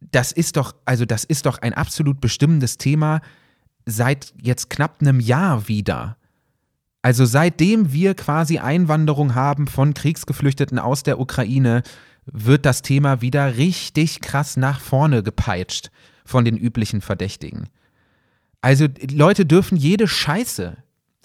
das 0.00 0.32
ist 0.32 0.56
doch, 0.56 0.74
also 0.84 1.04
das 1.04 1.24
ist 1.24 1.46
doch 1.46 1.58
ein 1.58 1.74
absolut 1.74 2.20
bestimmendes 2.20 2.78
Thema 2.78 3.20
seit 3.86 4.32
jetzt 4.40 4.70
knapp 4.70 5.00
einem 5.00 5.20
Jahr 5.20 5.68
wieder. 5.68 6.16
Also 7.02 7.24
seitdem 7.24 7.92
wir 7.92 8.14
quasi 8.14 8.58
Einwanderung 8.58 9.34
haben 9.34 9.66
von 9.66 9.92
Kriegsgeflüchteten 9.92 10.78
aus 10.78 11.02
der 11.02 11.18
Ukraine, 11.18 11.82
wird 12.26 12.64
das 12.64 12.82
Thema 12.82 13.20
wieder 13.20 13.56
richtig 13.56 14.20
krass 14.20 14.56
nach 14.56 14.80
vorne 14.80 15.24
gepeitscht 15.24 15.90
von 16.24 16.44
den 16.44 16.56
üblichen 16.56 17.00
Verdächtigen. 17.00 17.68
Also 18.60 18.86
Leute 19.10 19.44
dürfen 19.44 19.76
jede 19.76 20.06
Scheiße 20.06 20.76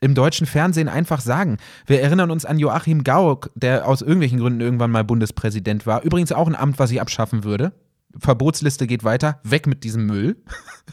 im 0.02 0.16
deutschen 0.16 0.48
Fernsehen 0.48 0.90
einfach 0.90 1.22
sagen. 1.22 1.58
Wir 1.86 2.02
erinnern 2.02 2.32
uns 2.32 2.46
an 2.46 2.58
Joachim 2.58 3.04
Gauck, 3.04 3.52
der 3.56 3.88
aus 3.88 4.02
irgendwelchen 4.02 4.40
Gründen 4.40 4.62
irgendwann 4.62 4.92
mal 4.92 5.04
Bundespräsident 5.04 5.86
war. 5.86 6.04
Übrigens 6.04 6.32
auch 6.32 6.48
ein 6.48 6.56
Amt, 6.56 6.80
was 6.80 6.92
ich 6.92 7.00
abschaffen 7.02 7.44
würde. 7.44 7.74
Verbotsliste 8.20 8.88
geht 8.88 9.04
weiter, 9.04 9.40
weg 9.44 9.68
mit 9.68 9.84
diesem 9.84 10.06
Müll. 10.06 10.38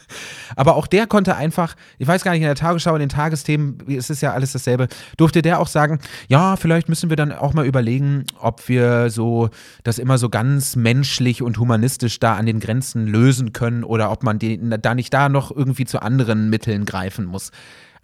Aber 0.55 0.75
auch 0.75 0.87
der 0.87 1.07
konnte 1.07 1.35
einfach, 1.35 1.75
ich 1.97 2.07
weiß 2.07 2.23
gar 2.23 2.31
nicht, 2.31 2.41
in 2.41 2.47
der 2.47 2.55
Tagesschau, 2.55 2.93
in 2.95 2.99
den 2.99 3.09
Tagesthemen, 3.09 3.77
es 3.87 4.09
ist 4.09 4.21
ja 4.21 4.33
alles 4.33 4.51
dasselbe, 4.51 4.87
durfte 5.17 5.41
der 5.41 5.59
auch 5.59 5.67
sagen, 5.67 5.99
ja, 6.27 6.55
vielleicht 6.55 6.89
müssen 6.89 7.09
wir 7.09 7.17
dann 7.17 7.31
auch 7.31 7.53
mal 7.53 7.65
überlegen, 7.65 8.25
ob 8.39 8.67
wir 8.67 9.09
so 9.09 9.49
das 9.83 9.99
immer 9.99 10.17
so 10.17 10.29
ganz 10.29 10.75
menschlich 10.75 11.41
und 11.41 11.57
humanistisch 11.57 12.19
da 12.19 12.35
an 12.35 12.45
den 12.45 12.59
Grenzen 12.59 13.07
lösen 13.07 13.53
können 13.53 13.83
oder 13.83 14.11
ob 14.11 14.23
man 14.23 14.39
die, 14.39 14.59
da 14.81 14.95
nicht 14.95 15.13
da 15.13 15.29
noch 15.29 15.55
irgendwie 15.55 15.85
zu 15.85 16.01
anderen 16.01 16.49
Mitteln 16.49 16.85
greifen 16.85 17.25
muss. 17.25 17.51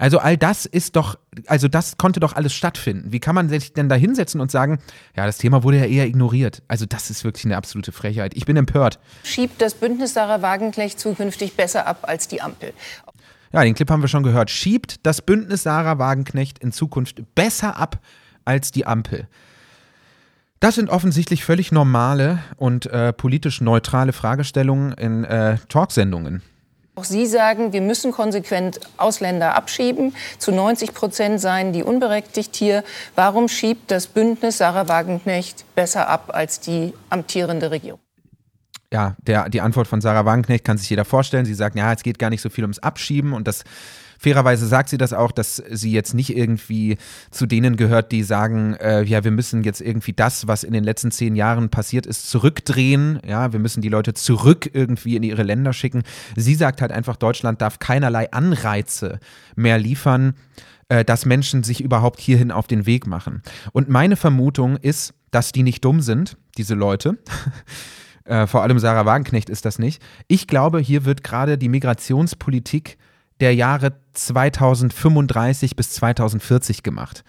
Also 0.02 0.18
all 0.18 0.36
das 0.36 0.66
ist 0.66 0.95
doch, 0.95 1.20
also 1.45 1.68
das 1.68 1.95
konnte 1.97 2.20
doch 2.20 2.34
alles 2.34 2.54
stattfinden. 2.54 3.12
Wie 3.12 3.20
kann 3.20 3.36
man 3.36 3.49
sich 3.49 3.74
denn 3.74 3.88
da 3.88 3.93
hinsetzen 3.93 4.41
und 4.41 4.49
sagen, 4.49 4.80
ja, 5.16 5.28
das 5.28 5.38
Thema 5.38 5.62
wurde 5.62 5.78
ja 5.78 5.86
eher 5.86 6.08
ignoriert. 6.08 6.64
Also 6.68 6.88
das 6.88 7.12
ist 7.12 7.24
wirklich 7.24 7.45
eine 7.45 7.56
absolute 7.56 7.91
Frechheit. 7.91 8.36
Ich 8.36 8.45
bin 8.45 8.58
empört. 8.58 8.99
Schiebt 9.24 9.62
das 9.62 9.76
Bündnis 9.76 10.16
Sarah 10.16 10.41
Wagenknecht 10.41 10.99
zukünftig 10.99 11.56
besser 11.56 11.86
ab 11.86 11.99
als 12.02 12.28
die 12.28 12.41
Ampel. 12.41 12.74
Ja, 13.54 13.62
den 13.62 13.76
Clip 13.76 13.91
haben 13.91 14.02
wir 14.02 14.08
schon 14.08 14.24
gehört. 14.24 14.49
Schiebt 14.49 15.06
das 15.06 15.22
Bündnis 15.22 15.62
Sarah 15.62 15.99
Wagenknecht 15.99 16.58
in 16.58 16.72
Zukunft 16.72 17.22
besser 17.36 17.78
ab 17.78 17.99
als 18.43 18.72
die 18.72 18.88
Ampel. 18.88 19.28
Das 20.60 20.74
sind 20.74 20.89
offensichtlich 20.89 21.45
völlig 21.45 21.72
normale 21.72 22.39
und 22.58 22.88
äh, 22.88 23.14
politisch 23.14 23.62
neutrale 23.62 24.14
Fragestellungen 24.14 24.93
in 24.93 25.26
äh, 25.26 25.60
Talksendungen. 25.70 26.41
Auch 26.96 27.06
Sie 27.06 27.26
sagen, 27.26 27.72
wir 27.72 27.82
müssen 27.82 28.12
konsequent 28.12 28.82
Ausländer 28.98 29.56
abschieben. 29.56 30.14
Zu 30.39 30.52
90 30.52 30.94
Prozent 30.94 31.39
seien 31.39 31.72
die 31.72 31.84
unberechtigt 31.84 32.56
hier. 32.56 32.84
Warum 33.16 33.48
schiebt 33.48 33.92
das 33.92 34.08
Bündnis 34.08 34.58
Sarah 34.58 34.89
Wagenknecht 34.89 35.64
besser 35.74 36.10
ab 36.10 36.32
als 36.34 36.60
die 36.60 36.94
amtierende 37.10 37.72
Regierung? 37.72 38.00
Ja, 38.92 39.16
der, 39.26 39.48
die 39.48 39.62
Antwort 39.62 39.88
von 39.88 40.02
Sarah 40.02 40.26
Wagenknecht 40.26 40.66
kann 40.66 40.78
sich 40.78 40.89
jeder 40.89 41.06
vorstellen. 41.06 41.46
Sie 41.46 41.54
sagt, 41.54 41.78
ja, 41.78 41.94
es 41.94 42.04
geht 42.04 42.20
gar 42.20 42.30
nicht 42.30 42.42
so 42.42 42.50
viel 42.50 42.66
ums 42.66 42.80
Abschieben 42.80 43.32
und 43.32 43.48
das 43.48 43.64
Fairerweise 44.22 44.68
sagt 44.68 44.90
sie 44.90 45.00
das 45.00 45.14
auch, 45.14 45.32
dass 45.32 45.56
sie 45.56 45.92
jetzt 45.92 46.14
nicht 46.14 46.38
irgendwie 46.38 46.98
zu 47.32 47.48
denen 47.48 47.76
gehört, 47.76 48.12
die 48.12 48.22
sagen, 48.22 48.76
äh, 48.76 49.02
ja, 49.02 49.24
wir 49.24 49.32
müssen 49.32 49.64
jetzt 49.64 49.82
irgendwie 49.82 50.14
das, 50.14 50.48
was 50.48 50.64
in 50.64 50.74
den 50.74 50.84
letzten 50.84 51.10
zehn 51.10 51.36
Jahren 51.36 51.70
passiert 51.70 52.06
ist, 52.06 52.30
zurückdrehen. 52.30 53.20
Ja, 53.26 53.52
wir 53.52 53.60
müssen 53.60 53.82
die 53.82 53.90
Leute 53.90 54.14
zurück 54.14 54.70
irgendwie 54.74 55.16
in 55.16 55.24
ihre 55.24 55.42
Länder 55.42 55.74
schicken. 55.74 56.04
Sie 56.36 56.54
sagt 56.54 56.82
halt 56.82 56.92
einfach, 56.92 57.16
Deutschland 57.16 57.64
darf 57.64 57.80
keinerlei 57.80 58.32
Anreize 58.32 59.20
mehr 59.56 59.80
liefern, 59.80 60.36
äh, 60.90 61.04
dass 61.04 61.26
Menschen 61.26 61.64
sich 61.64 61.82
überhaupt 61.82 62.20
hierhin 62.20 62.52
auf 62.52 62.68
den 62.68 62.86
Weg 62.86 63.08
machen. 63.08 63.42
Und 63.72 63.90
meine 63.90 64.18
Vermutung 64.18 64.78
ist, 64.78 65.16
dass 65.32 65.52
die 65.52 65.64
nicht 65.64 65.84
dumm 65.84 66.00
sind, 66.00 66.38
diese 66.60 66.76
Leute. 66.76 67.18
Äh, 68.24 68.46
vor 68.46 68.62
allem 68.62 68.78
Sarah 68.78 69.08
Wagenknecht 69.08 69.50
ist 69.50 69.66
das 69.66 69.80
nicht. 69.80 70.00
Ich 70.28 70.46
glaube, 70.46 70.80
hier 70.80 71.06
wird 71.06 71.24
gerade 71.24 71.58
die 71.58 71.70
Migrationspolitik 71.70 73.00
der 73.42 73.54
Jahre 73.56 73.94
2035 74.14 75.76
bis 75.76 75.92
2040 75.94 76.84
gemacht. 76.84 77.24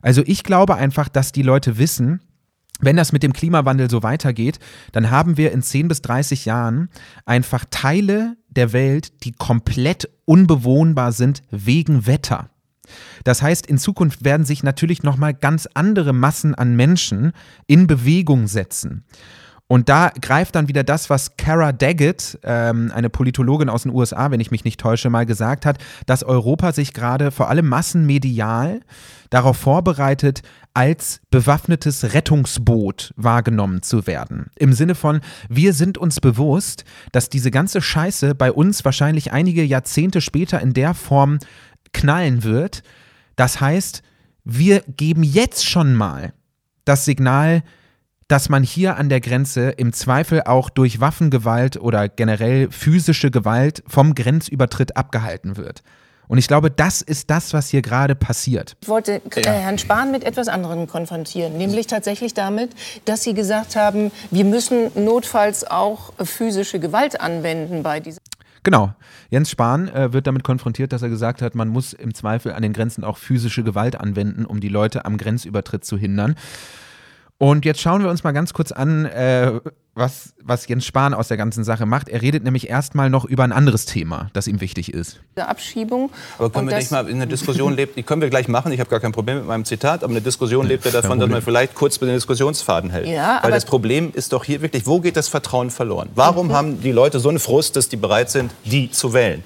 Also 0.00 0.22
ich 0.24 0.44
glaube 0.44 0.76
einfach, 0.76 1.08
dass 1.08 1.32
die 1.32 1.42
Leute 1.42 1.78
wissen, 1.78 2.20
wenn 2.80 2.96
das 2.96 3.12
mit 3.12 3.22
dem 3.22 3.32
Klimawandel 3.32 3.90
so 3.90 4.02
weitergeht, 4.02 4.58
dann 4.92 5.10
haben 5.10 5.36
wir 5.36 5.52
in 5.52 5.62
10 5.62 5.88
bis 5.88 6.02
30 6.02 6.44
Jahren 6.44 6.90
einfach 7.24 7.64
Teile 7.70 8.36
der 8.48 8.72
Welt, 8.72 9.24
die 9.24 9.32
komplett 9.32 10.10
unbewohnbar 10.24 11.12
sind 11.12 11.42
wegen 11.50 12.06
Wetter. 12.06 12.50
Das 13.24 13.42
heißt, 13.42 13.66
in 13.66 13.78
Zukunft 13.78 14.24
werden 14.24 14.46
sich 14.46 14.62
natürlich 14.62 15.02
noch 15.02 15.16
mal 15.16 15.34
ganz 15.34 15.68
andere 15.74 16.12
Massen 16.12 16.54
an 16.54 16.76
Menschen 16.76 17.32
in 17.66 17.86
Bewegung 17.86 18.46
setzen. 18.46 19.04
Und 19.68 19.88
da 19.88 20.12
greift 20.20 20.54
dann 20.54 20.68
wieder 20.68 20.84
das, 20.84 21.10
was 21.10 21.36
Kara 21.36 21.72
Daggett, 21.72 22.38
ähm, 22.44 22.92
eine 22.94 23.10
Politologin 23.10 23.68
aus 23.68 23.82
den 23.82 23.92
USA, 23.92 24.30
wenn 24.30 24.38
ich 24.38 24.52
mich 24.52 24.64
nicht 24.64 24.78
täusche, 24.78 25.10
mal 25.10 25.26
gesagt 25.26 25.66
hat, 25.66 25.78
dass 26.06 26.22
Europa 26.22 26.72
sich 26.72 26.92
gerade 26.92 27.32
vor 27.32 27.50
allem 27.50 27.66
massenmedial 27.68 28.80
darauf 29.30 29.56
vorbereitet, 29.56 30.42
als 30.72 31.20
bewaffnetes 31.30 32.14
Rettungsboot 32.14 33.12
wahrgenommen 33.16 33.82
zu 33.82 34.06
werden. 34.06 34.50
Im 34.56 34.72
Sinne 34.72 34.94
von, 34.94 35.20
wir 35.48 35.72
sind 35.72 35.98
uns 35.98 36.20
bewusst, 36.20 36.84
dass 37.10 37.28
diese 37.28 37.50
ganze 37.50 37.80
Scheiße 37.80 38.36
bei 38.36 38.52
uns 38.52 38.84
wahrscheinlich 38.84 39.32
einige 39.32 39.64
Jahrzehnte 39.64 40.20
später 40.20 40.60
in 40.60 40.74
der 40.74 40.94
Form 40.94 41.40
knallen 41.92 42.44
wird. 42.44 42.82
Das 43.34 43.60
heißt, 43.60 44.02
wir 44.44 44.82
geben 44.96 45.24
jetzt 45.24 45.66
schon 45.68 45.96
mal 45.96 46.32
das 46.84 47.04
Signal, 47.04 47.64
dass 48.28 48.48
man 48.48 48.62
hier 48.62 48.96
an 48.96 49.08
der 49.08 49.20
Grenze 49.20 49.70
im 49.70 49.92
Zweifel 49.92 50.42
auch 50.42 50.70
durch 50.70 51.00
Waffengewalt 51.00 51.76
oder 51.76 52.08
generell 52.08 52.70
physische 52.70 53.30
Gewalt 53.30 53.82
vom 53.86 54.14
Grenzübertritt 54.14 54.96
abgehalten 54.96 55.56
wird. 55.56 55.82
Und 56.28 56.38
ich 56.38 56.48
glaube, 56.48 56.70
das 56.70 57.02
ist 57.02 57.30
das, 57.30 57.52
was 57.52 57.68
hier 57.68 57.82
gerade 57.82 58.16
passiert. 58.16 58.76
Ich 58.82 58.88
wollte 58.88 59.22
äh, 59.36 59.42
Herrn 59.44 59.78
Spahn 59.78 60.10
mit 60.10 60.24
etwas 60.24 60.48
anderem 60.48 60.88
konfrontieren, 60.88 61.56
nämlich 61.56 61.86
tatsächlich 61.86 62.34
damit, 62.34 62.70
dass 63.04 63.22
Sie 63.22 63.32
gesagt 63.32 63.76
haben, 63.76 64.10
wir 64.32 64.44
müssen 64.44 64.90
notfalls 64.96 65.64
auch 65.64 66.12
physische 66.24 66.80
Gewalt 66.80 67.20
anwenden 67.20 67.84
bei 67.84 68.00
dieser. 68.00 68.20
Genau. 68.64 68.92
Jens 69.30 69.50
Spahn 69.50 69.88
äh, 69.88 70.12
wird 70.12 70.26
damit 70.26 70.42
konfrontiert, 70.42 70.92
dass 70.92 71.02
er 71.02 71.08
gesagt 71.08 71.42
hat, 71.42 71.54
man 71.54 71.68
muss 71.68 71.92
im 71.92 72.12
Zweifel 72.14 72.52
an 72.52 72.62
den 72.62 72.72
Grenzen 72.72 73.04
auch 73.04 73.18
physische 73.18 73.62
Gewalt 73.62 73.98
anwenden, 73.98 74.44
um 74.44 74.58
die 74.58 74.68
Leute 74.68 75.04
am 75.04 75.18
Grenzübertritt 75.18 75.84
zu 75.84 75.96
hindern. 75.96 76.34
Und 77.38 77.66
jetzt 77.66 77.80
schauen 77.80 78.02
wir 78.02 78.08
uns 78.08 78.24
mal 78.24 78.32
ganz 78.32 78.54
kurz 78.54 78.72
an, 78.72 79.04
äh, 79.04 79.60
was, 79.94 80.34
was 80.42 80.66
Jens 80.68 80.86
Spahn 80.86 81.12
aus 81.12 81.28
der 81.28 81.36
ganzen 81.36 81.64
Sache 81.64 81.84
macht. 81.84 82.08
Er 82.08 82.22
redet 82.22 82.44
nämlich 82.44 82.68
erstmal 82.68 83.10
noch 83.10 83.24
über 83.24 83.44
ein 83.44 83.52
anderes 83.52 83.84
Thema, 83.84 84.30
das 84.32 84.46
ihm 84.46 84.60
wichtig 84.60 84.92
ist. 84.92 85.20
Abschiebung. 85.36 86.10
Aber 86.38 86.50
können 86.50 86.68
wir 86.68 86.76
nicht 86.76 86.90
mal 86.90 87.08
in 87.08 87.18
der 87.18 87.26
Diskussion 87.26 87.74
lebt, 87.74 87.96
die 87.96 88.02
können 88.02 88.22
wir 88.22 88.30
gleich 88.30 88.48
machen, 88.48 88.72
ich 88.72 88.80
habe 88.80 88.88
gar 88.88 89.00
kein 89.00 89.12
Problem 89.12 89.38
mit 89.38 89.46
meinem 89.46 89.64
Zitat, 89.64 90.02
aber 90.02 90.12
eine 90.12 90.22
Diskussion 90.22 90.66
lebt 90.66 90.84
ja 90.84 90.90
davon, 90.90 91.18
dass 91.18 91.28
man 91.28 91.42
vielleicht 91.42 91.74
kurz 91.74 92.00
mit 92.00 92.08
den 92.08 92.14
Diskussionsfaden 92.14 92.90
hält. 92.90 93.06
Ja, 93.06 93.40
Weil 93.42 93.50
das 93.50 93.64
Problem 93.64 94.12
ist 94.14 94.32
doch 94.32 94.44
hier 94.44 94.62
wirklich, 94.62 94.86
wo 94.86 95.00
geht 95.00 95.16
das 95.16 95.28
Vertrauen 95.28 95.70
verloren? 95.70 96.08
Warum 96.14 96.48
mhm. 96.48 96.52
haben 96.52 96.80
die 96.80 96.92
Leute 96.92 97.18
so 97.18 97.28
eine 97.28 97.38
Frust, 97.38 97.76
dass 97.76 97.88
die 97.88 97.96
bereit 97.96 98.30
sind, 98.30 98.50
die 98.64 98.90
zu 98.90 99.12
wählen? 99.12 99.44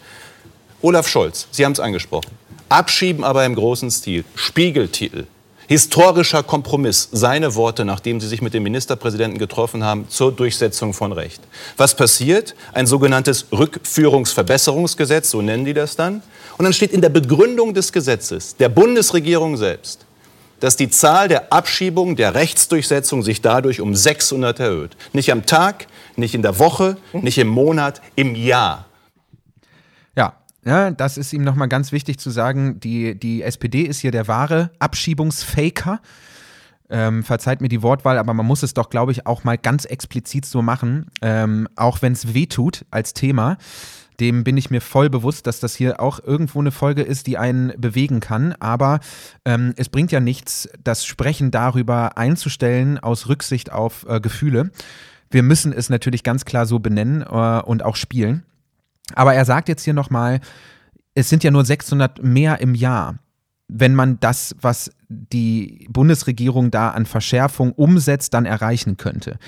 Olaf 0.82 1.08
Scholz, 1.08 1.46
Sie 1.50 1.64
haben 1.64 1.72
es 1.72 1.80
angesprochen. 1.80 2.30
Abschieben 2.68 3.24
aber 3.24 3.44
im 3.44 3.54
großen 3.54 3.90
Stil. 3.90 4.24
Spiegeltitel 4.34 5.26
historischer 5.70 6.42
Kompromiss, 6.42 7.08
seine 7.12 7.54
Worte, 7.54 7.84
nachdem 7.84 8.20
sie 8.20 8.26
sich 8.26 8.42
mit 8.42 8.54
dem 8.54 8.64
Ministerpräsidenten 8.64 9.38
getroffen 9.38 9.84
haben, 9.84 10.08
zur 10.08 10.32
Durchsetzung 10.32 10.92
von 10.92 11.12
Recht. 11.12 11.40
Was 11.76 11.94
passiert? 11.94 12.56
Ein 12.72 12.88
sogenanntes 12.88 13.46
Rückführungsverbesserungsgesetz, 13.52 15.30
so 15.30 15.42
nennen 15.42 15.64
die 15.64 15.72
das 15.72 15.94
dann. 15.94 16.24
Und 16.58 16.64
dann 16.64 16.72
steht 16.72 16.90
in 16.90 17.00
der 17.00 17.08
Begründung 17.08 17.72
des 17.72 17.92
Gesetzes 17.92 18.56
der 18.56 18.68
Bundesregierung 18.68 19.56
selbst, 19.56 20.06
dass 20.58 20.74
die 20.74 20.90
Zahl 20.90 21.28
der 21.28 21.52
Abschiebungen, 21.52 22.16
der 22.16 22.34
Rechtsdurchsetzung 22.34 23.22
sich 23.22 23.40
dadurch 23.40 23.80
um 23.80 23.94
600 23.94 24.58
erhöht. 24.58 24.96
Nicht 25.12 25.30
am 25.30 25.46
Tag, 25.46 25.86
nicht 26.16 26.34
in 26.34 26.42
der 26.42 26.58
Woche, 26.58 26.96
nicht 27.12 27.38
im 27.38 27.46
Monat, 27.46 28.02
im 28.16 28.34
Jahr. 28.34 28.86
Ja, 30.64 30.90
das 30.90 31.16
ist 31.16 31.32
ihm 31.32 31.42
nochmal 31.42 31.68
ganz 31.68 31.90
wichtig 31.92 32.18
zu 32.18 32.30
sagen. 32.30 32.80
Die, 32.80 33.18
die 33.18 33.42
SPD 33.42 33.82
ist 33.82 34.00
hier 34.00 34.10
der 34.10 34.28
wahre 34.28 34.70
Abschiebungsfaker. 34.78 36.00
Ähm, 36.90 37.22
verzeiht 37.22 37.60
mir 37.60 37.68
die 37.68 37.82
Wortwahl, 37.82 38.18
aber 38.18 38.34
man 38.34 38.46
muss 38.46 38.64
es 38.64 38.74
doch, 38.74 38.90
glaube 38.90 39.12
ich, 39.12 39.26
auch 39.26 39.44
mal 39.44 39.56
ganz 39.56 39.84
explizit 39.84 40.44
so 40.44 40.60
machen, 40.60 41.06
ähm, 41.22 41.68
auch 41.76 42.02
wenn 42.02 42.12
es 42.12 42.34
weh 42.34 42.46
tut 42.46 42.84
als 42.90 43.14
Thema. 43.14 43.58
Dem 44.18 44.44
bin 44.44 44.56
ich 44.56 44.70
mir 44.70 44.80
voll 44.80 45.08
bewusst, 45.08 45.46
dass 45.46 45.60
das 45.60 45.74
hier 45.74 46.00
auch 46.00 46.20
irgendwo 46.22 46.60
eine 46.60 46.72
Folge 46.72 47.02
ist, 47.02 47.26
die 47.26 47.38
einen 47.38 47.72
bewegen 47.78 48.20
kann. 48.20 48.54
Aber 48.58 49.00
ähm, 49.46 49.72
es 49.76 49.88
bringt 49.88 50.12
ja 50.12 50.20
nichts, 50.20 50.68
das 50.82 51.06
Sprechen 51.06 51.50
darüber 51.50 52.18
einzustellen 52.18 52.98
aus 52.98 53.28
Rücksicht 53.28 53.72
auf 53.72 54.04
äh, 54.08 54.20
Gefühle. 54.20 54.72
Wir 55.30 55.42
müssen 55.42 55.72
es 55.72 55.88
natürlich 55.88 56.22
ganz 56.22 56.44
klar 56.44 56.66
so 56.66 56.80
benennen 56.80 57.22
äh, 57.22 57.62
und 57.62 57.82
auch 57.82 57.96
spielen. 57.96 58.44
Aber 59.14 59.34
er 59.34 59.44
sagt 59.44 59.68
jetzt 59.68 59.84
hier 59.84 59.94
nochmal, 59.94 60.40
es 61.14 61.28
sind 61.28 61.44
ja 61.44 61.50
nur 61.50 61.64
600 61.64 62.22
mehr 62.22 62.60
im 62.60 62.74
Jahr. 62.74 63.16
Wenn 63.68 63.94
man 63.94 64.18
das, 64.20 64.54
was 64.60 64.90
die 65.08 65.86
Bundesregierung 65.90 66.70
da 66.70 66.90
an 66.90 67.06
Verschärfung 67.06 67.72
umsetzt, 67.72 68.34
dann 68.34 68.46
erreichen 68.46 68.96
könnte. 68.96 69.38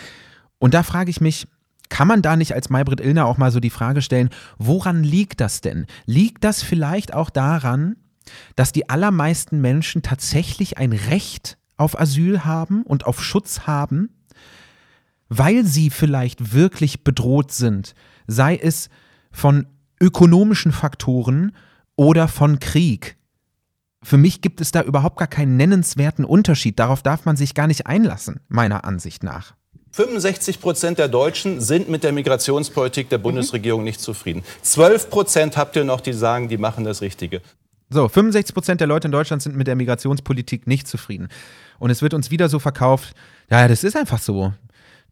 Und 0.58 0.74
da 0.74 0.82
frage 0.82 1.10
ich 1.10 1.20
mich, 1.20 1.48
kann 1.88 2.08
man 2.08 2.22
da 2.22 2.36
nicht 2.36 2.54
als 2.54 2.70
Maybrit 2.70 3.00
Illner 3.00 3.26
auch 3.26 3.36
mal 3.36 3.50
so 3.50 3.60
die 3.60 3.70
Frage 3.70 4.00
stellen, 4.00 4.30
woran 4.58 5.02
liegt 5.02 5.40
das 5.40 5.60
denn? 5.60 5.86
Liegt 6.06 6.44
das 6.44 6.62
vielleicht 6.62 7.12
auch 7.12 7.30
daran, 7.30 7.96
dass 8.54 8.72
die 8.72 8.88
allermeisten 8.88 9.60
Menschen 9.60 10.02
tatsächlich 10.02 10.78
ein 10.78 10.92
Recht 10.92 11.58
auf 11.76 11.98
Asyl 11.98 12.44
haben 12.44 12.84
und 12.84 13.06
auf 13.06 13.22
Schutz 13.22 13.66
haben? 13.66 14.08
weil 15.34 15.64
sie 15.64 15.88
vielleicht 15.88 16.52
wirklich 16.52 17.04
bedroht 17.04 17.52
sind, 17.52 17.94
sei 18.26 18.54
es 18.54 18.90
von 19.32 19.66
ökonomischen 20.00 20.72
Faktoren 20.72 21.52
oder 21.96 22.28
von 22.28 22.58
Krieg. 22.58 23.16
Für 24.02 24.16
mich 24.16 24.40
gibt 24.40 24.60
es 24.60 24.72
da 24.72 24.82
überhaupt 24.82 25.18
gar 25.18 25.28
keinen 25.28 25.56
nennenswerten 25.56 26.24
Unterschied. 26.24 26.78
Darauf 26.78 27.02
darf 27.02 27.24
man 27.24 27.36
sich 27.36 27.54
gar 27.54 27.68
nicht 27.68 27.86
einlassen, 27.86 28.40
meiner 28.48 28.84
Ansicht 28.84 29.22
nach. 29.22 29.54
65 29.92 30.60
Prozent 30.60 30.98
der 30.98 31.08
Deutschen 31.08 31.60
sind 31.60 31.88
mit 31.88 32.02
der 32.02 32.12
Migrationspolitik 32.12 33.10
der 33.10 33.18
Bundesregierung 33.18 33.84
nicht 33.84 34.00
zufrieden. 34.00 34.42
12 34.62 35.10
Prozent 35.10 35.56
habt 35.56 35.76
ihr 35.76 35.84
noch, 35.84 36.00
die 36.00 36.14
sagen, 36.14 36.48
die 36.48 36.56
machen 36.56 36.84
das 36.84 37.02
Richtige. 37.02 37.42
So, 37.90 38.08
65 38.08 38.54
Prozent 38.54 38.80
der 38.80 38.88
Leute 38.88 39.08
in 39.08 39.12
Deutschland 39.12 39.42
sind 39.42 39.54
mit 39.54 39.66
der 39.66 39.76
Migrationspolitik 39.76 40.66
nicht 40.66 40.88
zufrieden. 40.88 41.28
Und 41.78 41.90
es 41.90 42.00
wird 42.00 42.14
uns 42.14 42.30
wieder 42.30 42.48
so 42.48 42.58
verkauft, 42.58 43.14
ja, 43.50 43.68
das 43.68 43.84
ist 43.84 43.96
einfach 43.96 44.18
so. 44.18 44.54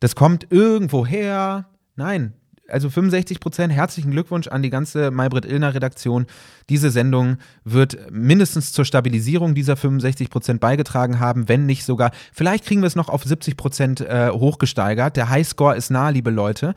Das 0.00 0.14
kommt 0.14 0.46
irgendwo 0.50 1.04
her. 1.04 1.68
Nein, 1.94 2.32
also 2.70 2.90
65 2.90 3.40
Prozent, 3.40 3.72
herzlichen 3.72 4.10
Glückwunsch 4.10 4.48
an 4.48 4.62
die 4.62 4.70
ganze 4.70 5.10
Maybrit 5.10 5.44
Illner 5.44 5.74
Redaktion. 5.74 6.26
Diese 6.68 6.90
Sendung 6.90 7.38
wird 7.64 8.10
mindestens 8.10 8.72
zur 8.72 8.84
Stabilisierung 8.84 9.54
dieser 9.54 9.76
65 9.76 10.30
Prozent 10.30 10.60
beigetragen 10.60 11.20
haben, 11.20 11.48
wenn 11.48 11.66
nicht 11.66 11.84
sogar, 11.84 12.10
vielleicht 12.32 12.64
kriegen 12.64 12.82
wir 12.82 12.86
es 12.86 12.96
noch 12.96 13.08
auf 13.08 13.24
70 13.24 13.56
Prozent 13.56 14.00
äh, 14.00 14.30
hochgesteigert. 14.30 15.16
Der 15.16 15.30
Highscore 15.30 15.76
ist 15.76 15.90
nah, 15.90 16.10
liebe 16.10 16.30
Leute. 16.30 16.74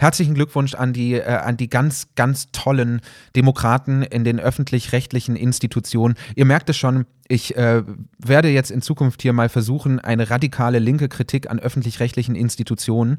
Herzlichen 0.00 0.34
Glückwunsch 0.34 0.74
an 0.74 0.92
die, 0.92 1.14
äh, 1.14 1.24
an 1.24 1.56
die 1.56 1.68
ganz, 1.68 2.06
ganz 2.14 2.52
tollen 2.52 3.00
Demokraten 3.34 4.04
in 4.04 4.22
den 4.22 4.38
öffentlich-rechtlichen 4.38 5.34
Institutionen. 5.34 6.14
Ihr 6.36 6.44
merkt 6.44 6.70
es 6.70 6.76
schon, 6.76 7.04
ich 7.26 7.56
äh, 7.56 7.82
werde 8.18 8.48
jetzt 8.48 8.70
in 8.70 8.80
Zukunft 8.80 9.22
hier 9.22 9.32
mal 9.32 9.48
versuchen, 9.48 9.98
eine 9.98 10.30
radikale 10.30 10.78
linke 10.78 11.08
Kritik 11.08 11.50
an 11.50 11.58
öffentlich-rechtlichen 11.58 12.36
Institutionen 12.36 13.18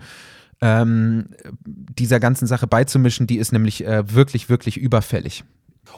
ähm, 0.62 1.30
dieser 1.66 2.20
ganzen 2.20 2.47
Sache 2.47 2.68
beizumischen. 2.68 3.28
Die 3.28 3.38
ist 3.38 3.51
nämlich 3.51 3.86
äh, 3.86 4.14
wirklich, 4.14 4.49
wirklich 4.49 4.78
überfällig. 4.78 5.43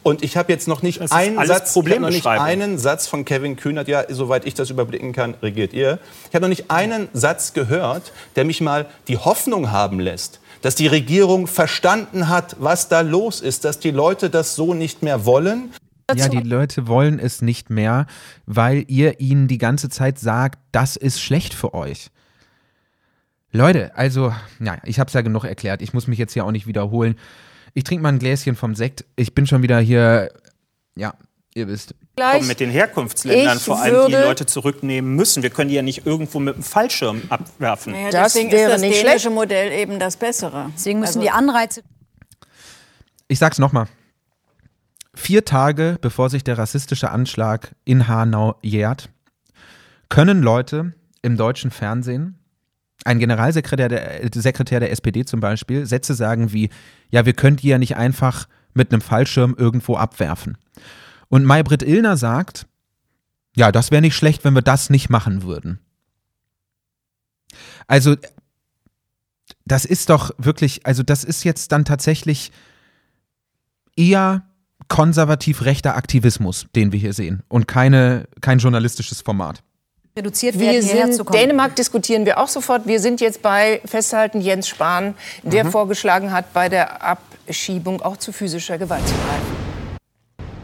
Und 0.03 0.23
ich 0.23 0.37
habe 0.37 0.51
jetzt 0.51 0.67
noch 0.67 0.81
nicht 0.81 1.01
einen 1.11 1.45
Satz, 1.45 1.75
noch 1.75 2.09
nicht 2.09 2.25
einen 2.25 2.77
Satz 2.77 3.07
von 3.07 3.25
Kevin 3.25 3.55
Kühnert, 3.55 3.87
ja, 3.87 4.03
soweit 4.09 4.45
ich 4.45 4.53
das 4.53 4.69
überblicken 4.69 5.13
kann, 5.13 5.35
regiert 5.41 5.73
ihr. 5.73 5.99
Ich 6.29 6.35
habe 6.35 6.41
noch 6.41 6.49
nicht 6.49 6.71
einen 6.71 7.07
Satz 7.13 7.53
gehört, 7.53 8.11
der 8.35 8.45
mich 8.45 8.61
mal 8.61 8.87
die 9.07 9.17
Hoffnung 9.17 9.71
haben 9.71 9.99
lässt, 9.99 10.39
dass 10.61 10.75
die 10.75 10.87
Regierung 10.87 11.45
verstanden 11.47 12.29
hat, 12.29 12.55
was 12.59 12.87
da 12.87 13.01
los 13.01 13.41
ist, 13.41 13.65
dass 13.65 13.79
die 13.79 13.91
Leute 13.91 14.29
das 14.29 14.55
so 14.55 14.73
nicht 14.73 15.03
mehr 15.03 15.25
wollen. 15.25 15.71
Ja, 16.15 16.27
die 16.27 16.39
Leute 16.39 16.87
wollen 16.87 17.19
es 17.19 17.41
nicht 17.41 17.69
mehr, 17.69 18.05
weil 18.45 18.83
ihr 18.87 19.19
ihnen 19.19 19.47
die 19.47 19.57
ganze 19.57 19.89
Zeit 19.89 20.19
sagt, 20.19 20.59
das 20.71 20.95
ist 20.95 21.21
schlecht 21.21 21.53
für 21.53 21.73
euch. 21.73 22.09
Leute, 23.51 23.95
also, 23.95 24.33
ja, 24.59 24.77
ich 24.83 24.99
habe 24.99 25.07
es 25.07 25.13
ja 25.13 25.21
genug 25.21 25.43
erklärt. 25.43 25.81
Ich 25.81 25.93
muss 25.93 26.07
mich 26.07 26.17
jetzt 26.17 26.33
hier 26.33 26.45
auch 26.45 26.51
nicht 26.51 26.67
wiederholen. 26.67 27.15
Ich 27.73 27.83
trinke 27.83 28.03
mal 28.03 28.09
ein 28.09 28.19
Gläschen 28.19 28.55
vom 28.55 28.75
Sekt. 28.75 29.05
Ich 29.15 29.35
bin 29.35 29.45
schon 29.45 29.61
wieder 29.61 29.79
hier, 29.79 30.31
ja, 30.95 31.13
ihr 31.53 31.67
wisst. 31.67 31.95
Gleich. 32.15 32.45
mit 32.45 32.59
den 32.59 32.69
Herkunftsländern 32.69 33.57
ich 33.57 33.63
vor 33.63 33.81
allem 33.81 34.07
die 34.07 34.13
Leute 34.13 34.45
zurücknehmen 34.45 35.15
müssen. 35.15 35.43
Wir 35.43 35.49
können 35.49 35.69
die 35.69 35.75
ja 35.75 35.81
nicht 35.81 36.05
irgendwo 36.05 36.39
mit 36.39 36.55
dem 36.55 36.63
Fallschirm 36.63 37.21
abwerfen. 37.29 37.93
Naja, 37.93 38.11
das 38.11 38.33
deswegen 38.33 38.51
wäre 38.51 38.71
ist 38.71 38.73
das 38.73 38.81
nicht 38.81 39.03
dänische 39.03 39.29
Modell 39.29 39.71
eben 39.71 39.97
das 39.97 40.17
bessere. 40.17 40.69
Deswegen 40.75 40.99
müssen 40.99 41.19
also, 41.19 41.21
die 41.21 41.31
Anreize. 41.31 41.83
Ich 43.27 43.39
sag's 43.39 43.59
nochmal. 43.59 43.87
Vier 45.13 45.45
Tage 45.45 45.97
bevor 46.01 46.29
sich 46.29 46.43
der 46.43 46.57
rassistische 46.57 47.11
Anschlag 47.11 47.75
in 47.85 48.07
Hanau 48.07 48.55
jährt, 48.61 49.09
können 50.09 50.41
Leute 50.41 50.93
im 51.21 51.37
deutschen 51.37 51.71
Fernsehen, 51.71 52.40
ein 53.05 53.19
Generalsekretär 53.19 53.89
der, 53.89 54.29
Sekretär 54.33 54.79
der 54.79 54.91
SPD 54.91 55.25
zum 55.25 55.39
Beispiel, 55.39 55.85
Sätze 55.85 56.13
sagen 56.13 56.53
wie, 56.53 56.69
ja, 57.09 57.25
wir 57.25 57.33
können 57.33 57.57
die 57.57 57.67
ja 57.67 57.77
nicht 57.77 57.95
einfach 57.95 58.47
mit 58.73 58.91
einem 58.91 59.01
Fallschirm 59.01 59.55
irgendwo 59.57 59.97
abwerfen. 59.97 60.57
Und 61.29 61.45
Maybrit 61.45 61.83
Illner 61.83 62.17
sagt, 62.17 62.67
ja, 63.55 63.71
das 63.71 63.91
wäre 63.91 64.01
nicht 64.01 64.15
schlecht, 64.15 64.43
wenn 64.43 64.53
wir 64.53 64.61
das 64.61 64.89
nicht 64.89 65.09
machen 65.09 65.43
würden. 65.43 65.79
Also, 67.87 68.15
das 69.65 69.85
ist 69.85 70.09
doch 70.09 70.31
wirklich, 70.37 70.85
also 70.85 71.03
das 71.03 71.23
ist 71.23 71.43
jetzt 71.43 71.71
dann 71.71 71.85
tatsächlich 71.85 72.51
eher 73.95 74.43
konservativ 74.87 75.63
rechter 75.63 75.95
Aktivismus, 75.95 76.67
den 76.75 76.91
wir 76.91 76.99
hier 76.99 77.13
sehen 77.13 77.43
und 77.47 77.67
keine, 77.67 78.27
kein 78.41 78.59
journalistisches 78.59 79.21
Format 79.21 79.63
reduziert 80.15 80.59
werden, 80.59 80.87
wir 80.87 81.13
sind, 81.13 81.33
Dänemark 81.33 81.75
diskutieren 81.75 82.25
wir 82.25 82.39
auch 82.39 82.47
sofort. 82.47 82.87
Wir 82.87 82.99
sind 82.99 83.21
jetzt 83.21 83.41
bei 83.41 83.81
Festhalten 83.85 84.41
Jens 84.41 84.67
Spahn, 84.67 85.15
der 85.43 85.65
mhm. 85.65 85.71
vorgeschlagen 85.71 86.31
hat, 86.31 86.53
bei 86.53 86.69
der 86.69 87.03
Abschiebung 87.03 88.01
auch 88.01 88.17
zu 88.17 88.31
physischer 88.31 88.77
Gewalt 88.77 89.07
zu 89.07 89.13
greifen. 89.13 89.61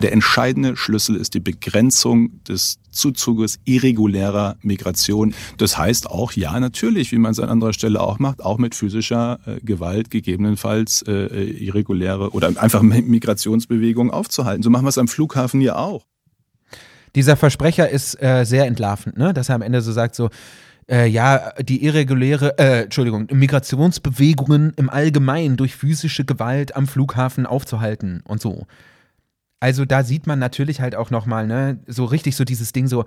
Der 0.01 0.11
entscheidende 0.11 0.77
Schlüssel 0.77 1.15
ist 1.15 1.33
die 1.33 1.39
Begrenzung 1.39 2.43
des 2.43 2.77
Zuzuges 2.91 3.57
irregulärer 3.65 4.57
Migration. 4.61 5.33
Das 5.57 5.75
heißt 5.75 6.11
auch, 6.11 6.33
ja, 6.33 6.59
natürlich, 6.59 7.11
wie 7.11 7.17
man 7.17 7.31
es 7.31 7.39
an 7.39 7.49
anderer 7.49 7.73
Stelle 7.73 7.99
auch 7.99 8.19
macht, 8.19 8.43
auch 8.43 8.59
mit 8.59 8.75
physischer 8.75 9.39
äh, 9.47 9.59
Gewalt 9.61 10.11
gegebenenfalls 10.11 11.03
äh, 11.07 11.11
äh 11.11 11.49
irreguläre 11.49 12.29
oder 12.29 12.51
einfach 12.57 12.83
Migrationsbewegungen 12.83 14.13
aufzuhalten. 14.13 14.61
So 14.61 14.69
machen 14.69 14.85
wir 14.85 14.89
es 14.89 14.99
am 14.99 15.07
Flughafen 15.07 15.61
ja 15.61 15.77
auch. 15.77 16.05
Dieser 17.15 17.35
Versprecher 17.35 17.89
ist 17.89 18.21
äh, 18.21 18.43
sehr 18.43 18.65
entlarvend, 18.65 19.17
ne? 19.17 19.33
dass 19.33 19.49
er 19.49 19.55
am 19.55 19.61
Ende 19.61 19.81
so 19.81 19.91
sagt, 19.91 20.15
so, 20.15 20.29
äh, 20.89 21.07
ja, 21.07 21.51
die 21.61 21.83
irreguläre, 21.83 22.57
äh, 22.57 22.83
Entschuldigung, 22.83 23.27
Migrationsbewegungen 23.31 24.73
im 24.77 24.89
Allgemeinen 24.89 25.57
durch 25.57 25.75
physische 25.75 26.25
Gewalt 26.25 26.75
am 26.75 26.87
Flughafen 26.87 27.45
aufzuhalten 27.45 28.21
und 28.25 28.41
so. 28.41 28.65
Also 29.59 29.85
da 29.85 30.03
sieht 30.03 30.27
man 30.27 30.39
natürlich 30.39 30.81
halt 30.81 30.95
auch 30.95 31.09
nochmal, 31.09 31.47
ne, 31.47 31.79
so 31.87 32.05
richtig 32.05 32.35
so 32.35 32.43
dieses 32.43 32.73
Ding 32.73 32.87
so, 32.87 33.05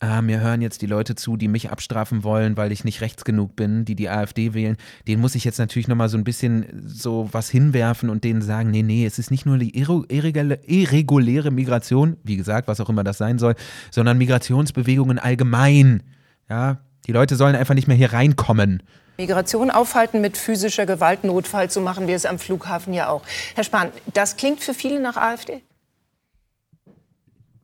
ah, 0.00 0.22
mir 0.22 0.40
hören 0.40 0.62
jetzt 0.62 0.82
die 0.82 0.86
Leute 0.86 1.14
zu, 1.14 1.36
die 1.36 1.48
mich 1.48 1.70
abstrafen 1.70 2.22
wollen, 2.22 2.56
weil 2.56 2.72
ich 2.72 2.84
nicht 2.84 3.00
rechts 3.00 3.24
genug 3.24 3.56
bin, 3.56 3.84
die 3.84 3.94
die 3.94 4.08
AfD 4.08 4.54
wählen. 4.54 4.76
Den 5.06 5.20
muss 5.20 5.34
ich 5.34 5.44
jetzt 5.44 5.58
natürlich 5.58 5.88
nochmal 5.88 6.08
so 6.08 6.16
ein 6.16 6.24
bisschen 6.24 6.84
so 6.86 7.28
was 7.32 7.50
hinwerfen 7.50 8.10
und 8.10 8.24
denen 8.24 8.42
sagen, 8.42 8.70
nee, 8.70 8.82
nee, 8.82 9.04
es 9.04 9.18
ist 9.18 9.30
nicht 9.30 9.46
nur 9.46 9.58
die 9.58 9.76
irreguläre 9.76 11.50
Migration, 11.50 12.16
wie 12.22 12.36
gesagt, 12.36 12.68
was 12.68 12.80
auch 12.80 12.88
immer 12.88 13.04
das 13.04 13.18
sein 13.18 13.38
soll, 13.38 13.54
sondern 13.90 14.18
Migrationsbewegungen 14.18 15.18
allgemein. 15.18 16.02
Ja, 16.48 16.78
die 17.06 17.12
Leute 17.12 17.36
sollen 17.36 17.56
einfach 17.56 17.74
nicht 17.74 17.88
mehr 17.88 17.96
hier 17.96 18.12
reinkommen. 18.12 18.82
Migration 19.18 19.72
aufhalten 19.72 20.20
mit 20.20 20.36
physischer 20.36 20.86
Gewalt, 20.86 21.24
Notfall, 21.24 21.70
so 21.70 21.80
machen 21.80 22.06
wir 22.06 22.14
es 22.14 22.24
am 22.24 22.38
Flughafen 22.38 22.94
ja 22.94 23.08
auch. 23.08 23.22
Herr 23.56 23.64
Spahn, 23.64 23.88
das 24.14 24.36
klingt 24.36 24.60
für 24.60 24.74
viele 24.74 25.00
nach 25.00 25.16
AfD? 25.16 25.62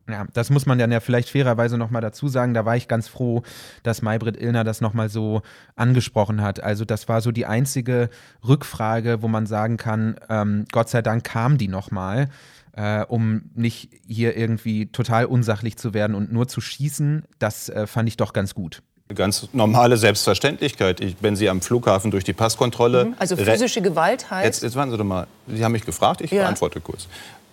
Ja, 0.09 0.27
das 0.35 0.51
muss 0.51 0.67
man 0.67 0.79
dann 0.79 0.93
ja 0.93 1.01
vielleicht 1.01 1.31
fairerweise 1.31 1.79
nochmal 1.79 2.03
dazu 2.03 2.29
sagen. 2.29 2.53
Da 2.53 2.65
war 2.67 2.77
ich 2.77 2.89
ganz 2.89 3.09
froh, 3.09 3.43
dass 3.83 4.03
Maybrit 4.03 4.37
Illner 4.37 4.63
das 4.63 4.81
nochmal 4.81 5.09
so 5.09 5.43
angesprochen 5.77 6.43
hat. 6.43 6.63
Also 6.63 6.85
das 6.85 7.09
war 7.09 7.23
so 7.23 7.33
die 7.33 7.47
einzige 7.47 8.11
Rückfrage, 8.47 9.23
wo 9.23 9.29
man 9.29 9.47
sagen 9.47 9.77
kann, 9.77 10.17
ähm, 10.29 10.67
Gott 10.73 10.91
sei 10.91 11.01
Dank 11.01 11.25
kam 11.25 11.57
die 11.57 11.69
nochmal, 11.69 12.29
äh, 12.77 13.05
um 13.05 13.51
nicht 13.55 13.91
hier 14.07 14.37
irgendwie 14.37 14.87
total 14.87 15.25
unsachlich 15.25 15.79
zu 15.79 15.95
werden 15.95 16.15
und 16.15 16.31
nur 16.31 16.49
zu 16.49 16.61
schießen. 16.61 17.25
Das 17.39 17.71
äh, 17.71 17.87
fand 17.87 18.09
ich 18.09 18.19
doch 18.19 18.35
ganz 18.35 18.55
gut. 18.55 18.83
Ganz 19.15 19.49
normale 19.53 19.99
Selbstverständlichkeit. 19.99 21.01
Ich, 21.01 21.17
wenn 21.21 21.37
Sie 21.37 21.51
am 21.51 21.61
Flughafen 21.61 22.11
durch 22.11 22.25
die 22.25 22.33
Passkontrolle. 22.33 23.07
Mhm. 23.07 23.15
Also 23.19 23.37
physische 23.37 23.83
Gewalt 23.83 24.31
heißt. 24.31 24.47
Jetzt, 24.47 24.63
jetzt 24.63 24.77
warten 24.77 24.91
Sie 24.91 24.97
doch 24.97 25.05
mal. 25.05 25.27
Sie 25.47 25.63
haben 25.63 25.73
mich 25.73 25.85
gefragt, 25.85 26.23
ich 26.23 26.31
ja. 26.31 26.43
beantworte 26.43 26.81
kurz. 26.81 27.07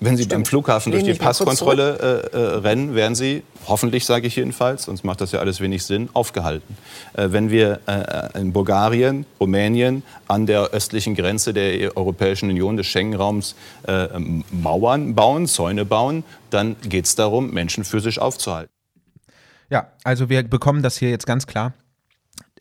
Wenn 0.04 0.18
Sie 0.18 0.24
Stimmt. 0.24 0.40
beim 0.40 0.46
Flughafen 0.46 0.92
durch 0.92 1.04
die 1.04 1.14
Passkontrolle 1.14 2.32
äh, 2.34 2.36
äh, 2.36 2.40
rennen, 2.58 2.96
werden 2.96 3.14
Sie, 3.14 3.44
hoffentlich 3.68 4.04
sage 4.04 4.26
ich 4.26 4.36
jedenfalls, 4.36 4.86
sonst 4.86 5.04
macht 5.04 5.22
das 5.22 5.32
ja 5.32 5.40
alles 5.40 5.62
wenig 5.62 5.84
Sinn, 5.86 6.10
aufgehalten. 6.14 6.76
Äh, 7.14 7.28
wenn 7.30 7.52
wir 7.52 7.82
äh, 7.86 8.40
in 8.40 8.52
Bulgarien, 8.52 9.28
Rumänien 9.40 10.02
an 10.28 10.48
der 10.48 10.72
östlichen 10.72 11.14
Grenze 11.14 11.54
der 11.54 11.96
Europäischen 11.96 12.50
Union, 12.50 12.78
des 12.78 12.88
Schengen-Raums, 12.88 13.54
äh, 13.88 14.08
Mauern 14.50 15.14
bauen, 15.14 15.46
Zäune 15.46 15.86
bauen, 15.86 16.24
dann 16.50 16.78
geht 16.82 17.06
es 17.06 17.14
darum, 17.14 17.52
Menschen 17.52 17.84
physisch 17.84 18.18
aufzuhalten. 18.18 18.74
Ja, 19.70 19.92
also 20.04 20.30
wir 20.30 20.42
bekommen 20.42 20.82
das 20.82 20.98
hier 20.98 21.12
jetzt 21.12 21.28
ganz 21.28 21.46
klar 21.46 21.74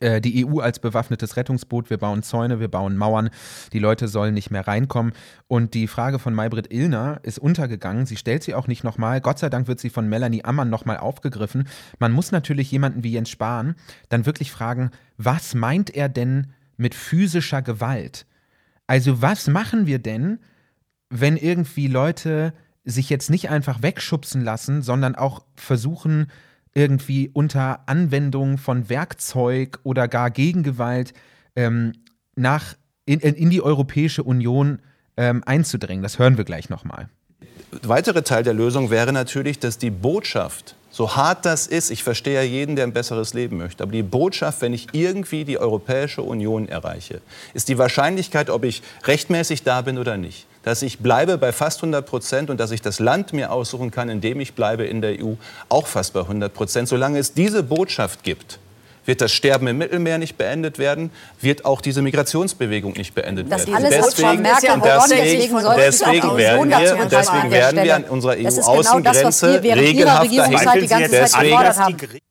äh, 0.01 0.19
die 0.19 0.45
EU 0.45 0.59
als 0.59 0.79
bewaffnetes 0.79 1.37
Rettungsboot, 1.37 1.89
wir 1.89 1.97
bauen 1.97 2.23
Zäune, 2.23 2.59
wir 2.59 2.67
bauen 2.67 2.97
Mauern, 2.97 3.29
die 3.71 3.79
Leute 3.79 4.07
sollen 4.07 4.33
nicht 4.33 4.51
mehr 4.51 4.67
reinkommen. 4.67 5.13
Und 5.47 5.73
die 5.73 5.87
Frage 5.87 6.19
von 6.19 6.33
Maybrit 6.33 6.73
Illner 6.73 7.19
ist 7.23 7.39
untergegangen. 7.39 8.05
Sie 8.05 8.17
stellt 8.17 8.43
sie 8.43 8.55
auch 8.55 8.67
nicht 8.67 8.83
nochmal. 8.83 9.21
Gott 9.21 9.39
sei 9.39 9.49
Dank 9.49 9.67
wird 9.67 9.79
sie 9.79 9.89
von 9.89 10.09
Melanie 10.09 10.43
Ammann 10.43 10.69
nochmal 10.69 10.97
aufgegriffen. 10.97 11.67
Man 11.99 12.11
muss 12.11 12.31
natürlich 12.31 12.71
jemanden 12.71 13.03
wie 13.03 13.11
Jens 13.11 13.29
Spahn 13.29 13.75
dann 14.09 14.25
wirklich 14.25 14.51
fragen, 14.51 14.91
was 15.17 15.53
meint 15.53 15.89
er 15.89 16.09
denn 16.09 16.47
mit 16.77 16.95
physischer 16.95 17.61
Gewalt? 17.61 18.25
Also 18.87 19.21
was 19.21 19.47
machen 19.47 19.85
wir 19.85 19.99
denn, 19.99 20.39
wenn 21.09 21.37
irgendwie 21.37 21.87
Leute 21.87 22.53
sich 22.83 23.09
jetzt 23.09 23.29
nicht 23.29 23.49
einfach 23.49 23.81
wegschubsen 23.83 24.41
lassen, 24.41 24.81
sondern 24.81 25.15
auch 25.15 25.43
versuchen, 25.55 26.27
irgendwie 26.73 27.29
unter 27.33 27.87
Anwendung 27.87 28.57
von 28.57 28.89
Werkzeug 28.89 29.79
oder 29.83 30.07
gar 30.07 30.31
Gegengewalt 30.31 31.13
ähm, 31.55 31.93
nach, 32.35 32.75
in, 33.05 33.19
in 33.19 33.49
die 33.49 33.61
Europäische 33.61 34.23
Union 34.23 34.79
ähm, 35.17 35.43
einzudringen. 35.45 36.03
Das 36.03 36.19
hören 36.19 36.37
wir 36.37 36.45
gleich 36.45 36.69
nochmal. 36.69 37.09
Weitere 37.83 38.21
Teil 38.21 38.43
der 38.43 38.53
Lösung 38.53 38.89
wäre 38.89 39.13
natürlich, 39.13 39.59
dass 39.59 39.77
die 39.77 39.91
Botschaft 39.91 40.75
so 40.93 41.15
hart 41.15 41.45
das 41.45 41.67
ist, 41.67 41.89
ich 41.89 42.03
verstehe 42.03 42.33
ja 42.35 42.41
jeden, 42.41 42.75
der 42.75 42.85
ein 42.85 42.91
besseres 42.91 43.33
Leben 43.33 43.57
möchte, 43.57 43.81
aber 43.81 43.93
die 43.93 44.03
Botschaft, 44.03 44.61
wenn 44.61 44.73
ich 44.73 44.89
irgendwie 44.91 45.45
die 45.45 45.57
Europäische 45.57 46.21
Union 46.21 46.67
erreiche, 46.67 47.21
ist 47.53 47.69
die 47.69 47.77
Wahrscheinlichkeit, 47.77 48.49
ob 48.49 48.65
ich 48.65 48.83
rechtmäßig 49.05 49.63
da 49.63 49.81
bin 49.81 49.97
oder 49.97 50.17
nicht, 50.17 50.47
dass 50.63 50.81
ich 50.81 50.99
bleibe 50.99 51.37
bei 51.37 51.51
fast 51.51 51.79
100 51.79 52.05
Prozent 52.05 52.49
und 52.49 52.59
dass 52.59 52.71
ich 52.71 52.81
das 52.81 52.99
Land 52.99 53.33
mir 53.33 53.51
aussuchen 53.51 53.91
kann, 53.91 54.09
in 54.09 54.21
dem 54.21 54.39
ich 54.39 54.53
bleibe 54.53 54.85
in 54.85 55.01
der 55.01 55.23
EU, 55.23 55.33
auch 55.69 55.87
fast 55.87 56.13
bei 56.13 56.21
100 56.21 56.53
Prozent. 56.53 56.87
Solange 56.87 57.19
es 57.19 57.33
diese 57.33 57.63
Botschaft 57.63 58.23
gibt, 58.23 58.59
wird 59.05 59.21
das 59.21 59.31
Sterben 59.31 59.67
im 59.67 59.77
Mittelmeer 59.77 60.17
nicht 60.17 60.37
beendet 60.37 60.77
werden, 60.77 61.11
wird 61.39 61.65
auch 61.65 61.81
diese 61.81 62.01
Migrationsbewegung 62.01 62.93
nicht 62.93 63.15
beendet 63.15 63.51
das 63.51 63.65
werden. 63.65 63.75
Alles 63.75 64.15
deswegen, 64.15 64.41
Merkel 64.41 64.71
und 64.71 64.85
deswegen, 64.85 65.55
deswegen 65.75 66.37
werden 66.37 66.69
wir, 66.69 67.07
deswegen 67.09 67.51
werden 67.51 67.83
wir 67.83 67.95
an 67.95 68.03
unserer 68.03 68.35
EU-Außengrenze 68.37 69.61
genau 69.61 69.75
regelhaft 69.75 70.31
dahin. 71.31 72.21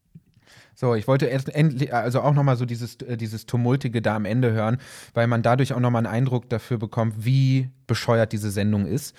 So, 0.81 0.95
ich 0.95 1.07
wollte 1.07 1.29
endlich, 1.29 1.93
also 1.93 2.23
auch 2.23 2.33
nochmal 2.33 2.57
so 2.57 2.65
dieses, 2.65 2.97
äh, 3.03 3.19
dieses 3.19 3.45
Tumultige 3.45 4.01
da 4.01 4.17
am 4.17 4.25
Ende 4.25 4.51
hören, 4.51 4.79
weil 5.13 5.27
man 5.27 5.43
dadurch 5.43 5.75
auch 5.75 5.79
nochmal 5.79 6.07
einen 6.07 6.15
Eindruck 6.15 6.49
dafür 6.49 6.79
bekommt, 6.79 7.27
wie 7.27 7.69
bescheuert 7.87 8.33
diese 8.33 8.51
Sendung 8.51 8.87
ist. 8.87 9.15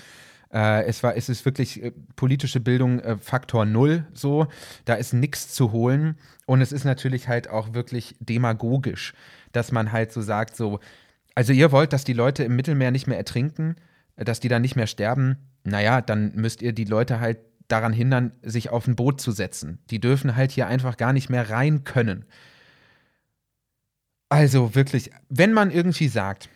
Äh, 0.51 0.85
es, 0.85 1.03
war, 1.03 1.15
es 1.15 1.29
ist 1.29 1.45
wirklich 1.45 1.83
äh, 1.83 1.91
politische 2.15 2.61
Bildung 2.61 2.99
äh, 3.01 3.15
Faktor 3.15 3.65
Null 3.65 4.07
so. 4.15 4.47
Da 4.85 4.95
ist 4.95 5.13
nichts 5.13 5.53
zu 5.53 5.71
holen. 5.71 6.17
Und 6.47 6.61
es 6.61 6.71
ist 6.71 6.83
natürlich 6.83 7.27
halt 7.27 7.47
auch 7.47 7.75
wirklich 7.75 8.15
demagogisch, 8.19 9.13
dass 9.51 9.71
man 9.71 9.91
halt 9.91 10.11
so 10.11 10.21
sagt, 10.21 10.55
so, 10.55 10.79
also 11.35 11.53
ihr 11.53 11.71
wollt, 11.71 11.93
dass 11.93 12.03
die 12.03 12.13
Leute 12.13 12.43
im 12.43 12.55
Mittelmeer 12.55 12.89
nicht 12.89 13.05
mehr 13.05 13.19
ertrinken, 13.19 13.75
äh, 14.15 14.25
dass 14.25 14.39
die 14.39 14.49
dann 14.49 14.63
nicht 14.63 14.75
mehr 14.75 14.87
sterben. 14.87 15.37
Naja, 15.63 16.01
dann 16.01 16.31
müsst 16.33 16.63
ihr 16.63 16.73
die 16.73 16.85
Leute 16.85 17.19
halt 17.19 17.37
daran 17.71 17.93
hindern, 17.93 18.33
sich 18.41 18.69
auf 18.69 18.87
ein 18.87 18.95
Boot 18.95 19.21
zu 19.21 19.31
setzen. 19.31 19.79
Die 19.89 19.99
dürfen 19.99 20.35
halt 20.35 20.51
hier 20.51 20.67
einfach 20.67 20.97
gar 20.97 21.13
nicht 21.13 21.29
mehr 21.29 21.49
rein 21.49 21.83
können. 21.83 22.25
Also 24.29 24.75
wirklich, 24.75 25.11
wenn 25.29 25.53
man 25.53 25.71
irgendwie 25.71 26.07
sagt, 26.07 26.49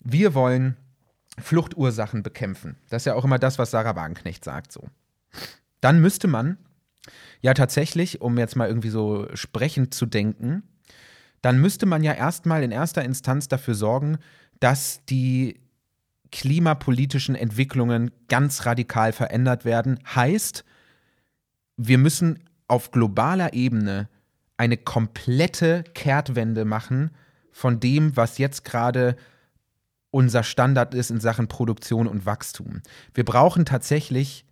wir 0.00 0.34
wollen 0.34 0.76
Fluchtursachen 1.38 2.22
bekämpfen. 2.22 2.76
Das 2.88 3.02
ist 3.02 3.06
ja 3.06 3.14
auch 3.14 3.24
immer 3.24 3.38
das, 3.38 3.58
was 3.58 3.70
Sarah 3.70 3.96
Wagenknecht 3.96 4.44
sagt 4.44 4.72
so. 4.72 4.88
Dann 5.80 6.00
müsste 6.00 6.28
man 6.28 6.58
ja 7.40 7.54
tatsächlich, 7.54 8.20
um 8.20 8.36
jetzt 8.38 8.56
mal 8.56 8.68
irgendwie 8.68 8.90
so 8.90 9.28
sprechend 9.34 9.94
zu 9.94 10.06
denken, 10.06 10.62
dann 11.42 11.60
müsste 11.60 11.86
man 11.86 12.02
ja 12.02 12.12
erstmal 12.12 12.62
in 12.62 12.70
erster 12.70 13.04
Instanz 13.04 13.48
dafür 13.48 13.74
sorgen, 13.74 14.18
dass 14.58 15.04
die 15.06 15.60
klimapolitischen 16.32 17.34
Entwicklungen 17.34 18.10
ganz 18.28 18.66
radikal 18.66 19.12
verändert 19.12 19.64
werden. 19.64 19.98
Heißt, 20.14 20.64
wir 21.76 21.98
müssen 21.98 22.44
auf 22.68 22.90
globaler 22.90 23.52
Ebene 23.52 24.08
eine 24.56 24.76
komplette 24.76 25.84
Kehrtwende 25.94 26.64
machen 26.64 27.10
von 27.52 27.80
dem, 27.80 28.16
was 28.16 28.38
jetzt 28.38 28.64
gerade 28.64 29.16
unser 30.10 30.42
Standard 30.42 30.94
ist 30.94 31.10
in 31.10 31.20
Sachen 31.20 31.48
Produktion 31.48 32.06
und 32.06 32.26
Wachstum. 32.26 32.82
Wir 33.14 33.24
brauchen 33.24 33.64
tatsächlich 33.64 34.44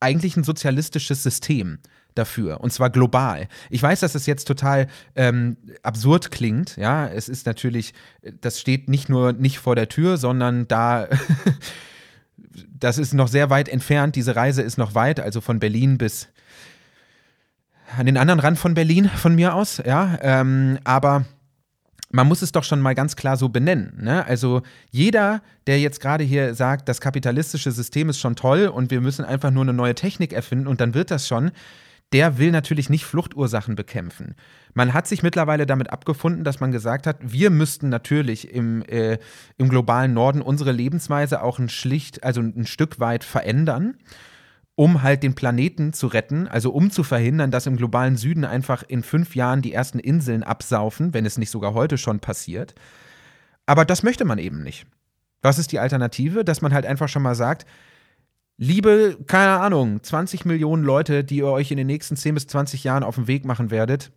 eigentlich 0.00 0.36
ein 0.36 0.44
sozialistisches 0.44 1.22
System 1.22 1.78
dafür 2.14 2.60
und 2.60 2.72
zwar 2.72 2.90
global. 2.90 3.48
Ich 3.70 3.82
weiß, 3.82 4.00
dass 4.00 4.14
es 4.14 4.22
das 4.22 4.26
jetzt 4.26 4.46
total 4.46 4.86
ähm, 5.16 5.56
absurd 5.82 6.30
klingt. 6.30 6.76
Ja, 6.76 7.06
es 7.08 7.28
ist 7.28 7.46
natürlich, 7.46 7.94
das 8.40 8.60
steht 8.60 8.88
nicht 8.88 9.08
nur 9.08 9.32
nicht 9.32 9.58
vor 9.58 9.76
der 9.76 9.88
Tür, 9.88 10.16
sondern 10.16 10.68
da. 10.68 11.08
das 12.78 12.98
ist 12.98 13.14
noch 13.14 13.28
sehr 13.28 13.50
weit 13.50 13.68
entfernt. 13.68 14.16
Diese 14.16 14.36
Reise 14.36 14.62
ist 14.62 14.78
noch 14.78 14.94
weit, 14.94 15.20
also 15.20 15.40
von 15.40 15.60
Berlin 15.60 15.98
bis 15.98 16.28
an 17.96 18.06
den 18.06 18.16
anderen 18.16 18.40
Rand 18.40 18.58
von 18.58 18.74
Berlin 18.74 19.08
von 19.08 19.34
mir 19.34 19.54
aus. 19.54 19.82
Ja, 19.84 20.18
ähm, 20.22 20.78
aber 20.84 21.24
man 22.12 22.26
muss 22.26 22.42
es 22.42 22.52
doch 22.52 22.64
schon 22.64 22.80
mal 22.80 22.94
ganz 22.94 23.16
klar 23.16 23.36
so 23.36 23.48
benennen. 23.48 23.98
Ne? 24.00 24.24
Also 24.26 24.62
jeder, 24.90 25.42
der 25.66 25.80
jetzt 25.80 26.00
gerade 26.00 26.24
hier 26.24 26.54
sagt, 26.54 26.88
das 26.88 27.00
kapitalistische 27.00 27.70
System 27.70 28.08
ist 28.08 28.18
schon 28.18 28.36
toll 28.36 28.66
und 28.66 28.90
wir 28.90 29.00
müssen 29.00 29.24
einfach 29.24 29.50
nur 29.50 29.62
eine 29.62 29.72
neue 29.72 29.94
Technik 29.94 30.32
erfinden 30.32 30.66
und 30.66 30.80
dann 30.80 30.94
wird 30.94 31.10
das 31.10 31.28
schon, 31.28 31.52
der 32.12 32.38
will 32.38 32.50
natürlich 32.50 32.90
nicht 32.90 33.04
Fluchtursachen 33.04 33.76
bekämpfen. 33.76 34.34
Man 34.74 34.94
hat 34.94 35.06
sich 35.06 35.22
mittlerweile 35.22 35.66
damit 35.66 35.90
abgefunden, 35.90 36.44
dass 36.44 36.60
man 36.60 36.72
gesagt 36.72 37.06
hat, 37.06 37.18
wir 37.20 37.50
müssten 37.50 37.88
natürlich 37.88 38.52
im, 38.52 38.82
äh, 38.82 39.18
im 39.58 39.68
globalen 39.68 40.12
Norden 40.12 40.42
unsere 40.42 40.72
Lebensweise 40.72 41.42
auch 41.42 41.58
ein 41.58 41.68
schlicht, 41.68 42.24
also 42.24 42.40
ein 42.40 42.66
Stück 42.66 42.98
weit 42.98 43.24
verändern 43.24 43.96
um 44.80 45.02
halt 45.02 45.22
den 45.22 45.34
Planeten 45.34 45.92
zu 45.92 46.06
retten, 46.06 46.48
also 46.48 46.70
um 46.70 46.90
zu 46.90 47.02
verhindern, 47.02 47.50
dass 47.50 47.66
im 47.66 47.76
globalen 47.76 48.16
Süden 48.16 48.46
einfach 48.46 48.82
in 48.88 49.02
fünf 49.02 49.36
Jahren 49.36 49.60
die 49.60 49.74
ersten 49.74 49.98
Inseln 49.98 50.42
absaufen, 50.42 51.12
wenn 51.12 51.26
es 51.26 51.36
nicht 51.36 51.50
sogar 51.50 51.74
heute 51.74 51.98
schon 51.98 52.20
passiert. 52.20 52.74
Aber 53.66 53.84
das 53.84 54.02
möchte 54.02 54.24
man 54.24 54.38
eben 54.38 54.62
nicht. 54.62 54.86
Was 55.42 55.58
ist 55.58 55.72
die 55.72 55.80
Alternative? 55.80 56.46
Dass 56.46 56.62
man 56.62 56.72
halt 56.72 56.86
einfach 56.86 57.10
schon 57.10 57.20
mal 57.20 57.34
sagt, 57.34 57.66
liebe, 58.60 59.16
keine 59.26 59.58
Ahnung, 59.60 60.02
20 60.02 60.44
Millionen 60.44 60.84
Leute, 60.84 61.24
die 61.24 61.38
ihr 61.38 61.46
euch 61.46 61.70
in 61.70 61.78
den 61.78 61.86
nächsten 61.86 62.14
10 62.14 62.34
bis 62.34 62.46
20 62.46 62.84
Jahren 62.84 63.02
auf 63.02 63.14
den 63.14 63.26
Weg 63.26 63.44
machen 63.44 63.70
werdet, 63.70 64.12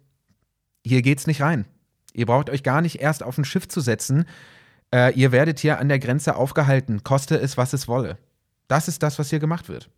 hier 0.85 1.01
geht's 1.01 1.27
nicht 1.27 1.41
rein. 1.41 1.65
Ihr 2.13 2.25
braucht 2.25 2.49
euch 2.49 2.61
gar 2.61 2.81
nicht 2.81 3.01
erst 3.01 3.23
auf 3.23 3.37
ein 3.37 3.45
Schiff 3.45 3.67
zu 3.69 3.79
setzen. 3.79 4.25
Äh, 4.93 5.13
ihr 5.15 5.31
werdet 5.31 5.59
hier 5.59 5.79
an 5.79 5.87
der 5.87 5.97
Grenze 5.97 6.35
aufgehalten, 6.35 7.03
koste 7.03 7.37
es, 7.37 7.57
was 7.57 7.71
es 7.71 7.87
wolle. 7.87 8.17
Das 8.67 8.87
ist 8.87 9.01
das, 9.01 9.17
was 9.17 9.29
hier 9.29 9.39
gemacht 9.39 9.69
wird 9.69 9.89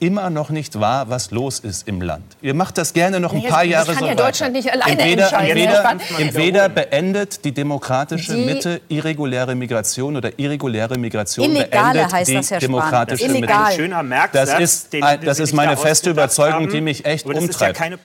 immer 0.00 0.30
noch 0.30 0.50
nicht 0.50 0.80
wahr, 0.80 1.10
was 1.10 1.30
los 1.30 1.60
ist 1.60 1.86
im 1.86 2.00
Land. 2.00 2.36
Ihr 2.42 2.54
macht 2.54 2.76
das 2.76 2.92
gerne 2.92 3.20
noch 3.20 3.32
ein 3.32 3.44
paar 3.44 3.62
Jahre 3.62 3.94
so 3.94 4.00
weiter. 4.00 4.00
Das 4.00 4.08
kann 4.08 4.18
ja 4.18 4.24
Deutschland 4.24 4.52
nicht 4.54 4.72
alleine 4.72 4.92
entweder, 4.92 5.22
entscheiden. 5.22 5.56
Entweder, 5.56 6.18
entweder 6.18 6.68
beendet 6.68 7.44
die 7.44 7.52
demokratische 7.52 8.34
die 8.34 8.44
Mitte 8.44 8.80
irreguläre 8.88 9.54
Migration 9.54 10.16
oder 10.16 10.36
irreguläre 10.38 10.98
Migration 10.98 11.50
Illegale 11.50 11.92
beendet 11.92 12.12
heißt 12.12 12.30
die 12.30 12.34
das, 12.34 12.50
Herr 12.50 12.58
demokratische 12.58 13.24
Spahn. 13.24 13.32
Mitte. 13.32 13.52
Illegal. 13.52 13.72
Schöner 13.72 14.28
Das 14.32 14.58
ist, 14.58 14.92
den, 14.92 15.04
das 15.24 15.38
ist 15.38 15.52
meine 15.52 15.76
feste 15.76 16.10
Überzeugung, 16.10 16.68
die 16.68 16.80
mich 16.80 17.04
echt 17.04 17.26
umtreibt. 17.26 17.78
Ja 17.78 17.96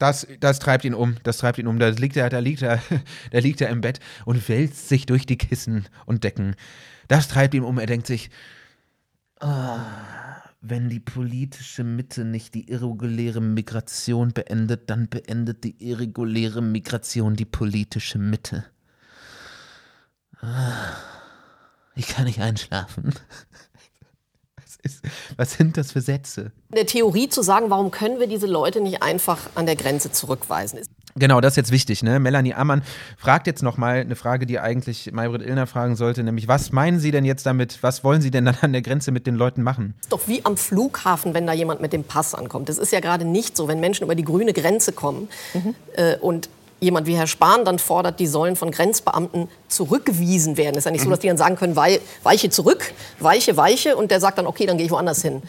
das, 0.00 0.26
das 0.40 0.58
treibt 0.58 0.84
ihn 0.84 0.94
um, 0.94 1.16
das 1.22 1.36
treibt 1.36 1.58
ihn 1.58 1.66
um. 1.66 1.78
Da 1.78 1.88
liegt 1.88 2.16
er, 2.16 2.28
da 2.30 2.38
liegt 2.38 2.62
er, 2.62 2.80
da 3.30 3.38
liegt 3.38 3.60
er 3.60 3.68
im 3.68 3.80
Bett 3.80 4.00
und 4.24 4.48
wälzt 4.48 4.88
sich 4.88 5.06
durch 5.06 5.26
die 5.26 5.36
Kissen 5.38 5.86
und 6.06 6.24
Decken. 6.24 6.56
Das 7.06 7.28
treibt 7.28 7.54
ihn 7.54 7.62
um. 7.62 7.78
Er 7.78 7.86
denkt 7.86 8.06
sich, 8.06 8.30
oh, 9.40 9.46
wenn 10.60 10.90
die 10.90 11.00
politische 11.00 11.84
Mitte 11.84 12.24
nicht 12.24 12.54
die 12.54 12.70
irreguläre 12.70 13.40
Migration 13.40 14.32
beendet, 14.32 14.90
dann 14.90 15.08
beendet 15.08 15.64
die 15.64 15.82
irreguläre 15.82 16.60
Migration 16.60 17.34
die 17.34 17.46
politische 17.46 18.18
Mitte. 18.18 18.64
Ah, 20.40 20.96
ich 21.94 22.08
kann 22.08 22.24
nicht 22.24 22.40
einschlafen. 22.40 23.14
Was, 25.36 25.52
sind 25.52 25.76
das 25.76 25.92
für 25.92 26.00
Sätze? 26.00 26.52
In 26.70 26.76
der 26.76 26.86
Theorie 26.86 27.28
zu 27.28 27.42
sagen, 27.42 27.68
warum 27.68 27.90
können 27.90 28.18
wir 28.18 28.26
diese 28.26 28.46
Leute 28.46 28.80
nicht 28.80 29.02
einfach 29.02 29.50
an 29.54 29.66
der 29.66 29.76
Grenze 29.76 30.10
zurückweisen, 30.10 30.78
ist 30.78 30.90
Genau, 31.16 31.40
das 31.40 31.52
ist 31.52 31.56
jetzt 31.56 31.72
wichtig. 31.72 32.02
Ne? 32.02 32.20
Melanie 32.20 32.54
Ammann 32.54 32.82
fragt 33.16 33.46
jetzt 33.46 33.62
nochmal 33.62 34.00
eine 34.00 34.16
Frage, 34.16 34.46
die 34.46 34.58
eigentlich 34.58 35.12
Maybrit 35.12 35.42
Illner 35.42 35.66
fragen 35.66 35.96
sollte, 35.96 36.22
nämlich 36.22 36.48
was 36.48 36.72
meinen 36.72 37.00
Sie 37.00 37.10
denn 37.10 37.24
jetzt 37.24 37.46
damit, 37.46 37.82
was 37.82 38.04
wollen 38.04 38.20
Sie 38.20 38.30
denn 38.30 38.44
dann 38.44 38.56
an 38.60 38.72
der 38.72 38.82
Grenze 38.82 39.10
mit 39.10 39.26
den 39.26 39.34
Leuten 39.34 39.62
machen? 39.62 39.94
ist 40.00 40.12
doch 40.12 40.26
wie 40.26 40.44
am 40.44 40.56
Flughafen, 40.56 41.34
wenn 41.34 41.46
da 41.46 41.52
jemand 41.52 41.80
mit 41.80 41.92
dem 41.92 42.04
Pass 42.04 42.34
ankommt. 42.34 42.68
Das 42.68 42.78
ist 42.78 42.92
ja 42.92 43.00
gerade 43.00 43.24
nicht 43.24 43.56
so, 43.56 43.68
wenn 43.68 43.80
Menschen 43.80 44.04
über 44.04 44.14
die 44.14 44.24
grüne 44.24 44.52
Grenze 44.52 44.92
kommen 44.92 45.28
mhm. 45.54 45.74
äh, 45.94 46.16
und 46.16 46.48
jemand 46.80 47.06
wie 47.06 47.14
Herr 47.14 47.26
Spahn 47.26 47.64
dann 47.64 47.78
fordert, 47.78 48.18
die 48.20 48.26
sollen 48.26 48.56
von 48.56 48.70
Grenzbeamten 48.70 49.48
zurückgewiesen 49.68 50.56
werden. 50.56 50.72
Es 50.72 50.78
ist 50.78 50.84
ja 50.86 50.90
nicht 50.90 51.02
so, 51.02 51.08
mhm. 51.08 51.12
dass 51.12 51.20
die 51.20 51.28
dann 51.28 51.36
sagen 51.36 51.56
können, 51.56 51.76
weiche 51.76 52.50
zurück, 52.50 52.92
weiche, 53.18 53.56
weiche 53.56 53.96
und 53.96 54.10
der 54.10 54.20
sagt 54.20 54.38
dann, 54.38 54.46
okay, 54.46 54.66
dann 54.66 54.78
gehe 54.78 54.86
ich 54.86 54.92
woanders 54.92 55.22
hin. 55.22 55.42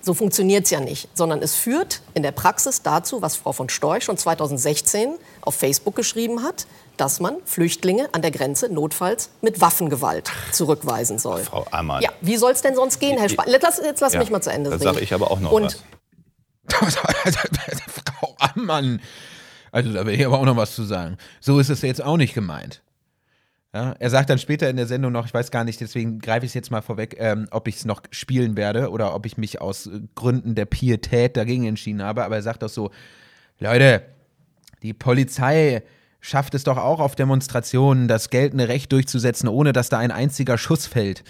So 0.00 0.14
funktioniert 0.14 0.64
es 0.64 0.70
ja 0.70 0.80
nicht, 0.80 1.08
sondern 1.14 1.42
es 1.42 1.54
führt 1.54 2.02
in 2.14 2.22
der 2.22 2.32
Praxis 2.32 2.82
dazu, 2.82 3.20
was 3.20 3.36
Frau 3.36 3.52
von 3.52 3.68
Storch 3.68 4.04
schon 4.04 4.16
2016 4.16 5.14
auf 5.40 5.54
Facebook 5.54 5.96
geschrieben 5.96 6.42
hat, 6.42 6.66
dass 6.96 7.20
man 7.20 7.36
Flüchtlinge 7.44 8.08
an 8.12 8.22
der 8.22 8.30
Grenze 8.30 8.72
notfalls 8.72 9.30
mit 9.40 9.60
Waffengewalt 9.60 10.30
zurückweisen 10.52 11.18
soll. 11.18 11.42
Frau 11.42 11.66
Ammann. 11.70 12.02
Ja, 12.02 12.10
wie 12.20 12.36
soll 12.36 12.52
es 12.52 12.62
denn 12.62 12.74
sonst 12.74 13.00
gehen, 13.00 13.18
Herr 13.18 13.28
Spahn? 13.28 13.48
Jetzt, 13.48 13.80
jetzt 13.82 14.00
lass 14.00 14.12
ja, 14.12 14.20
mich 14.20 14.30
mal 14.30 14.40
zu 14.40 14.50
Ende 14.50 14.70
reden. 14.70 14.82
Das 14.82 14.94
sage 14.94 15.04
ich 15.04 15.12
aber 15.12 15.30
auch 15.30 15.40
noch 15.40 15.52
Und 15.52 15.76
was. 16.68 16.94
Frau 18.18 18.36
Ammann. 18.38 19.00
Also 19.72 19.92
da 19.92 20.06
will 20.06 20.14
ich 20.14 20.24
aber 20.24 20.38
auch 20.38 20.44
noch 20.44 20.56
was 20.56 20.74
zu 20.74 20.84
sagen. 20.84 21.18
So 21.40 21.58
ist 21.58 21.70
es 21.70 21.82
jetzt 21.82 22.02
auch 22.02 22.16
nicht 22.16 22.34
gemeint. 22.34 22.82
Ja, 23.74 23.92
er 23.98 24.10
sagt 24.10 24.30
dann 24.30 24.38
später 24.38 24.70
in 24.70 24.76
der 24.76 24.86
Sendung 24.86 25.12
noch, 25.12 25.26
ich 25.26 25.34
weiß 25.34 25.50
gar 25.50 25.62
nicht, 25.62 25.80
deswegen 25.80 26.20
greife 26.20 26.46
ich 26.46 26.50
es 26.50 26.54
jetzt 26.54 26.70
mal 26.70 26.80
vorweg, 26.80 27.16
ähm, 27.18 27.46
ob 27.50 27.68
ich 27.68 27.76
es 27.76 27.84
noch 27.84 28.00
spielen 28.10 28.56
werde 28.56 28.90
oder 28.90 29.14
ob 29.14 29.26
ich 29.26 29.36
mich 29.36 29.60
aus 29.60 29.90
Gründen 30.14 30.54
der 30.54 30.64
Pietät 30.64 31.36
dagegen 31.36 31.66
entschieden 31.66 32.02
habe. 32.02 32.24
Aber 32.24 32.36
er 32.36 32.42
sagt 32.42 32.64
auch 32.64 32.70
so, 32.70 32.90
Leute, 33.58 34.02
die 34.82 34.94
Polizei 34.94 35.82
schafft 36.20 36.54
es 36.54 36.64
doch 36.64 36.78
auch 36.78 36.98
auf 36.98 37.14
Demonstrationen, 37.14 38.08
das 38.08 38.30
geltende 38.30 38.68
Recht 38.68 38.90
durchzusetzen, 38.90 39.48
ohne 39.48 39.72
dass 39.72 39.90
da 39.90 39.98
ein 39.98 40.10
einziger 40.10 40.56
Schuss 40.56 40.86
fällt. 40.86 41.22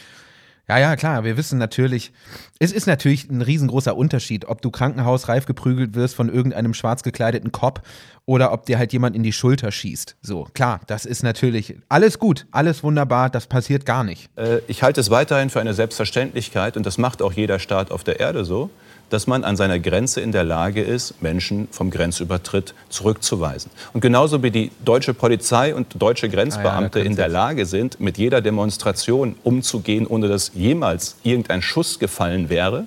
Ja, 0.69 0.79
ja, 0.79 0.97
klar, 0.97 1.25
wir 1.25 1.39
wissen 1.39 1.59
natürlich, 1.59 2.13
es 2.59 2.73
ist 2.73 2.87
natürlich 2.87 3.31
ein 3.31 3.41
riesengroßer 3.41 3.97
Unterschied, 3.97 4.45
ob 4.45 4.61
du 4.61 4.71
krankenhausreif 4.71 5.47
geprügelt 5.47 5.95
wirst 5.95 6.15
von 6.15 6.29
irgendeinem 6.29 6.75
schwarz 6.75 7.03
gekleideten 7.03 7.53
Cop 7.53 7.81
oder 8.27 8.53
ob 8.53 8.67
dir 8.67 8.77
halt 8.77 8.93
jemand 8.93 9.17
in 9.17 9.23
die 9.23 9.33
Schulter 9.33 9.73
schießt. 9.73 10.17
So, 10.21 10.47
klar, 10.53 10.81
das 10.87 11.07
ist 11.07 11.23
natürlich 11.23 11.77
alles 11.89 12.19
gut, 12.19 12.47
alles 12.51 12.83
wunderbar, 12.83 13.31
das 13.31 13.47
passiert 13.47 13.87
gar 13.87 14.05
nicht. 14.05 14.29
Äh, 14.37 14.59
ich 14.69 14.83
halte 14.83 15.01
es 15.01 15.09
weiterhin 15.09 15.49
für 15.49 15.61
eine 15.61 15.73
Selbstverständlichkeit 15.73 16.77
und 16.77 16.85
das 16.85 16.99
macht 16.99 17.23
auch 17.23 17.33
jeder 17.33 17.59
Staat 17.59 17.91
auf 17.91 18.05
der 18.05 18.21
Erde 18.21 18.45
so, 18.45 18.69
dass 19.11 19.27
man 19.27 19.45
an 19.45 19.57
seiner 19.57 19.79
Grenze 19.79 20.21
in 20.21 20.33
der 20.33 20.45
Lage 20.45 20.83
ist, 20.83 21.23
Menschen 21.23 21.69
vom 21.71 21.91
Grenzübertritt 21.91 22.75
zurückzuweisen. 22.89 23.71
Und 23.93 24.01
genauso 24.01 24.43
wie 24.43 24.51
die 24.51 24.71
deutsche 24.85 25.15
Polizei 25.15 25.75
und 25.75 26.01
deutsche 26.01 26.29
Grenzbeamte 26.29 26.99
ah 26.99 27.03
ja, 27.03 27.09
in 27.09 27.17
der 27.17 27.29
Lage 27.29 27.67
sind, 27.67 28.01
mit 28.01 28.19
jeder 28.19 28.41
Demonstration 28.41 29.37
umzugehen, 29.45 30.07
ohne 30.07 30.29
dass 30.29 30.53
jemals 30.55 31.17
irgendein 31.23 31.63
Schuss 31.63 31.99
gefallen 31.99 32.49
wäre, 32.51 32.85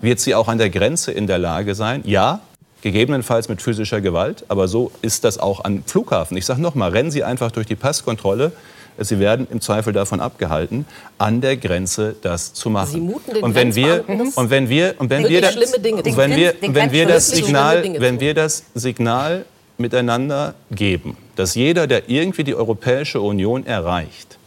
wird 0.00 0.20
sie 0.20 0.34
auch 0.34 0.48
an 0.48 0.58
der 0.58 0.70
Grenze 0.70 1.12
in 1.12 1.26
der 1.26 1.38
Lage 1.38 1.74
sein, 1.74 2.02
ja, 2.04 2.40
gegebenenfalls 2.82 3.48
mit 3.48 3.62
physischer 3.62 4.00
Gewalt, 4.00 4.44
aber 4.48 4.68
so 4.68 4.90
ist 5.02 5.24
das 5.24 5.38
auch 5.38 5.64
am 5.64 5.84
Flughafen. 5.84 6.36
Ich 6.36 6.44
sage 6.44 6.60
nochmal, 6.60 6.90
rennen 6.90 7.12
Sie 7.12 7.22
einfach 7.22 7.52
durch 7.52 7.66
die 7.66 7.76
Passkontrolle, 7.76 8.52
Sie 8.98 9.18
werden 9.18 9.46
im 9.50 9.60
Zweifel 9.60 9.92
davon 9.92 10.20
abgehalten, 10.20 10.86
an 11.18 11.40
der 11.40 11.56
Grenze 11.56 12.14
das 12.22 12.52
zu 12.52 12.70
machen. 12.70 12.90
Sie 12.90 13.00
muten 13.00 13.34
den 13.34 13.42
und 13.42 13.54
wenn 13.54 13.74
wir 13.74 14.04
und 14.08 14.50
wenn 14.50 14.68
wir 14.68 14.94
und 14.98 15.10
wenn 15.10 15.28
wir 15.28 15.40
das, 15.40 15.56
und 15.56 16.16
wenn 16.16 16.36
wir 16.36 16.54
wenn 16.60 16.92
wir 16.92 17.06
das 17.06 17.28
Signal 17.28 17.82
wenn 17.98 18.20
wir 18.20 18.34
das 18.34 18.64
Signal 18.74 19.44
miteinander 19.78 20.54
geben, 20.70 21.16
dass 21.36 21.54
jeder, 21.54 21.86
der 21.86 22.08
irgendwie 22.08 22.44
die 22.44 22.54
Europäische 22.54 23.20
Union 23.20 23.66
erreicht, 23.66 24.38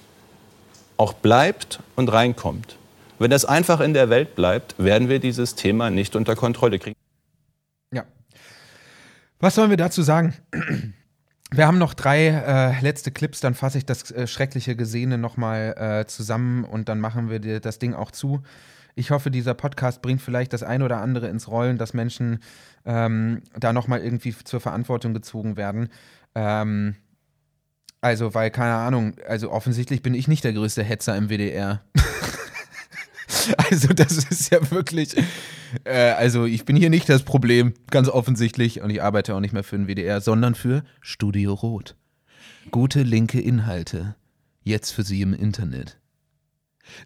auch 0.97 1.13
bleibt 1.13 1.79
und 1.95 2.11
reinkommt. 2.11 2.77
Wenn 3.19 3.31
das 3.31 3.45
einfach 3.45 3.79
in 3.79 3.93
der 3.93 4.09
Welt 4.09 4.35
bleibt, 4.35 4.75
werden 4.77 5.09
wir 5.09 5.19
dieses 5.19 5.55
Thema 5.55 5.89
nicht 5.89 6.15
unter 6.15 6.35
Kontrolle 6.35 6.79
kriegen. 6.79 6.95
Ja. 7.93 8.03
Was 9.39 9.55
sollen 9.55 9.69
wir 9.69 9.77
dazu 9.77 10.01
sagen? 10.01 10.33
Wir 11.55 11.67
haben 11.67 11.77
noch 11.77 11.93
drei 11.93 12.27
äh, 12.27 12.81
letzte 12.81 13.11
Clips, 13.11 13.39
dann 13.39 13.53
fasse 13.53 13.77
ich 13.77 13.85
das 13.85 14.11
äh, 14.11 14.27
schreckliche 14.27 14.75
Gesehene 14.75 15.17
nochmal 15.17 15.73
äh, 15.77 16.05
zusammen 16.05 16.65
und 16.65 16.89
dann 16.89 16.99
machen 16.99 17.29
wir 17.29 17.39
dir 17.39 17.61
das 17.61 17.79
Ding 17.79 17.93
auch 17.93 18.11
zu. 18.11 18.43
Ich 18.93 19.11
hoffe, 19.11 19.31
dieser 19.31 19.53
Podcast 19.53 20.01
bringt 20.01 20.21
vielleicht 20.21 20.51
das 20.51 20.63
eine 20.63 20.83
oder 20.83 20.97
andere 20.97 21.29
ins 21.29 21.47
Rollen, 21.47 21.77
dass 21.77 21.93
Menschen 21.93 22.39
ähm, 22.83 23.41
da 23.57 23.71
nochmal 23.71 24.01
irgendwie 24.01 24.35
zur 24.35 24.59
Verantwortung 24.59 25.13
gezogen 25.13 25.55
werden. 25.55 25.87
Ähm, 26.33 26.95
also, 28.01 28.33
weil, 28.33 28.51
keine 28.51 28.75
Ahnung, 28.75 29.13
also 29.25 29.49
offensichtlich 29.49 30.01
bin 30.01 30.13
ich 30.13 30.27
nicht 30.27 30.43
der 30.43 30.51
größte 30.51 30.83
Hetzer 30.83 31.15
im 31.15 31.29
WDR. 31.29 31.81
also, 33.69 33.89
das 33.89 34.17
ist 34.17 34.51
ja 34.51 34.71
wirklich. 34.71 35.15
Äh, 35.83 36.11
also 36.11 36.45
ich 36.45 36.65
bin 36.65 36.75
hier 36.75 36.89
nicht 36.89 37.09
das 37.09 37.23
Problem, 37.23 37.73
ganz 37.91 38.07
offensichtlich. 38.07 38.81
Und 38.81 38.89
ich 38.89 39.01
arbeite 39.01 39.35
auch 39.35 39.39
nicht 39.39 39.53
mehr 39.53 39.63
für 39.63 39.77
den 39.77 39.87
WDR, 39.87 40.21
sondern 40.21 40.55
für 40.55 40.83
Studio 41.01 41.53
Rot. 41.53 41.95
Gute 42.71 43.03
linke 43.03 43.39
Inhalte. 43.39 44.15
Jetzt 44.63 44.91
für 44.91 45.03
Sie 45.03 45.21
im 45.21 45.33
Internet. 45.33 45.99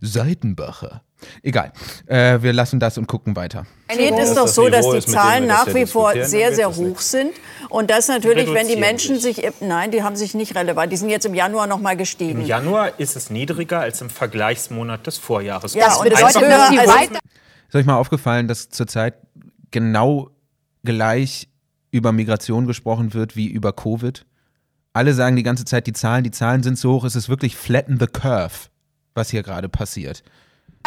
Seitenbacher. 0.01 1.03
Egal. 1.43 1.73
Äh, 2.05 2.41
wir 2.41 2.53
lassen 2.53 2.79
das 2.79 2.97
und 2.97 3.07
gucken 3.07 3.35
weiter. 3.35 3.65
Es 3.87 3.97
ist 3.97 4.37
doch 4.37 4.47
so, 4.47 4.69
dass 4.69 4.89
die 4.89 5.01
Zahlen 5.01 5.47
nach 5.47 5.73
wie 5.73 5.85
vor 5.85 6.13
sehr, 6.23 6.55
sehr 6.55 6.73
hoch 6.73 6.99
sind. 6.99 7.31
Und 7.67 7.89
das 7.89 8.07
natürlich, 8.07 8.53
wenn 8.53 8.67
die 8.67 8.77
Menschen 8.77 9.19
sich, 9.19 9.41
nein, 9.59 9.91
die 9.91 10.01
haben 10.01 10.15
sich 10.15 10.33
nicht 10.33 10.55
relevant, 10.55 10.91
die 10.93 10.97
sind 10.97 11.09
jetzt 11.09 11.25
im 11.25 11.33
Januar 11.33 11.67
noch 11.67 11.79
mal 11.79 11.97
gestiegen. 11.97 12.41
Im 12.41 12.47
Januar 12.47 12.99
ist 12.99 13.17
es 13.17 13.29
niedriger 13.29 13.81
als 13.81 13.99
im 13.99 14.09
Vergleichsmonat 14.09 15.05
des 15.07 15.17
Vorjahres. 15.17 15.73
Ja, 15.73 15.95
und 15.95 16.09
das 16.09 16.19
bedeutet, 16.33 16.51
dass 16.51 16.69
die 16.69 16.77
weiter 16.77 17.19
ist 17.69 17.75
euch 17.75 17.85
mal 17.85 17.97
aufgefallen, 17.97 18.47
dass 18.47 18.69
zurzeit 18.69 19.15
genau 19.71 20.31
gleich 20.83 21.49
über 21.91 22.11
Migration 22.11 22.65
gesprochen 22.65 23.13
wird 23.13 23.35
wie 23.35 23.47
über 23.47 23.73
Covid? 23.73 24.25
Alle 24.93 25.13
sagen 25.13 25.35
die 25.35 25.43
ganze 25.43 25.65
Zeit, 25.65 25.85
die 25.85 25.93
Zahlen, 25.93 26.23
die 26.23 26.31
Zahlen 26.31 26.63
sind 26.63 26.79
so 26.79 26.93
hoch, 26.93 27.03
es 27.03 27.15
ist 27.15 27.29
wirklich 27.29 27.55
flatten 27.55 27.99
the 27.99 28.07
curve, 28.07 28.69
was 29.19 29.29
hier 29.29 29.43
gerade 29.43 29.69
passiert. 29.69 30.23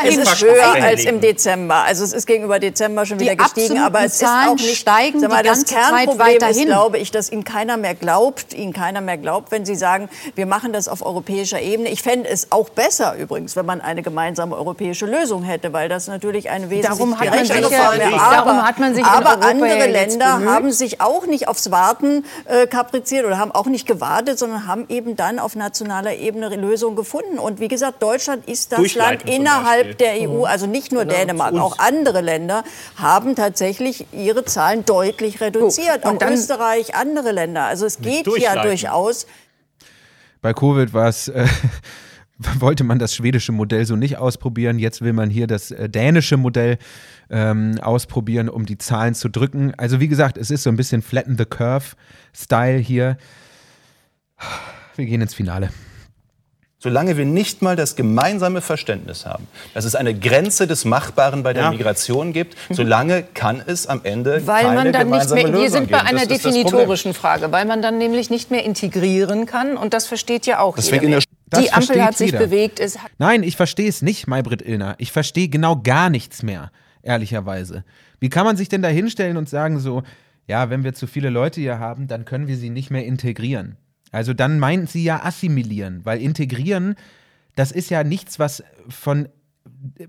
Es 0.01 0.16
ist 0.16 0.43
höher 0.43 0.72
als 0.82 1.05
im 1.05 1.20
Dezember. 1.20 1.84
Also 1.84 2.03
es 2.03 2.14
ist 2.14 2.26
gegenüber 2.26 2.59
Dezember 2.59 3.05
schon 3.05 3.20
wieder 3.20 3.32
die 3.32 3.36
gestiegen, 3.36 3.78
aber 3.78 4.03
es 4.05 4.16
Zahlen 4.16 4.57
ist 4.57 4.62
auch 4.62 4.66
nicht 4.66 4.78
steigen 4.78 5.20
sag 5.20 5.30
mal, 5.30 5.43
das 5.43 5.66
Kernproblem 5.66 6.40
Zeit 6.40 6.51
ist, 6.51 6.64
glaube 6.64 6.97
ich, 6.97 7.11
dass 7.11 7.30
Ihnen 7.30 7.45
keiner 7.45 7.76
mehr 7.76 7.95
glaubt, 7.95 8.55
Ihnen 8.55 8.72
keiner 8.72 9.03
mehr 9.03 9.18
glaubt, 9.18 9.53
wenn 9.53 9.66
Sie 9.66 9.74
sagen, 9.74 10.09
wir 10.34 10.47
machen 10.47 10.72
das 10.72 10.88
auf 10.88 11.05
europäischer 11.05 11.61
Ebene. 11.61 11.90
Ich 11.90 12.03
fände 12.03 12.26
es 12.30 12.53
auch 12.53 12.70
besser 12.70 13.16
übrigens, 13.16 13.55
wenn 13.55 13.66
man 13.66 13.82
eine 13.82 14.03
gemeinsame 14.03 14.57
europäische 14.57 15.05
Lösung 15.05 15.43
hätte, 15.43 15.74
weil 15.74 15.90
das 15.90 16.09
natürlich 16.09 16.49
eine 16.49 16.70
wesentlich 16.70 16.88
darum 16.88 17.20
hat 17.20 17.28
man 17.28 17.45
sich 17.45 17.70
wäre. 17.70 18.14
Aber, 18.14 18.34
darum 18.34 18.66
hat 18.66 18.78
man 18.78 18.95
sich 18.95 19.05
aber 19.05 19.43
andere 19.43 19.86
Länder 19.88 20.40
haben 20.47 20.72
sich 20.72 21.03
auch 21.03 21.26
nicht 21.26 21.49
aufs 21.49 21.70
Warten 21.70 22.24
äh, 22.47 22.66
kapriziert 22.66 23.26
oder 23.26 23.38
haben 23.38 23.53
auch 23.53 23.66
nicht 23.66 23.86
gewartet, 23.86 24.38
sondern 24.38 24.66
haben 24.66 24.86
eben 24.88 25.16
dann 25.16 25.38
auf 25.38 25.55
nationaler 25.55 26.14
Ebene 26.14 26.49
Lösungen 26.57 26.97
gefunden. 26.97 27.38
Und 27.38 27.61
wie 27.61 27.68
gesagt, 27.68 28.03
Deutschland 28.03 28.49
ist 28.49 28.72
das 28.72 28.95
Land 28.95 29.28
innerhalb 29.28 29.82
innerhalb 29.83 29.99
der 29.99 30.28
EU, 30.28 30.45
also 30.45 30.66
nicht 30.66 30.93
nur 30.93 31.05
genau, 31.05 31.14
Dänemark, 31.14 31.55
auch 31.55 31.78
andere 31.78 32.20
Länder 32.20 32.64
haben 32.97 33.37
tatsächlich 33.37 34.07
ihre 34.12 34.45
Zahlen 34.45 34.85
deutlich 34.85 35.41
reduziert. 35.41 36.05
Und 36.05 36.22
auch 36.22 36.30
Österreich, 36.30 36.95
andere 36.95 37.33
Länder. 37.33 37.64
Also 37.64 37.87
es 37.87 37.99
geht 37.99 38.26
ja 38.39 38.62
durchaus. 38.62 39.26
Bei 40.41 40.53
Covid 40.53 40.93
war 40.93 41.09
es. 41.09 41.28
Äh, 41.28 41.47
wollte 42.59 42.83
man 42.83 42.99
das 42.99 43.14
schwedische 43.14 43.53
Modell 43.53 43.87
so 43.87 43.95
nicht 43.95 44.16
ausprobieren. 44.18 44.78
Jetzt 44.78 45.01
will 45.01 45.12
man 45.12 45.30
hier 45.30 45.47
das 45.47 45.70
äh, 45.70 45.89
dänische 45.89 46.37
Modell 46.37 46.78
ähm, 47.30 47.78
ausprobieren, 47.80 48.49
um 48.49 48.66
die 48.66 48.78
Zahlen 48.78 49.14
zu 49.14 49.28
drücken. 49.28 49.72
Also 49.76 50.01
wie 50.01 50.09
gesagt, 50.09 50.37
es 50.37 50.51
ist 50.51 50.64
so 50.64 50.70
ein 50.70 50.76
bisschen 50.76 51.03
Flatten 51.03 51.37
the 51.39 51.45
Curve-Style 51.45 52.78
hier. 52.78 53.16
Wir 54.97 55.07
gehen 55.07 55.20
ins 55.20 55.35
Finale. 55.35 55.70
Solange 56.83 57.16
wir 57.16 57.24
nicht 57.24 57.62
mal 57.62 57.76
das 57.76 57.95
gemeinsame 57.95 58.61
Verständnis 58.61 59.24
haben, 59.24 59.47
dass 59.72 59.85
es 59.85 59.95
eine 59.95 60.18
Grenze 60.18 60.66
des 60.66 60.85
Machbaren 60.85 61.45
bei 61.45 61.53
der 61.53 61.62
ja. 61.62 61.70
Migration 61.70 62.33
gibt, 62.33 62.57
mhm. 62.68 62.74
solange 62.74 63.22
kann 63.22 63.62
es 63.64 63.87
am 63.87 64.01
Ende 64.03 64.45
weil 64.49 64.64
keine 64.64 64.74
man 64.74 64.93
dann 64.93 65.05
gemeinsame 65.05 65.43
nicht 65.43 65.53
mehr, 65.53 65.61
Wir 65.61 65.70
sind 65.70 65.93
bei 65.93 66.01
einer 66.01 66.26
definitorischen 66.26 67.14
Frage, 67.14 67.53
weil 67.53 67.66
man 67.66 67.83
dann 67.83 67.99
nämlich 67.99 68.30
nicht 68.30 68.51
mehr 68.51 68.64
integrieren 68.64 69.47
kann 69.47 69.76
und 69.76 69.95
das 69.95 70.09
versteht 70.09 70.45
ja 70.47 70.59
auch 70.59 70.74
Deswegen 70.74 71.11
jeder. 71.11 71.20
Die 71.57 71.72
Ampel 71.72 72.03
hat 72.03 72.16
sich 72.16 72.33
jeder. 72.33 72.41
bewegt. 72.41 72.80
Es 72.80 72.99
Nein, 73.18 73.45
ich 73.45 73.55
verstehe 73.55 73.89
es 73.89 74.03
nicht, 74.03 74.26
Maybrit 74.26 74.62
Illner. 74.62 74.97
Ich 74.99 75.12
verstehe 75.12 75.49
genau 75.49 75.76
gar 75.76 76.11
nichts 76.11 76.43
mehr, 76.43 76.72
ehrlicherweise. 77.03 77.85
Wie 78.18 78.28
kann 78.28 78.45
man 78.45 78.57
sich 78.57 78.68
denn 78.68 78.83
da 78.83 78.89
hinstellen 78.89 79.37
und 79.37 79.49
sagen 79.49 79.78
so, 79.78 80.03
ja, 80.49 80.68
wenn 80.68 80.83
wir 80.83 80.95
zu 80.95 81.07
viele 81.07 81.30
Leute 81.30 81.61
hier 81.61 81.78
haben, 81.78 82.09
dann 82.09 82.24
können 82.24 82.49
wir 82.49 82.57
sie 82.57 82.70
nicht 82.70 82.91
mehr 82.91 83.05
integrieren. 83.05 83.76
Also 84.12 84.34
dann 84.34 84.58
meint 84.58 84.90
sie 84.90 85.02
ja 85.02 85.24
assimilieren, 85.24 86.04
weil 86.04 86.20
integrieren, 86.20 86.94
das 87.56 87.72
ist 87.72 87.90
ja 87.90 88.04
nichts, 88.04 88.38
was 88.38 88.62
von 88.88 89.28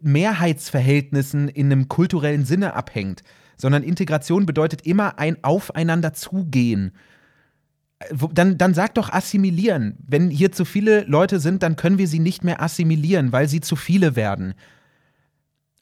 Mehrheitsverhältnissen 0.01 1.47
in 1.47 1.71
einem 1.71 1.87
kulturellen 1.87 2.45
Sinne 2.45 2.75
abhängt, 2.75 3.23
sondern 3.57 3.81
Integration 3.83 4.45
bedeutet 4.45 4.85
immer 4.85 5.19
ein 5.19 5.43
Aufeinander 5.43 6.13
zugehen. 6.13 6.91
Dann, 8.33 8.57
dann 8.57 8.73
sag 8.73 8.95
doch 8.95 9.09
assimilieren. 9.11 9.97
Wenn 10.05 10.29
hier 10.29 10.51
zu 10.51 10.65
viele 10.65 11.03
Leute 11.05 11.39
sind, 11.39 11.63
dann 11.63 11.77
können 11.77 11.97
wir 11.97 12.09
sie 12.09 12.19
nicht 12.19 12.43
mehr 12.43 12.61
assimilieren, 12.61 13.31
weil 13.31 13.47
sie 13.47 13.61
zu 13.61 13.77
viele 13.77 14.17
werden. 14.17 14.53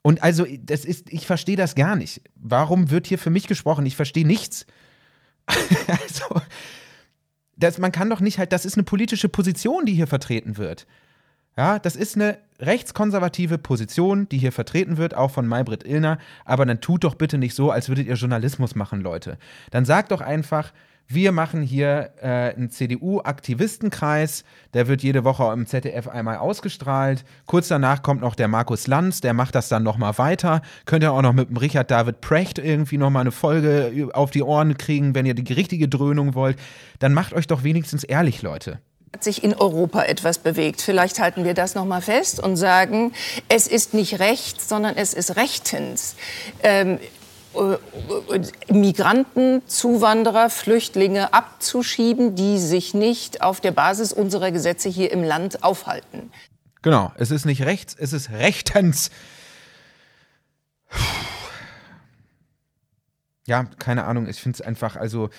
Und 0.03 0.21
also, 0.21 0.45
das 0.63 0.85
ist, 0.85 1.11
ich 1.11 1.25
verstehe 1.25 1.55
das 1.55 1.73
gar 1.73 1.95
nicht. 1.95 2.21
Warum 2.35 2.91
wird 2.91 3.07
hier 3.07 3.17
für 3.17 3.29
mich 3.31 3.47
gesprochen? 3.47 3.85
Ich 3.85 3.95
verstehe 3.95 4.25
nichts. 4.25 4.65
also, 5.47 6.41
das, 7.63 7.77
man 7.77 7.91
kann 7.91 8.09
doch 8.09 8.19
nicht 8.19 8.39
halt, 8.39 8.51
das 8.53 8.65
ist 8.65 8.75
eine 8.75 8.83
politische 8.83 9.29
Position, 9.29 9.85
die 9.85 9.93
hier 9.93 10.07
vertreten 10.07 10.57
wird. 10.57 10.85
Ja, 11.57 11.79
das 11.79 11.95
ist 11.95 12.15
eine 12.15 12.37
rechtskonservative 12.59 13.57
Position, 13.57 14.29
die 14.29 14.37
hier 14.37 14.51
vertreten 14.51 14.97
wird, 14.97 15.15
auch 15.15 15.31
von 15.31 15.47
Maybrit 15.47 15.83
Illner. 15.83 16.17
Aber 16.45 16.65
dann 16.65 16.79
tut 16.79 17.03
doch 17.03 17.15
bitte 17.15 17.37
nicht 17.37 17.55
so, 17.55 17.71
als 17.71 17.89
würdet 17.89 18.07
ihr 18.07 18.15
Journalismus 18.15 18.75
machen, 18.75 19.01
Leute. 19.01 19.37
Dann 19.69 19.83
sagt 19.83 20.11
doch 20.11 20.21
einfach, 20.21 20.71
wir 21.13 21.31
machen 21.31 21.61
hier 21.61 22.11
äh, 22.21 22.53
einen 22.55 22.69
CDU-Aktivistenkreis, 22.69 24.43
der 24.73 24.87
wird 24.87 25.03
jede 25.03 25.23
Woche 25.23 25.51
im 25.53 25.65
ZDF 25.65 26.07
einmal 26.07 26.37
ausgestrahlt. 26.37 27.23
Kurz 27.45 27.67
danach 27.67 28.01
kommt 28.01 28.21
noch 28.21 28.35
der 28.35 28.47
Markus 28.47 28.87
Lanz, 28.87 29.21
der 29.21 29.33
macht 29.33 29.55
das 29.55 29.69
dann 29.69 29.83
nochmal 29.83 30.17
weiter. 30.17 30.61
Könnt 30.85 31.03
ihr 31.03 31.11
auch 31.11 31.21
noch 31.21 31.33
mit 31.33 31.49
dem 31.49 31.57
Richard 31.57 31.91
David 31.91 32.21
Precht 32.21 32.59
irgendwie 32.59 32.97
nochmal 32.97 33.21
eine 33.21 33.31
Folge 33.31 34.09
auf 34.13 34.31
die 34.31 34.43
Ohren 34.43 34.77
kriegen, 34.77 35.15
wenn 35.15 35.25
ihr 35.25 35.33
die 35.33 35.53
richtige 35.53 35.87
Dröhnung 35.87 36.35
wollt. 36.35 36.57
Dann 36.99 37.13
macht 37.13 37.33
euch 37.33 37.47
doch 37.47 37.63
wenigstens 37.63 38.03
ehrlich, 38.03 38.41
Leute 38.41 38.79
hat 39.13 39.23
sich 39.25 39.43
in 39.43 39.53
Europa 39.53 40.03
etwas 40.03 40.37
bewegt. 40.37 40.81
Vielleicht 40.81 41.19
halten 41.19 41.43
wir 41.43 41.53
das 41.53 41.75
noch 41.75 41.83
mal 41.83 42.01
fest 42.01 42.39
und 42.39 42.55
sagen, 42.55 43.11
es 43.49 43.67
ist 43.67 43.93
nicht 43.93 44.19
rechts, 44.19 44.69
sondern 44.69 44.95
es 44.95 45.13
ist 45.13 45.35
rechtens. 45.35 46.15
Ähm, 46.63 46.97
äh, 46.97 46.99
Migranten, 48.69 49.61
Zuwanderer, 49.67 50.49
Flüchtlinge 50.49 51.33
abzuschieben, 51.33 52.35
die 52.35 52.57
sich 52.59 52.93
nicht 52.93 53.41
auf 53.41 53.59
der 53.59 53.71
Basis 53.71 54.13
unserer 54.13 54.51
Gesetze 54.51 54.89
hier 54.89 55.11
im 55.11 55.23
Land 55.23 55.63
aufhalten. 55.63 56.31
Genau, 56.81 57.11
es 57.17 57.29
ist 57.31 57.45
nicht 57.45 57.63
rechts, 57.63 57.95
es 57.97 58.13
ist 58.13 58.31
rechtens. 58.31 59.11
Ja, 63.45 63.65
keine 63.79 64.05
Ahnung, 64.05 64.27
ich 64.27 64.39
finde 64.39 64.57
es 64.57 64.61
einfach, 64.61 64.95
also 64.95 65.29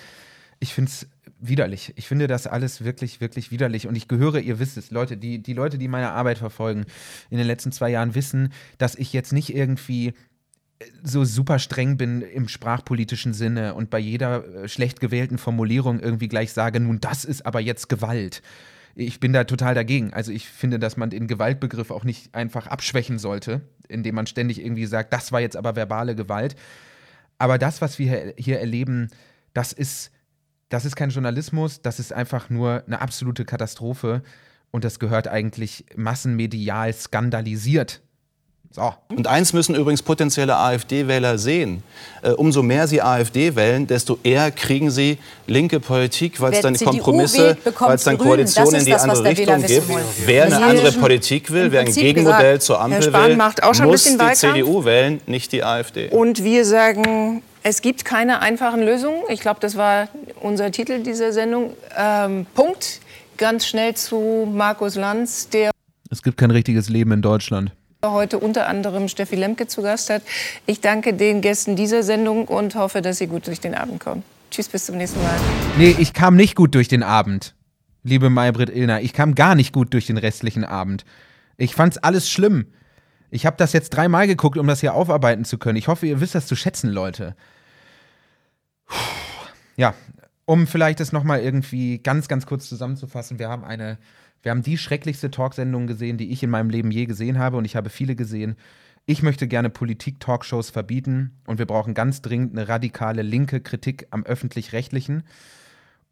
ich 0.59 0.73
finde 0.73 0.91
es 0.91 1.07
widerlich. 1.39 1.93
Ich 1.97 2.07
finde 2.07 2.27
das 2.27 2.47
alles 2.47 2.83
wirklich, 2.83 3.19
wirklich 3.19 3.51
widerlich. 3.51 3.87
Und 3.87 3.95
ich 3.95 4.07
gehöre, 4.07 4.39
ihr 4.39 4.59
wisst 4.59 4.77
es, 4.77 4.91
Leute, 4.91 5.17
die, 5.17 5.39
die 5.39 5.53
Leute, 5.53 5.77
die 5.77 5.87
meine 5.87 6.11
Arbeit 6.11 6.37
verfolgen 6.37 6.85
in 7.29 7.37
den 7.37 7.47
letzten 7.47 7.71
zwei 7.71 7.89
Jahren, 7.89 8.15
wissen, 8.15 8.53
dass 8.77 8.95
ich 8.95 9.13
jetzt 9.13 9.33
nicht 9.33 9.53
irgendwie 9.53 10.13
so 11.03 11.25
super 11.25 11.59
streng 11.59 11.97
bin 11.97 12.21
im 12.21 12.47
sprachpolitischen 12.47 13.33
Sinne 13.33 13.73
und 13.73 13.89
bei 13.89 13.99
jeder 13.99 14.45
äh, 14.45 14.67
schlecht 14.67 14.99
gewählten 14.99 15.37
Formulierung 15.37 15.99
irgendwie 15.99 16.27
gleich 16.27 16.53
sage, 16.53 16.79
nun 16.79 16.99
das 16.99 17.25
ist 17.25 17.45
aber 17.45 17.59
jetzt 17.59 17.89
Gewalt. 17.89 18.41
Ich 18.95 19.19
bin 19.19 19.33
da 19.33 19.43
total 19.43 19.73
dagegen. 19.73 20.13
Also 20.13 20.31
ich 20.31 20.47
finde, 20.47 20.77
dass 20.79 20.97
man 20.97 21.09
den 21.09 21.27
Gewaltbegriff 21.27 21.89
auch 21.89 22.03
nicht 22.03 22.35
einfach 22.35 22.67
abschwächen 22.67 23.17
sollte, 23.17 23.61
indem 23.87 24.15
man 24.15 24.27
ständig 24.27 24.61
irgendwie 24.61 24.85
sagt, 24.85 25.13
das 25.13 25.31
war 25.31 25.41
jetzt 25.41 25.57
aber 25.57 25.75
verbale 25.75 26.15
Gewalt. 26.15 26.55
Aber 27.39 27.57
das, 27.57 27.81
was 27.81 27.97
wir 27.97 28.33
hier 28.37 28.59
erleben, 28.59 29.09
das 29.53 29.73
ist, 29.73 30.11
das 30.69 30.85
ist 30.85 30.95
kein 30.95 31.09
Journalismus, 31.09 31.81
das 31.81 31.99
ist 31.99 32.13
einfach 32.13 32.49
nur 32.49 32.83
eine 32.85 33.01
absolute 33.01 33.45
Katastrophe 33.45 34.21
und 34.71 34.83
das 34.83 34.99
gehört 34.99 35.27
eigentlich 35.27 35.85
massenmedial 35.95 36.93
skandalisiert 36.93 38.01
so. 38.75 38.91
Und 39.09 39.27
eins 39.27 39.53
müssen 39.53 39.75
übrigens 39.75 40.01
potenzielle 40.01 40.57
AfD-Wähler 40.57 41.37
sehen. 41.37 41.83
Äh, 42.23 42.31
umso 42.31 42.63
mehr 42.63 42.87
sie 42.87 43.03
AfD 43.03 43.55
wählen, 43.55 43.85
desto 43.85 44.17
eher 44.23 44.49
kriegen 44.49 44.89
sie 44.89 45.19
linke 45.45 45.79
Politik, 45.79 46.41
weil 46.41 46.53
es 46.53 46.61
dann 46.61 46.75
Kompromisse, 46.75 47.55
weil 47.77 47.95
es 47.95 48.03
dann 48.03 48.17
Koalitionen 48.17 48.79
in 48.79 48.85
die 48.85 48.91
das, 48.91 49.03
andere 49.03 49.25
Richtung 49.25 49.63
gibt. 49.63 49.83
Wer 50.25 50.45
eine 50.45 50.63
andere 50.63 50.91
Politik 50.93 51.51
will, 51.51 51.71
wer 51.71 51.81
ein 51.81 51.93
Gegenmodell 51.93 52.59
zur 52.59 52.81
Ampel 52.81 53.13
will, 53.13 53.35
muss 53.85 54.05
die 54.05 54.17
Wahlkampf. 54.17 54.39
CDU 54.39 54.83
wählen, 54.83 55.21
nicht 55.27 55.51
die 55.51 55.63
AfD. 55.63 56.09
Und 56.09 56.43
wir 56.43 56.65
sagen, 56.65 57.43
es 57.61 57.81
gibt 57.81 58.05
keine 58.05 58.41
einfachen 58.41 58.81
Lösungen. 58.81 59.21
Ich 59.29 59.41
glaube, 59.41 59.59
das 59.59 59.77
war 59.77 60.07
unser 60.41 60.71
Titel 60.71 61.03
dieser 61.03 61.31
Sendung. 61.31 61.73
Ähm, 61.95 62.47
Punkt. 62.55 63.01
Ganz 63.37 63.67
schnell 63.67 63.95
zu 63.95 64.47
Markus 64.51 64.95
Lanz, 64.95 65.49
der. 65.49 65.71
Es 66.09 66.23
gibt 66.23 66.37
kein 66.37 66.51
richtiges 66.51 66.89
Leben 66.89 67.11
in 67.11 67.21
Deutschland 67.21 67.71
heute 68.11 68.39
unter 68.39 68.67
anderem 68.67 69.07
Steffi 69.07 69.35
Lemke 69.35 69.67
zu 69.67 69.81
Gast 69.81 70.09
hat. 70.09 70.23
Ich 70.65 70.81
danke 70.81 71.13
den 71.13 71.41
Gästen 71.41 71.75
dieser 71.75 72.03
Sendung 72.03 72.47
und 72.47 72.75
hoffe, 72.75 73.01
dass 73.01 73.17
Sie 73.17 73.27
gut 73.27 73.47
durch 73.47 73.61
den 73.61 73.73
Abend 73.73 73.99
kommen. 73.99 74.23
Tschüss, 74.51 74.67
bis 74.67 74.85
zum 74.85 74.97
nächsten 74.97 75.21
Mal. 75.23 75.39
Nee, 75.77 75.95
ich 75.97 76.13
kam 76.13 76.35
nicht 76.35 76.55
gut 76.55 76.75
durch 76.75 76.87
den 76.87 77.01
Abend, 77.01 77.55
liebe 78.03 78.29
Maybrit 78.29 78.69
Illner. 78.69 79.01
Ich 79.01 79.13
kam 79.13 79.35
gar 79.35 79.55
nicht 79.55 79.73
gut 79.73 79.93
durch 79.93 80.05
den 80.05 80.17
restlichen 80.17 80.65
Abend. 80.65 81.05
Ich 81.57 81.75
fand's 81.75 81.97
alles 81.97 82.29
schlimm. 82.29 82.67
Ich 83.31 83.45
habe 83.45 83.55
das 83.57 83.73
jetzt 83.73 83.91
dreimal 83.91 84.27
geguckt, 84.27 84.57
um 84.57 84.67
das 84.67 84.81
hier 84.81 84.93
aufarbeiten 84.93 85.45
zu 85.45 85.57
können. 85.57 85.77
Ich 85.77 85.87
hoffe, 85.87 86.05
ihr 86.05 86.19
wisst 86.19 86.35
das 86.35 86.45
zu 86.45 86.55
schätzen, 86.55 86.91
Leute. 86.91 87.35
Ja, 89.75 89.95
um 90.45 90.67
vielleicht 90.67 90.99
das 90.99 91.13
nochmal 91.13 91.39
irgendwie 91.39 91.99
ganz, 91.99 92.27
ganz 92.27 92.45
kurz 92.45 92.67
zusammenzufassen. 92.67 93.39
Wir 93.39 93.49
haben 93.49 93.63
eine 93.63 93.97
wir 94.43 94.51
haben 94.51 94.61
die 94.61 94.77
schrecklichste 94.77 95.31
Talksendung 95.31 95.87
gesehen, 95.87 96.17
die 96.17 96.31
ich 96.31 96.43
in 96.43 96.49
meinem 96.49 96.69
Leben 96.69 96.91
je 96.91 97.05
gesehen 97.05 97.39
habe 97.39 97.57
und 97.57 97.65
ich 97.65 97.75
habe 97.75 97.89
viele 97.89 98.15
gesehen. 98.15 98.55
Ich 99.05 99.23
möchte 99.23 99.47
gerne 99.47 99.69
Politik-Talkshows 99.69 100.69
verbieten 100.69 101.31
und 101.47 101.59
wir 101.59 101.65
brauchen 101.65 101.93
ganz 101.93 102.21
dringend 102.21 102.51
eine 102.51 102.67
radikale 102.67 103.21
linke 103.21 103.61
Kritik 103.61 104.07
am 104.11 104.23
öffentlich-rechtlichen. 104.23 105.23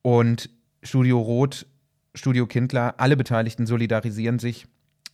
Und 0.01 0.49
Studio 0.81 1.19
Rot, 1.19 1.67
Studio 2.15 2.47
Kindler, 2.47 2.95
alle 2.97 3.17
Beteiligten 3.17 3.65
solidarisieren 3.65 4.39
sich 4.39 4.65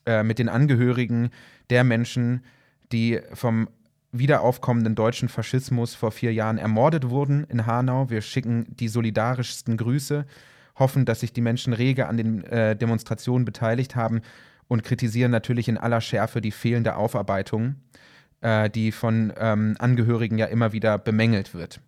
äh, 0.05 0.23
mit 0.23 0.39
den 0.39 0.49
Angehörigen 0.49 1.31
der 1.69 1.83
Menschen, 1.83 2.43
die 2.91 3.19
vom 3.33 3.67
wiederaufkommenden 4.11 4.95
deutschen 4.95 5.27
Faschismus 5.27 5.95
vor 5.95 6.11
vier 6.11 6.33
Jahren 6.33 6.57
ermordet 6.57 7.09
wurden 7.09 7.43
in 7.45 7.65
Hanau. 7.65 8.09
Wir 8.09 8.21
schicken 8.21 8.65
die 8.69 8.87
solidarischsten 8.87 9.75
Grüße 9.75 10.25
hoffen, 10.79 11.05
dass 11.05 11.21
sich 11.21 11.33
die 11.33 11.41
Menschen 11.41 11.73
rege 11.73 12.07
an 12.07 12.17
den 12.17 12.43
äh, 12.45 12.75
Demonstrationen 12.75 13.45
beteiligt 13.45 13.95
haben 13.95 14.21
und 14.67 14.83
kritisieren 14.83 15.31
natürlich 15.31 15.69
in 15.69 15.77
aller 15.77 16.01
Schärfe 16.01 16.41
die 16.41 16.51
fehlende 16.51 16.95
Aufarbeitung, 16.95 17.75
äh, 18.41 18.69
die 18.69 18.91
von 18.91 19.33
ähm, 19.37 19.75
Angehörigen 19.79 20.37
ja 20.37 20.45
immer 20.45 20.73
wieder 20.73 20.97
bemängelt 20.97 21.53
wird. 21.53 21.81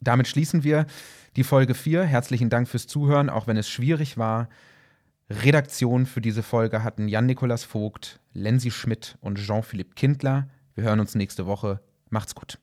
Damit 0.00 0.28
schließen 0.28 0.64
wir 0.64 0.86
die 1.36 1.44
Folge 1.44 1.74
4. 1.74 2.04
Herzlichen 2.04 2.50
Dank 2.50 2.68
fürs 2.68 2.86
Zuhören, 2.86 3.30
auch 3.30 3.46
wenn 3.46 3.56
es 3.56 3.68
schwierig 3.68 4.18
war. 4.18 4.48
Redaktion 5.30 6.06
für 6.06 6.20
diese 6.20 6.42
Folge 6.42 6.84
hatten 6.84 7.08
Jan-Nikolas 7.08 7.64
Vogt, 7.64 8.20
Lenzi 8.34 8.70
Schmidt 8.70 9.16
und 9.20 9.38
Jean-Philippe 9.38 9.94
Kindler. 9.94 10.48
Wir 10.74 10.84
hören 10.84 11.00
uns 11.00 11.14
nächste 11.14 11.46
Woche. 11.46 11.80
Macht's 12.10 12.34
gut. 12.34 12.58